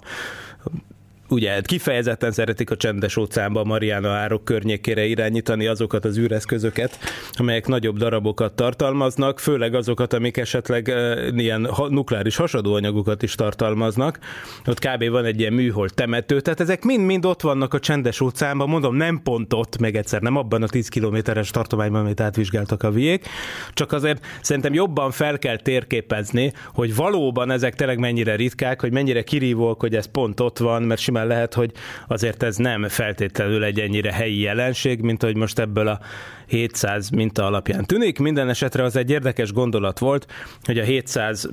ugye 1.30 1.62
kifejezetten 1.62 2.32
szeretik 2.32 2.72
a 2.72 2.76
csendes 2.78 3.18
óceánban 3.18 3.68
Mariana 3.68 4.10
árok 4.10 4.44
környékére 4.44 5.06
irányítani 5.06 5.68
azokat 5.68 6.06
az 6.06 6.18
űreszközöket, 6.18 7.00
amelyek 7.34 7.68
nagyobb 7.68 7.98
darabokat 7.98 8.54
tartalmaznak, 8.54 9.40
főleg 9.40 9.76
azokat, 9.76 10.14
amik 10.14 10.38
esetleg 10.38 10.94
ilyen 11.36 11.70
nukleáris 11.90 12.36
hasadóanyagokat 12.36 13.24
is 13.24 13.36
tartalmaznak. 13.36 14.20
Ott 14.66 14.80
kb. 14.80 15.10
van 15.10 15.26
egy 15.26 15.40
ilyen 15.40 15.54
műhold 15.54 15.94
temető, 15.94 16.42
tehát 16.42 16.60
ezek 16.60 16.84
mind-mind 16.84 17.26
ott 17.26 17.42
vannak 17.42 17.74
a 17.74 17.80
csendes 17.80 18.22
óceánban, 18.22 18.70
mondom, 18.70 18.96
nem 18.96 19.22
pont 19.24 19.54
ott, 19.54 19.78
meg 19.78 19.96
egyszer 19.96 20.22
nem 20.22 20.36
abban 20.36 20.64
a 20.64 20.68
10 20.68 20.88
kilométeres 20.88 21.52
tartományban, 21.52 22.02
amit 22.02 22.20
átvizsgáltak 22.20 22.84
a 22.84 22.92
viék, 22.92 23.26
csak 23.74 23.92
azért 23.92 24.26
szerintem 24.42 24.74
jobban 24.74 25.12
fel 25.12 25.40
kell 25.40 25.58
térképezni, 25.58 26.54
hogy 26.74 26.96
valóban 26.96 27.52
ezek 27.52 27.76
tényleg 27.76 28.00
mennyire 28.00 28.36
ritkák, 28.36 28.82
hogy 28.82 28.92
mennyire 28.92 29.24
kirívók, 29.24 29.80
hogy 29.80 29.96
ez 29.96 30.06
pont 30.06 30.40
ott 30.40 30.58
van, 30.58 30.84
mert 30.84 31.00
simán 31.00 31.17
simán 31.18 31.28
lehet, 31.28 31.54
hogy 31.54 31.72
azért 32.08 32.44
ez 32.44 32.56
nem 32.56 32.88
feltétlenül 32.88 33.64
egy 33.64 33.80
ennyire 33.80 34.14
helyi 34.14 34.40
jelenség, 34.40 35.02
mint 35.02 35.24
hogy 35.24 35.36
most 35.36 35.60
ebből 35.60 35.88
a 35.88 36.00
700 36.48 37.10
minta 37.10 37.46
alapján 37.46 37.86
tűnik. 37.86 38.20
Minden 38.20 38.50
esetre 38.50 38.84
az 38.84 38.96
egy 38.96 39.10
érdekes 39.10 39.54
gondolat 39.54 40.00
volt, 40.00 40.28
hogy 40.64 40.80
a 40.80 40.84
700 40.84 41.50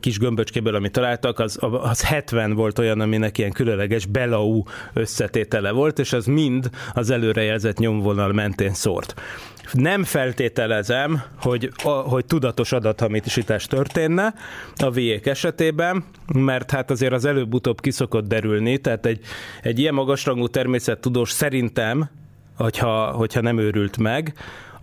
kis 0.00 0.18
gömböcskéből, 0.18 0.74
amit 0.74 0.92
találtak, 0.92 1.38
az, 1.38 1.58
az 1.82 2.02
70 2.02 2.52
volt 2.52 2.78
olyan, 2.78 3.00
aminek 3.00 3.38
ilyen 3.38 3.52
különleges 3.52 4.06
belau 4.06 4.62
összetétele 4.92 5.70
volt, 5.70 5.98
és 5.98 6.12
az 6.12 6.26
mind 6.26 6.70
az 6.92 7.10
előrejelzett 7.10 7.78
nyomvonal 7.78 8.32
mentén 8.32 8.74
szórt. 8.74 9.14
Nem 9.72 10.04
feltételezem, 10.04 11.22
hogy, 11.40 11.72
a, 11.82 11.88
hogy 11.88 12.24
tudatos 12.24 12.72
adathamisítás 12.72 13.66
történne 13.66 14.34
a 14.76 14.90
viék 14.90 15.26
esetében, 15.26 16.04
mert 16.32 16.70
hát 16.70 16.90
azért 16.90 17.12
az 17.12 17.24
előbb-utóbb 17.24 17.80
kiszokott 17.80 18.26
derülni, 18.26 18.78
tehát 18.78 19.06
egy, 19.06 19.20
egy 19.62 19.78
ilyen 19.78 19.94
magasrangú 19.94 20.46
természettudós 20.48 21.30
szerintem 21.30 22.10
hogyha, 22.56 23.10
hogyha 23.10 23.40
nem 23.40 23.58
őrült 23.58 23.96
meg, 23.96 24.34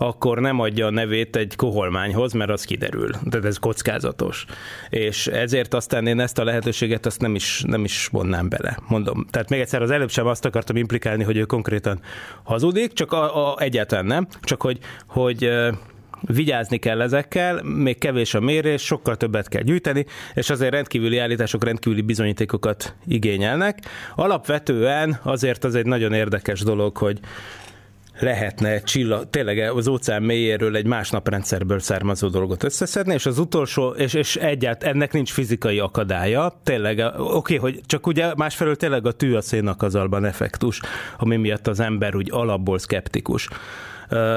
akkor 0.08 0.40
nem 0.40 0.60
adja 0.60 0.86
a 0.86 0.90
nevét 0.90 1.36
egy 1.36 1.56
koholmányhoz, 1.56 2.34
mert 2.34 2.50
az 2.50 2.64
kiderül. 2.64 3.10
Tehát 3.30 3.46
ez 3.46 3.58
kockázatos. 3.58 4.46
És 4.90 5.28
ezért 5.28 5.74
aztán 5.74 6.08
én 6.08 6.20
ezt 6.20 6.40
a 6.40 6.44
lehetőséget 6.44 7.06
azt 7.06 7.22
nem 7.22 7.36
is, 7.36 7.64
nem 7.68 7.84
is 7.84 8.08
vonnám 8.12 8.50
bele. 8.50 8.78
Mondom. 8.88 9.26
Tehát 9.30 9.50
még 9.50 9.60
egyszer 9.60 9.82
az 9.82 9.92
előbb 9.92 10.10
sem 10.10 10.28
azt 10.28 10.46
akartam 10.46 10.76
implikálni, 10.76 11.24
hogy 11.24 11.38
ő 11.38 11.44
konkrétan 11.44 12.00
hazudik, 12.44 12.94
csak 12.94 13.12
a, 13.12 13.52
a, 13.52 13.60
egyáltalán 13.60 14.06
nem, 14.06 14.28
csak 14.42 14.62
hogy, 14.62 14.80
hogy 15.08 15.52
vigyázni 16.22 16.78
kell 16.78 17.02
ezekkel, 17.02 17.64
még 17.64 17.98
kevés 17.98 18.34
a 18.34 18.40
mérés, 18.40 18.82
sokkal 18.82 19.18
többet 19.18 19.48
kell 19.48 19.62
gyűjteni, 19.62 20.06
és 20.34 20.50
azért 20.50 20.72
rendkívüli 20.72 21.18
állítások 21.18 21.64
rendkívüli 21.64 22.02
bizonyítékokat 22.02 22.96
igényelnek. 23.06 23.80
Alapvetően 24.16 25.20
azért 25.24 25.64
az 25.64 25.76
egy 25.76 25.86
nagyon 25.86 26.14
érdekes 26.14 26.62
dolog, 26.62 26.98
hogy 26.98 27.20
lehetne 28.24 28.82
csillag, 28.82 29.30
tényleg 29.30 29.58
az 29.58 29.88
óceán 29.88 30.24
mélyéről 30.24 30.76
egy 30.76 30.86
más 30.86 31.10
naprendszerből 31.10 31.80
származó 31.80 32.28
dolgot 32.28 32.64
összeszedni, 32.64 33.14
és 33.14 33.26
az 33.26 33.40
utolsó, 33.40 33.90
és, 33.90 34.14
és 34.14 34.36
egyált 34.36 34.84
ennek 34.84 35.14
nincs 35.14 35.32
fizikai 35.32 35.80
akadálya, 35.80 36.60
tényleg, 36.64 37.04
oké, 37.18 37.56
hogy 37.56 37.82
csak 37.86 38.08
ugye 38.08 38.34
másfelől 38.36 38.76
tényleg 38.76 39.06
a 39.06 39.12
tű 39.12 39.34
a 39.34 39.42
szénakazalban 39.42 40.26
effektus, 40.26 40.80
ami 41.18 41.36
miatt 41.36 41.68
az 41.68 41.80
ember 41.80 42.16
úgy 42.16 42.30
alapból 42.32 42.78
szkeptikus. 42.78 43.50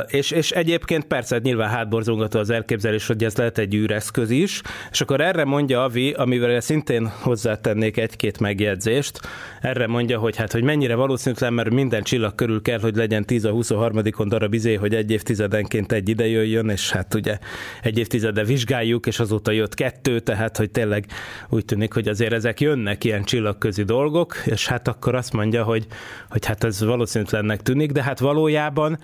És, 0.06 0.30
és 0.30 0.50
egyébként 0.50 1.04
persze 1.04 1.38
nyilván 1.42 1.68
hátborzongató 1.68 2.38
az 2.38 2.50
elképzelés, 2.50 3.06
hogy 3.06 3.24
ez 3.24 3.36
lehet 3.36 3.58
egy 3.58 3.74
űreszköz 3.74 4.30
is, 4.30 4.60
és 4.90 5.00
akkor 5.00 5.20
erre 5.20 5.44
mondja 5.44 5.82
Avi, 5.82 6.12
amivel 6.12 6.60
szintén 6.60 7.12
hozzátennék 7.20 7.96
egy-két 7.96 8.40
megjegyzést, 8.40 9.20
erre 9.60 9.86
mondja, 9.86 10.18
hogy 10.18 10.36
hát, 10.36 10.52
hogy 10.52 10.62
mennyire 10.62 10.94
valószínűtlen, 10.94 11.52
mert 11.52 11.70
minden 11.70 12.02
csillag 12.02 12.34
körül 12.34 12.62
kell, 12.62 12.80
hogy 12.80 12.96
legyen 12.96 13.24
10 13.24 13.44
a 13.44 13.50
23. 13.50 14.02
darab 14.28 14.54
izé, 14.54 14.74
hogy 14.74 14.94
egy 14.94 15.10
évtizedenként 15.10 15.92
egy 15.92 16.08
ide 16.08 16.26
jöjjön, 16.26 16.68
és 16.68 16.90
hát 16.90 17.14
ugye 17.14 17.38
egy 17.82 17.98
évtizede 17.98 18.44
vizsgáljuk, 18.44 19.06
és 19.06 19.18
azóta 19.18 19.50
jött 19.50 19.74
kettő, 19.74 20.20
tehát 20.20 20.56
hogy 20.56 20.70
tényleg 20.70 21.06
úgy 21.48 21.64
tűnik, 21.64 21.92
hogy 21.92 22.08
azért 22.08 22.32
ezek 22.32 22.60
jönnek 22.60 23.04
ilyen 23.04 23.24
csillagközi 23.24 23.82
dolgok, 23.82 24.36
és 24.44 24.66
hát 24.66 24.88
akkor 24.88 25.14
azt 25.14 25.32
mondja, 25.32 25.64
hogy, 25.64 25.86
hogy 26.30 26.46
hát 26.46 26.64
ez 26.64 26.84
valószínűtlennek 26.84 27.62
tűnik, 27.62 27.92
de 27.92 28.02
hát 28.02 28.18
valójában 28.18 28.98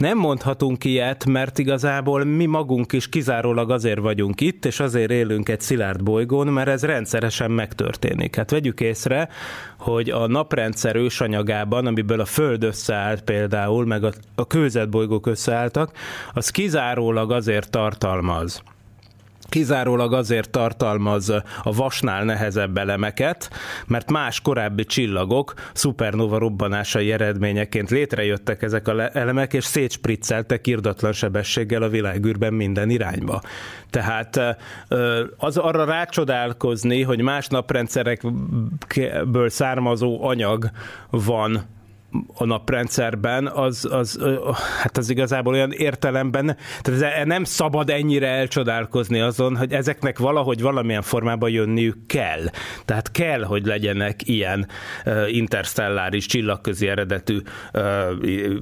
nem 0.00 0.18
mondhatunk 0.18 0.84
ilyet, 0.84 1.24
mert 1.24 1.58
igazából 1.58 2.24
mi 2.24 2.46
magunk 2.46 2.92
is 2.92 3.08
kizárólag 3.08 3.70
azért 3.70 3.98
vagyunk 3.98 4.40
itt, 4.40 4.64
és 4.64 4.80
azért 4.80 5.10
élünk 5.10 5.48
egy 5.48 5.60
szilárd 5.60 6.02
bolygón, 6.02 6.46
mert 6.46 6.68
ez 6.68 6.84
rendszeresen 6.84 7.50
megtörténik. 7.50 8.36
Hát 8.36 8.50
vegyük 8.50 8.80
észre, 8.80 9.28
hogy 9.78 10.10
a 10.10 10.26
naprendszer 10.26 10.96
ősanyagában, 10.96 11.86
amiből 11.86 12.20
a 12.20 12.24
Föld 12.24 12.62
összeállt 12.62 13.22
például, 13.22 13.86
meg 13.86 14.04
a, 14.04 14.12
a 14.34 14.46
kőzetbolygók 14.46 15.26
összeálltak, 15.26 15.92
az 16.32 16.50
kizárólag 16.50 17.32
azért 17.32 17.70
tartalmaz 17.70 18.62
kizárólag 19.50 20.12
azért 20.12 20.50
tartalmaz 20.50 21.28
a 21.62 21.72
vasnál 21.72 22.24
nehezebb 22.24 22.78
elemeket, 22.78 23.50
mert 23.86 24.10
más 24.10 24.40
korábbi 24.40 24.84
csillagok 24.84 25.54
szupernova 25.72 26.38
robbanásai 26.38 27.12
eredményeként 27.12 27.90
létrejöttek 27.90 28.62
ezek 28.62 28.88
a 28.88 29.16
elemek, 29.16 29.52
és 29.52 29.64
szétspricceltek 29.64 30.66
irdatlan 30.66 31.12
sebességgel 31.12 31.82
a 31.82 31.88
világűrben 31.88 32.54
minden 32.54 32.90
irányba. 32.90 33.40
Tehát 33.90 34.40
az 35.36 35.56
arra 35.56 35.84
rácsodálkozni, 35.84 37.02
hogy 37.02 37.20
más 37.20 37.46
naprendszerekből 37.46 39.48
származó 39.48 40.24
anyag 40.24 40.70
van 41.10 41.78
a 42.34 42.44
naprendszerben, 42.44 43.46
az, 43.46 43.88
az, 43.90 44.20
hát 44.82 44.96
az 44.96 45.10
igazából 45.10 45.54
olyan 45.54 45.72
értelemben, 45.72 46.56
tehát 46.80 47.02
ez 47.02 47.26
nem 47.26 47.44
szabad 47.44 47.90
ennyire 47.90 48.28
elcsodálkozni 48.28 49.20
azon, 49.20 49.56
hogy 49.56 49.72
ezeknek 49.72 50.18
valahogy 50.18 50.60
valamilyen 50.60 51.02
formában 51.02 51.50
jönniük 51.50 52.06
kell. 52.06 52.50
Tehát 52.84 53.10
kell, 53.10 53.42
hogy 53.42 53.66
legyenek 53.66 54.28
ilyen 54.28 54.68
interstelláris, 55.28 56.26
csillagközi 56.26 56.88
eredetű 56.88 57.38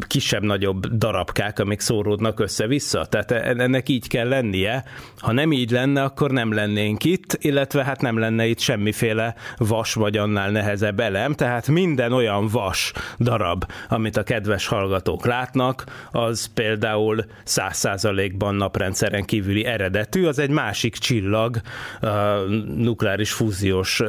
kisebb-nagyobb 0.07 0.87
darabkák, 0.87 1.59
amik 1.59 1.81
szóródnak 1.81 2.41
össze-vissza. 2.41 3.05
Tehát 3.05 3.31
ennek 3.31 3.89
így 3.89 4.09
kell 4.09 4.29
lennie. 4.29 4.85
Ha 5.19 5.33
nem 5.33 5.53
így 5.53 5.71
lenne, 5.71 6.03
akkor 6.03 6.31
nem 6.31 6.53
lennénk 6.53 7.05
itt, 7.05 7.39
illetve 7.41 7.85
hát 7.85 8.01
nem 8.01 8.19
lenne 8.19 8.47
itt 8.47 8.59
semmiféle 8.59 9.35
vas 9.57 9.95
vagy 9.95 10.17
annál 10.17 10.51
nehezebb 10.51 11.01
elem, 11.01 11.33
tehát 11.33 11.69
minden 11.69 12.13
olyan 12.13 12.49
vas 12.49 12.93
darab 13.19 13.38
darab, 13.39 13.65
amit 13.89 14.17
a 14.17 14.23
kedves 14.23 14.67
hallgatók 14.67 15.27
látnak, 15.27 15.85
az 16.11 16.51
például 16.55 17.25
száz 17.45 17.77
százalékban 17.77 18.55
naprendszeren 18.55 19.25
kívüli 19.25 19.65
eredetű, 19.65 20.27
az 20.27 20.39
egy 20.39 20.51
másik 20.51 20.97
csillag 20.97 21.61
nukleáris 22.77 23.33
fúziós 23.33 24.03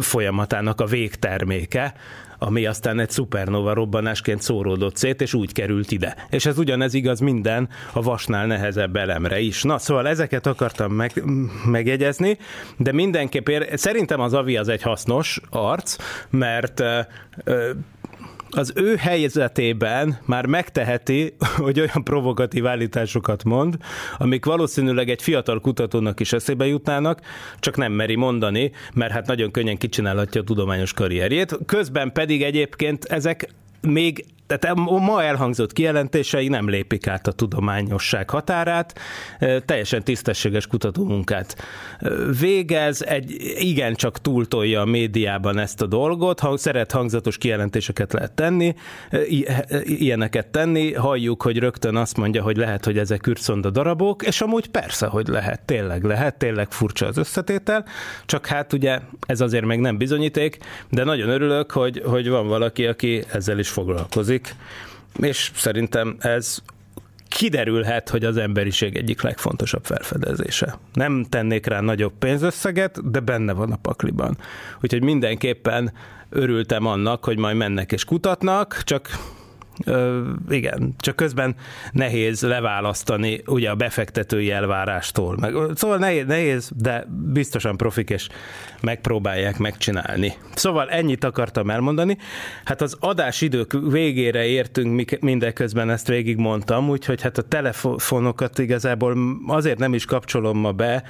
folyamatának 0.00 0.80
a 0.80 0.86
végterméke, 0.86 1.94
ami 2.38 2.66
aztán 2.66 3.00
egy 3.00 3.10
szupernova 3.10 3.74
robbanásként 3.74 4.42
szóródott 4.42 4.96
szét, 4.96 5.20
és 5.20 5.34
úgy 5.34 5.52
került 5.52 5.90
ide. 5.90 6.26
És 6.30 6.46
ez 6.46 6.58
ugyanez 6.58 6.94
igaz 6.94 7.20
minden 7.20 7.68
a 7.92 8.02
vasnál 8.02 8.46
nehezebb 8.46 8.96
elemre 8.96 9.40
is. 9.40 9.62
Na, 9.62 9.78
szóval 9.78 10.08
ezeket 10.08 10.46
akartam 10.46 10.92
meg, 10.92 11.22
megjegyezni, 11.66 12.38
de 12.76 12.92
mindenképp 12.92 13.48
ér, 13.48 13.68
szerintem 13.74 14.20
az 14.20 14.34
Avi 14.34 14.56
az 14.56 14.68
egy 14.68 14.82
hasznos 14.82 15.40
arc, 15.50 15.96
mert 16.30 16.82
az 18.56 18.72
ő 18.74 18.96
helyzetében 18.96 20.18
már 20.24 20.46
megteheti, 20.46 21.34
hogy 21.56 21.80
olyan 21.80 22.04
provokatív 22.04 22.66
állításokat 22.66 23.44
mond, 23.44 23.76
amik 24.18 24.44
valószínűleg 24.44 25.10
egy 25.10 25.22
fiatal 25.22 25.60
kutatónak 25.60 26.20
is 26.20 26.32
eszébe 26.32 26.66
jutnának, 26.66 27.20
csak 27.58 27.76
nem 27.76 27.92
meri 27.92 28.14
mondani, 28.14 28.70
mert 28.94 29.12
hát 29.12 29.26
nagyon 29.26 29.50
könnyen 29.50 29.76
kicsinálhatja 29.76 30.40
a 30.40 30.44
tudományos 30.44 30.92
karrierjét. 30.92 31.58
Közben 31.66 32.12
pedig 32.12 32.42
egyébként 32.42 33.04
ezek 33.04 33.48
még 33.80 34.24
tehát 34.46 34.76
ma 34.84 35.22
elhangzott 35.22 35.72
kijelentései 35.72 36.48
nem 36.48 36.68
lépik 36.68 37.06
át 37.06 37.26
a 37.26 37.32
tudományosság 37.32 38.30
határát, 38.30 38.98
teljesen 39.64 40.02
tisztességes 40.02 40.66
kutatómunkát 40.66 41.56
végez, 42.40 43.02
egy 43.02 43.36
igencsak 43.58 44.20
túltolja 44.20 44.80
a 44.80 44.84
médiában 44.84 45.58
ezt 45.58 45.82
a 45.82 45.86
dolgot, 45.86 46.40
ha 46.40 46.56
szeret 46.56 46.92
hangzatos 46.92 47.38
kijelentéseket 47.38 48.12
lehet 48.12 48.32
tenni, 48.32 48.74
ilyeneket 49.82 50.46
tenni, 50.46 50.92
halljuk, 50.92 51.42
hogy 51.42 51.58
rögtön 51.58 51.96
azt 51.96 52.16
mondja, 52.16 52.42
hogy 52.42 52.56
lehet, 52.56 52.84
hogy 52.84 52.98
ezek 52.98 53.26
ürszonda 53.26 53.70
darabok, 53.70 54.22
és 54.22 54.40
amúgy 54.40 54.68
persze, 54.68 55.06
hogy 55.06 55.26
lehet, 55.26 55.62
tényleg 55.62 56.04
lehet, 56.04 56.36
tényleg 56.38 56.72
furcsa 56.72 57.06
az 57.06 57.16
összetétel, 57.16 57.84
csak 58.26 58.46
hát 58.46 58.72
ugye 58.72 59.00
ez 59.26 59.40
azért 59.40 59.64
még 59.64 59.78
nem 59.78 59.96
bizonyíték, 59.96 60.58
de 60.90 61.04
nagyon 61.04 61.28
örülök, 61.28 61.70
hogy, 61.70 62.02
hogy 62.04 62.28
van 62.28 62.48
valaki, 62.48 62.86
aki 62.86 63.24
ezzel 63.32 63.58
is 63.58 63.68
foglalkozik 63.68 64.33
dolgozik, 64.34 64.54
és 65.20 65.50
szerintem 65.54 66.16
ez 66.18 66.58
kiderülhet, 67.28 68.08
hogy 68.08 68.24
az 68.24 68.36
emberiség 68.36 68.96
egyik 68.96 69.22
legfontosabb 69.22 69.84
felfedezése. 69.84 70.78
Nem 70.92 71.24
tennék 71.28 71.66
rá 71.66 71.80
nagyobb 71.80 72.12
pénzösszeget, 72.18 73.10
de 73.10 73.20
benne 73.20 73.52
van 73.52 73.72
a 73.72 73.76
pakliban. 73.76 74.38
Úgyhogy 74.82 75.02
mindenképpen 75.02 75.92
örültem 76.30 76.86
annak, 76.86 77.24
hogy 77.24 77.38
majd 77.38 77.56
mennek 77.56 77.92
és 77.92 78.04
kutatnak, 78.04 78.80
csak 78.84 79.08
Ö, 79.84 80.30
igen, 80.48 80.94
csak 80.98 81.16
közben 81.16 81.54
nehéz 81.92 82.42
leválasztani 82.42 83.42
ugye 83.46 83.70
a 83.70 83.74
befektetői 83.74 84.50
elvárástól. 84.50 85.36
Meg, 85.40 85.54
szóval 85.74 85.98
nehéz, 85.98 86.26
nehéz, 86.26 86.70
de 86.76 87.06
biztosan 87.32 87.76
profik, 87.76 88.10
és 88.10 88.28
megpróbálják 88.80 89.58
megcsinálni. 89.58 90.32
Szóval 90.54 90.90
ennyit 90.90 91.24
akartam 91.24 91.70
elmondani. 91.70 92.18
Hát 92.64 92.80
az 92.80 92.96
adásidők 93.00 93.76
végére 93.90 94.44
értünk, 94.44 95.20
mindeközben 95.20 95.90
ezt 95.90 96.08
végigmondtam, 96.08 96.88
úgyhogy 96.88 97.22
hát 97.22 97.38
a 97.38 97.42
telefonokat 97.42 98.58
igazából 98.58 99.16
azért 99.46 99.78
nem 99.78 99.94
is 99.94 100.04
kapcsolom 100.04 100.58
ma 100.58 100.72
be, 100.72 101.04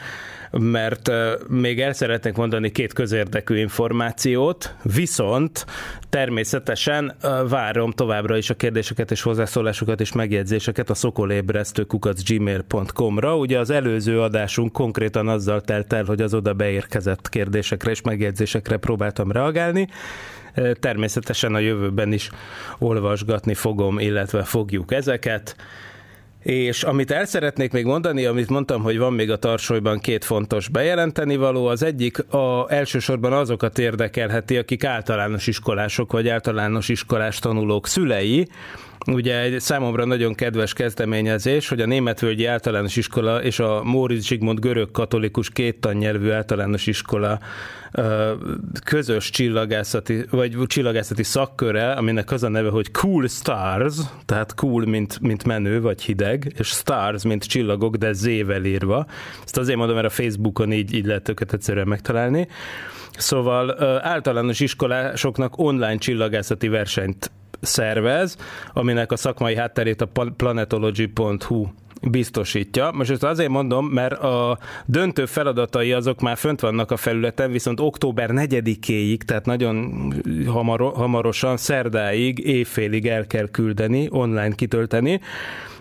mert 0.58 1.10
még 1.48 1.80
el 1.80 1.92
szeretnék 1.92 2.34
mondani 2.34 2.70
két 2.70 2.92
közérdekű 2.92 3.56
információt, 3.56 4.74
viszont 4.82 5.66
természetesen 6.08 7.14
várom 7.48 7.90
továbbra 7.90 8.36
is 8.36 8.50
a 8.50 8.54
kérdéseket 8.54 9.10
és 9.10 9.22
hozzászólásokat 9.22 10.00
és 10.00 10.12
megjegyzéseket 10.12 10.90
a 10.90 10.94
szokolébresztőkukac.gmail.com-ra. 10.94 13.36
Ugye 13.36 13.58
az 13.58 13.70
előző 13.70 14.20
adásunk 14.20 14.72
konkrétan 14.72 15.28
azzal 15.28 15.60
telt 15.60 15.92
el, 15.92 16.04
hogy 16.04 16.20
az 16.20 16.34
oda 16.34 16.52
beérkezett 16.52 17.28
kérdésekre 17.28 17.90
és 17.90 18.00
megjegyzésekre 18.00 18.76
próbáltam 18.76 19.32
reagálni. 19.32 19.88
Természetesen 20.80 21.54
a 21.54 21.58
jövőben 21.58 22.12
is 22.12 22.30
olvasgatni 22.78 23.54
fogom, 23.54 23.98
illetve 23.98 24.42
fogjuk 24.42 24.92
ezeket. 24.92 25.56
És 26.44 26.82
amit 26.82 27.10
el 27.10 27.24
szeretnék 27.24 27.72
még 27.72 27.84
mondani, 27.84 28.24
amit 28.24 28.48
mondtam, 28.48 28.82
hogy 28.82 28.98
van 28.98 29.12
még 29.12 29.30
a 29.30 29.36
tarsolyban 29.36 29.98
két 29.98 30.24
fontos 30.24 30.68
bejelenteni 30.68 31.36
való, 31.36 31.66
az 31.66 31.82
egyik 31.82 32.32
a, 32.32 32.66
elsősorban 32.68 33.32
azokat 33.32 33.78
érdekelheti, 33.78 34.56
akik 34.56 34.84
általános 34.84 35.46
iskolások 35.46 36.12
vagy 36.12 36.28
általános 36.28 36.88
iskolás 36.88 37.38
tanulók 37.38 37.86
szülei, 37.86 38.48
Ugye 39.06 39.40
egy 39.40 39.60
számomra 39.60 40.04
nagyon 40.04 40.34
kedves 40.34 40.72
kezdeményezés, 40.72 41.68
hogy 41.68 41.80
a 41.80 41.86
Németvölgyi 41.86 42.46
Általános 42.46 42.96
Iskola 42.96 43.42
és 43.42 43.58
a 43.58 43.82
Móricz 43.82 44.26
Zsigmond 44.26 44.58
görög 44.60 44.90
katolikus 44.90 45.50
két 45.50 45.80
tannyelvű 45.80 46.30
általános 46.30 46.86
iskola 46.86 47.38
közös 48.84 49.30
csillagászati, 49.30 50.24
vagy 50.30 50.56
csillagászati 50.66 51.22
szakköre, 51.22 51.92
aminek 51.92 52.30
az 52.30 52.42
a 52.42 52.48
neve, 52.48 52.68
hogy 52.68 52.90
Cool 52.90 53.28
Stars, 53.28 53.94
tehát 54.24 54.54
cool, 54.54 54.84
mint, 54.86 55.20
mint 55.20 55.44
menő, 55.44 55.80
vagy 55.80 56.02
hideg, 56.02 56.52
és 56.58 56.68
stars, 56.68 57.24
mint 57.24 57.44
csillagok, 57.44 57.96
de 57.96 58.12
Z-vel 58.12 58.64
írva. 58.64 59.06
Ezt 59.44 59.56
azért 59.56 59.78
mondom, 59.78 59.94
mert 59.96 60.08
a 60.08 60.10
Facebookon 60.10 60.72
így, 60.72 60.94
így 60.94 61.06
lehet 61.06 61.28
őket 61.28 61.52
egyszerűen 61.52 61.88
megtalálni. 61.88 62.48
Szóval 63.16 63.82
általános 64.02 64.60
iskolásoknak 64.60 65.58
online 65.58 65.96
csillagászati 65.96 66.68
versenyt 66.68 67.30
szervez, 67.64 68.36
aminek 68.72 69.12
a 69.12 69.16
szakmai 69.16 69.56
hátterét 69.56 70.00
a 70.00 70.08
planetology.hu 70.36 71.66
biztosítja. 72.10 72.90
Most 72.92 73.10
ezt 73.10 73.22
azért 73.22 73.48
mondom, 73.48 73.86
mert 73.86 74.12
a 74.12 74.58
döntő 74.84 75.26
feladatai 75.26 75.92
azok 75.92 76.20
már 76.20 76.36
fönt 76.36 76.60
vannak 76.60 76.90
a 76.90 76.96
felületen, 76.96 77.50
viszont 77.50 77.80
október 77.80 78.30
4-éig, 78.32 79.18
tehát 79.18 79.46
nagyon 79.46 79.92
hamar, 80.46 80.80
hamarosan, 80.80 81.56
szerdáig, 81.56 82.38
évfélig 82.38 83.06
el 83.06 83.26
kell 83.26 83.48
küldeni, 83.48 84.08
online 84.10 84.54
kitölteni 84.54 85.20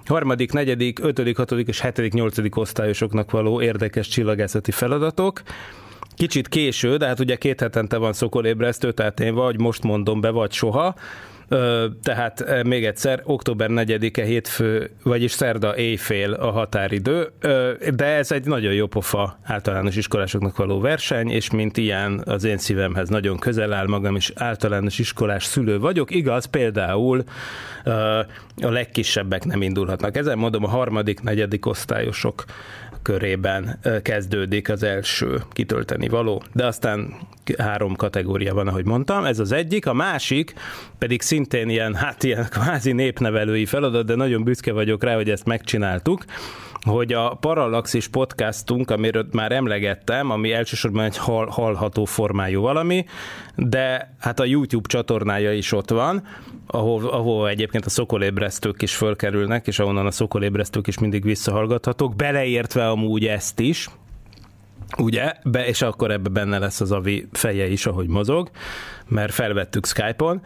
harmadik, 0.05 0.51
negyedik, 0.51 0.99
ötödik, 0.99 1.37
hatodik 1.37 1.67
és 1.67 1.79
hetedik, 1.79 2.13
nyolcadik 2.13 2.57
osztályosoknak 2.57 3.31
való 3.31 3.61
érdekes 3.61 4.07
csillagászati 4.07 4.71
feladatok. 4.71 5.41
Kicsit 6.15 6.47
késő, 6.47 6.97
de 6.97 7.07
hát 7.07 7.19
ugye 7.19 7.35
két 7.35 7.59
hetente 7.59 7.97
van 7.97 8.13
szokolébresztő, 8.13 8.91
tehát 8.91 9.19
én 9.19 9.33
vagy 9.33 9.59
most 9.59 9.83
mondom 9.83 10.21
be, 10.21 10.29
vagy 10.29 10.51
soha. 10.51 10.95
Tehát 12.03 12.63
még 12.63 12.85
egyszer, 12.85 13.21
október 13.23 13.69
4-e 13.71 14.23
hétfő, 14.23 14.91
vagyis 15.03 15.31
szerda 15.31 15.77
éjfél 15.77 16.33
a 16.33 16.51
határidő, 16.51 17.31
de 17.95 18.05
ez 18.05 18.31
egy 18.31 18.45
nagyon 18.45 18.73
jó 18.73 18.87
pofa 18.87 19.39
általános 19.43 19.95
iskolásoknak 19.95 20.57
való 20.57 20.79
verseny, 20.79 21.29
és 21.29 21.51
mint 21.51 21.77
ilyen 21.77 22.21
az 22.25 22.43
én 22.43 22.57
szívemhez 22.57 23.09
nagyon 23.09 23.39
közel 23.39 23.73
áll 23.73 23.87
magam 23.87 24.15
is 24.15 24.31
általános 24.35 24.99
iskolás 24.99 25.43
szülő 25.43 25.79
vagyok. 25.79 26.11
Igaz, 26.11 26.45
például 26.45 27.23
a 28.61 28.69
legkisebbek 28.69 29.45
nem 29.45 29.61
indulhatnak. 29.61 30.17
Ezen 30.17 30.37
mondom, 30.37 30.63
a 30.63 30.67
harmadik, 30.67 31.21
negyedik 31.21 31.65
osztályosok 31.65 32.43
körében 33.03 33.79
kezdődik 34.01 34.69
az 34.69 34.83
első 34.83 35.41
kitölteni 35.51 36.07
való, 36.07 36.43
de 36.53 36.65
aztán 36.65 37.13
három 37.57 37.95
kategória 37.95 38.53
van, 38.53 38.67
ahogy 38.67 38.85
mondtam, 38.85 39.25
ez 39.25 39.39
az 39.39 39.51
egyik, 39.51 39.85
a 39.85 39.93
másik 39.93 40.53
pedig 40.97 41.21
szintén 41.21 41.69
ilyen, 41.69 41.95
hát 41.95 42.23
ilyen 42.23 42.47
kvázi 42.49 42.91
népnevelői 42.91 43.65
feladat, 43.65 44.05
de 44.05 44.15
nagyon 44.15 44.43
büszke 44.43 44.71
vagyok 44.71 45.03
rá, 45.03 45.15
hogy 45.15 45.29
ezt 45.29 45.45
megcsináltuk, 45.45 46.25
hogy 46.81 47.13
a 47.13 47.37
Parallaxis 47.39 48.07
podcastunk, 48.07 48.91
amiről 48.91 49.27
már 49.31 49.51
emlegettem, 49.51 50.29
ami 50.29 50.51
elsősorban 50.51 51.03
egy 51.03 51.17
hall, 51.17 51.47
hallható 51.49 52.05
formájú 52.05 52.61
valami, 52.61 53.05
de 53.55 54.15
hát 54.19 54.39
a 54.39 54.45
YouTube 54.45 54.87
csatornája 54.87 55.53
is 55.53 55.71
ott 55.71 55.89
van, 55.89 56.23
ahol, 56.67 57.07
ahol 57.07 57.49
egyébként 57.49 57.85
a 57.85 57.89
szokolébresztők 57.89 58.81
is 58.81 58.95
fölkerülnek, 58.95 59.67
és 59.67 59.79
ahonnan 59.79 60.05
a 60.05 60.11
szokolébresztők 60.11 60.87
is 60.87 60.99
mindig 60.99 61.23
visszahallgathatók, 61.23 62.15
beleértve 62.15 62.89
amúgy 62.89 63.25
ezt 63.25 63.59
is, 63.59 63.89
ugye, 64.97 65.33
be, 65.43 65.67
és 65.67 65.81
akkor 65.81 66.11
ebbe 66.11 66.29
benne 66.29 66.57
lesz 66.57 66.81
az 66.81 66.91
avi 66.91 67.27
feje 67.31 67.67
is, 67.67 67.85
ahogy 67.85 68.07
mozog, 68.07 68.49
mert 69.07 69.33
felvettük 69.33 69.85
Skype-on 69.85 70.41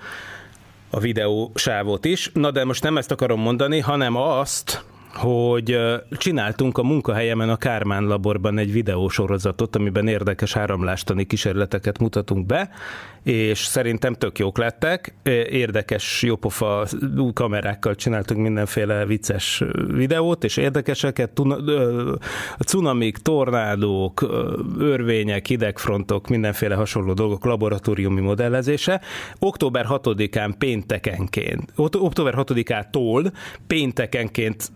a 0.89 0.99
videó 0.99 1.51
sávot 1.55 2.05
is. 2.05 2.32
Na 2.34 2.51
de 2.51 2.63
most 2.63 2.84
nem 2.84 2.97
ezt 2.97 3.11
akarom 3.11 3.39
mondani, 3.39 3.80
hanem 3.80 4.15
azt, 4.15 4.86
hogy 5.14 5.78
csináltunk 6.12 6.78
a 6.78 6.84
munkahelyemen 6.84 7.49
a 7.49 7.58
Kármán 7.58 8.03
laborban 8.03 8.58
egy 8.58 8.72
videósorozatot, 8.72 9.76
amiben 9.76 10.08
érdekes 10.08 10.55
áramlástani 10.55 11.26
kísérleteket 11.26 11.99
mutatunk 11.99 12.45
be, 12.45 12.70
és 13.24 13.60
szerintem 13.60 14.14
tök 14.14 14.39
jók 14.39 14.58
lettek. 14.58 15.16
Érdekes, 15.49 16.24
jópofa 16.24 16.88
kamerákkal 17.34 17.95
csináltunk 17.95 18.41
mindenféle 18.41 19.05
vicces 19.05 19.64
videót, 19.88 20.43
és 20.43 20.58
érdekeseket, 20.58 21.41
cunamik, 22.60 23.18
tornádók, 23.18 24.22
örvények, 24.80 25.45
hidegfrontok, 25.45 26.28
mindenféle 26.28 26.76
hasonló 26.76 27.14
dolgok, 27.14 27.45
laboratóriumi 27.45 28.22
modellezése. 28.22 29.01
Október 29.39 29.86
6-án 29.89 30.53
péntekenként, 30.58 31.74
október 31.76 32.34
6-ától 32.38 33.32
péntekenként 33.68 34.72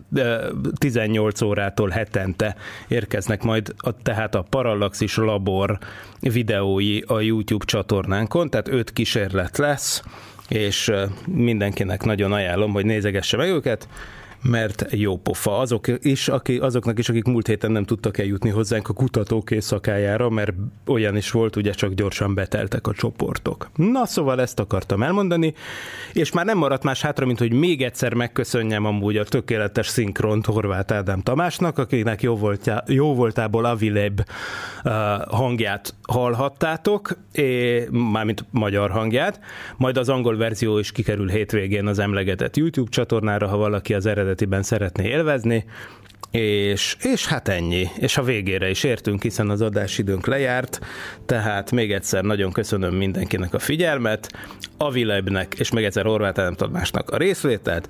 18 0.78 1.42
órától 1.42 1.88
hetente 1.88 2.56
érkeznek 2.88 3.42
majd 3.42 3.74
a, 3.76 3.96
tehát 4.02 4.34
a 4.34 4.44
Parallaxis 4.50 5.16
Labor 5.16 5.78
videói 6.20 7.00
a 7.00 7.20
YouTube 7.20 7.64
csatornánkon, 7.64 8.50
tehát 8.50 8.68
öt 8.68 8.92
kísérlet 8.92 9.58
lesz, 9.58 10.02
és 10.48 10.92
mindenkinek 11.26 12.04
nagyon 12.04 12.32
ajánlom, 12.32 12.72
hogy 12.72 12.84
nézegesse 12.84 13.36
meg 13.36 13.48
őket 13.48 13.88
mert 14.42 14.86
jó 14.90 15.16
pofa. 15.16 15.58
Azok 15.58 15.86
is, 16.02 16.28
aki, 16.28 16.58
azoknak 16.58 16.98
is, 16.98 17.08
akik 17.08 17.24
múlt 17.24 17.46
héten 17.46 17.70
nem 17.70 17.84
tudtak 17.84 18.18
eljutni 18.18 18.50
hozzánk 18.50 18.88
a 18.88 18.92
kutatók 18.92 19.50
éjszakájára, 19.50 20.30
mert 20.30 20.52
olyan 20.86 21.16
is 21.16 21.30
volt, 21.30 21.56
ugye 21.56 21.72
csak 21.72 21.92
gyorsan 21.92 22.34
beteltek 22.34 22.86
a 22.86 22.92
csoportok. 22.92 23.70
Na, 23.76 24.06
szóval 24.06 24.40
ezt 24.40 24.60
akartam 24.60 25.02
elmondani, 25.02 25.54
és 26.12 26.32
már 26.32 26.44
nem 26.44 26.58
maradt 26.58 26.82
más 26.82 27.00
hátra, 27.00 27.26
mint 27.26 27.38
hogy 27.38 27.52
még 27.52 27.82
egyszer 27.82 28.14
megköszönjem 28.14 28.84
amúgy 28.84 29.16
a 29.16 29.24
tökéletes 29.24 29.86
szinkront 29.86 30.46
Horváth 30.46 30.94
Ádám 30.94 31.20
Tamásnak, 31.20 31.78
akinek 31.78 32.22
jó, 32.22 32.36
voltá, 32.36 32.84
jó 32.86 33.14
voltából 33.14 33.64
Avileb 33.64 34.20
uh, 34.84 34.92
hangját 35.28 35.94
hallhattátok, 36.02 37.16
és, 37.32 37.84
mármint 37.90 38.44
magyar 38.50 38.90
hangját, 38.90 39.40
majd 39.76 39.96
az 39.96 40.08
angol 40.08 40.36
verzió 40.36 40.78
is 40.78 40.92
kikerül 40.92 41.28
hétvégén 41.28 41.86
az 41.86 41.98
emlegetett 41.98 42.56
YouTube 42.56 42.90
csatornára, 42.90 43.48
ha 43.48 43.56
valaki 43.56 43.94
az 43.94 44.06
eredet 44.06 44.31
eredetiben 44.32 44.62
szeretné 44.62 45.08
élvezni, 45.08 45.64
és, 46.30 46.96
és 47.00 47.26
hát 47.26 47.48
ennyi. 47.48 47.88
És 47.96 48.16
a 48.16 48.22
végére 48.22 48.70
is 48.70 48.84
értünk, 48.84 49.22
hiszen 49.22 49.50
az 49.50 49.60
adásidőnk 49.60 50.26
lejárt, 50.26 50.80
tehát 51.26 51.70
még 51.70 51.92
egyszer 51.92 52.22
nagyon 52.22 52.52
köszönöm 52.52 52.94
mindenkinek 52.94 53.54
a 53.54 53.58
figyelmet, 53.58 54.32
a 54.76 54.90
Vilebnek, 54.90 55.54
és 55.58 55.70
még 55.70 55.84
egyszer 55.84 56.04
Horváth 56.04 56.40
Ádám 56.40 56.54
Tamásnak 56.54 57.10
a 57.10 57.16
részvételt. 57.16 57.88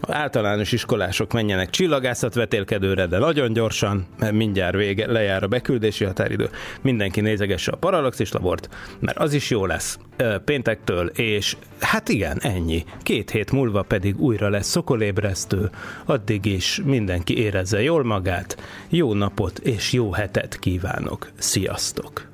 Az 0.00 0.14
általános 0.14 0.72
iskolások 0.72 1.32
menjenek 1.32 1.70
csillagászat 1.70 2.34
vetélkedőre, 2.34 3.06
de 3.06 3.18
nagyon 3.18 3.52
gyorsan, 3.52 4.06
mert 4.18 4.32
mindjárt 4.32 4.76
vége, 4.76 5.12
lejár 5.12 5.42
a 5.42 5.48
beküldési 5.48 6.04
határidő. 6.04 6.50
Mindenki 6.82 7.20
nézegesse 7.20 7.72
a 7.72 7.76
Parallaxis 7.76 8.32
labort, 8.32 8.68
mert 9.00 9.18
az 9.18 9.32
is 9.32 9.50
jó 9.50 9.66
lesz 9.66 9.98
péntektől, 10.44 11.06
és 11.06 11.56
hát 11.80 12.08
igen, 12.08 12.38
ennyi. 12.40 12.84
Két 13.02 13.30
hét 13.30 13.52
múlva 13.52 13.82
pedig 13.82 14.20
újra 14.20 14.48
lesz 14.48 14.68
szokolébresztő, 14.68 15.70
addig 16.06 16.44
is 16.44 16.80
mindenki 16.84 17.38
érezze 17.38 17.82
jól 17.82 18.04
magát, 18.04 18.56
jó 18.88 19.14
napot 19.14 19.58
és 19.58 19.92
jó 19.92 20.12
hetet 20.12 20.58
kívánok. 20.58 21.28
Sziasztok! 21.38 22.32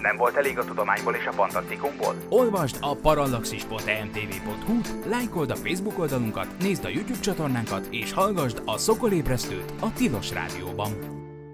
Nem 0.00 0.16
volt 0.16 0.36
elég 0.36 0.58
a 0.58 0.64
tudományból 0.64 1.14
és 1.14 1.26
a 1.26 1.32
fantasztikumból? 1.32 2.14
Olvasd 2.28 2.76
a 2.80 2.96
parallaxis.emtv.hu, 3.02 4.80
lájkold 5.08 5.50
a 5.50 5.54
Facebook 5.54 5.98
oldalunkat, 5.98 6.46
nézd 6.60 6.84
a 6.84 6.88
YouTube 6.88 7.20
csatornánkat, 7.20 7.86
és 7.90 8.12
hallgassd 8.12 8.62
a 8.64 8.78
Szokolébresztőt 8.78 9.74
a 9.80 9.92
Tilos 9.92 10.32
Rádióban. 10.32 10.92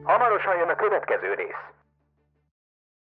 Hamarosan 0.03 0.57
jön 0.59 0.69
a 0.69 0.75
következő 0.75 1.35
rész. 1.35 1.80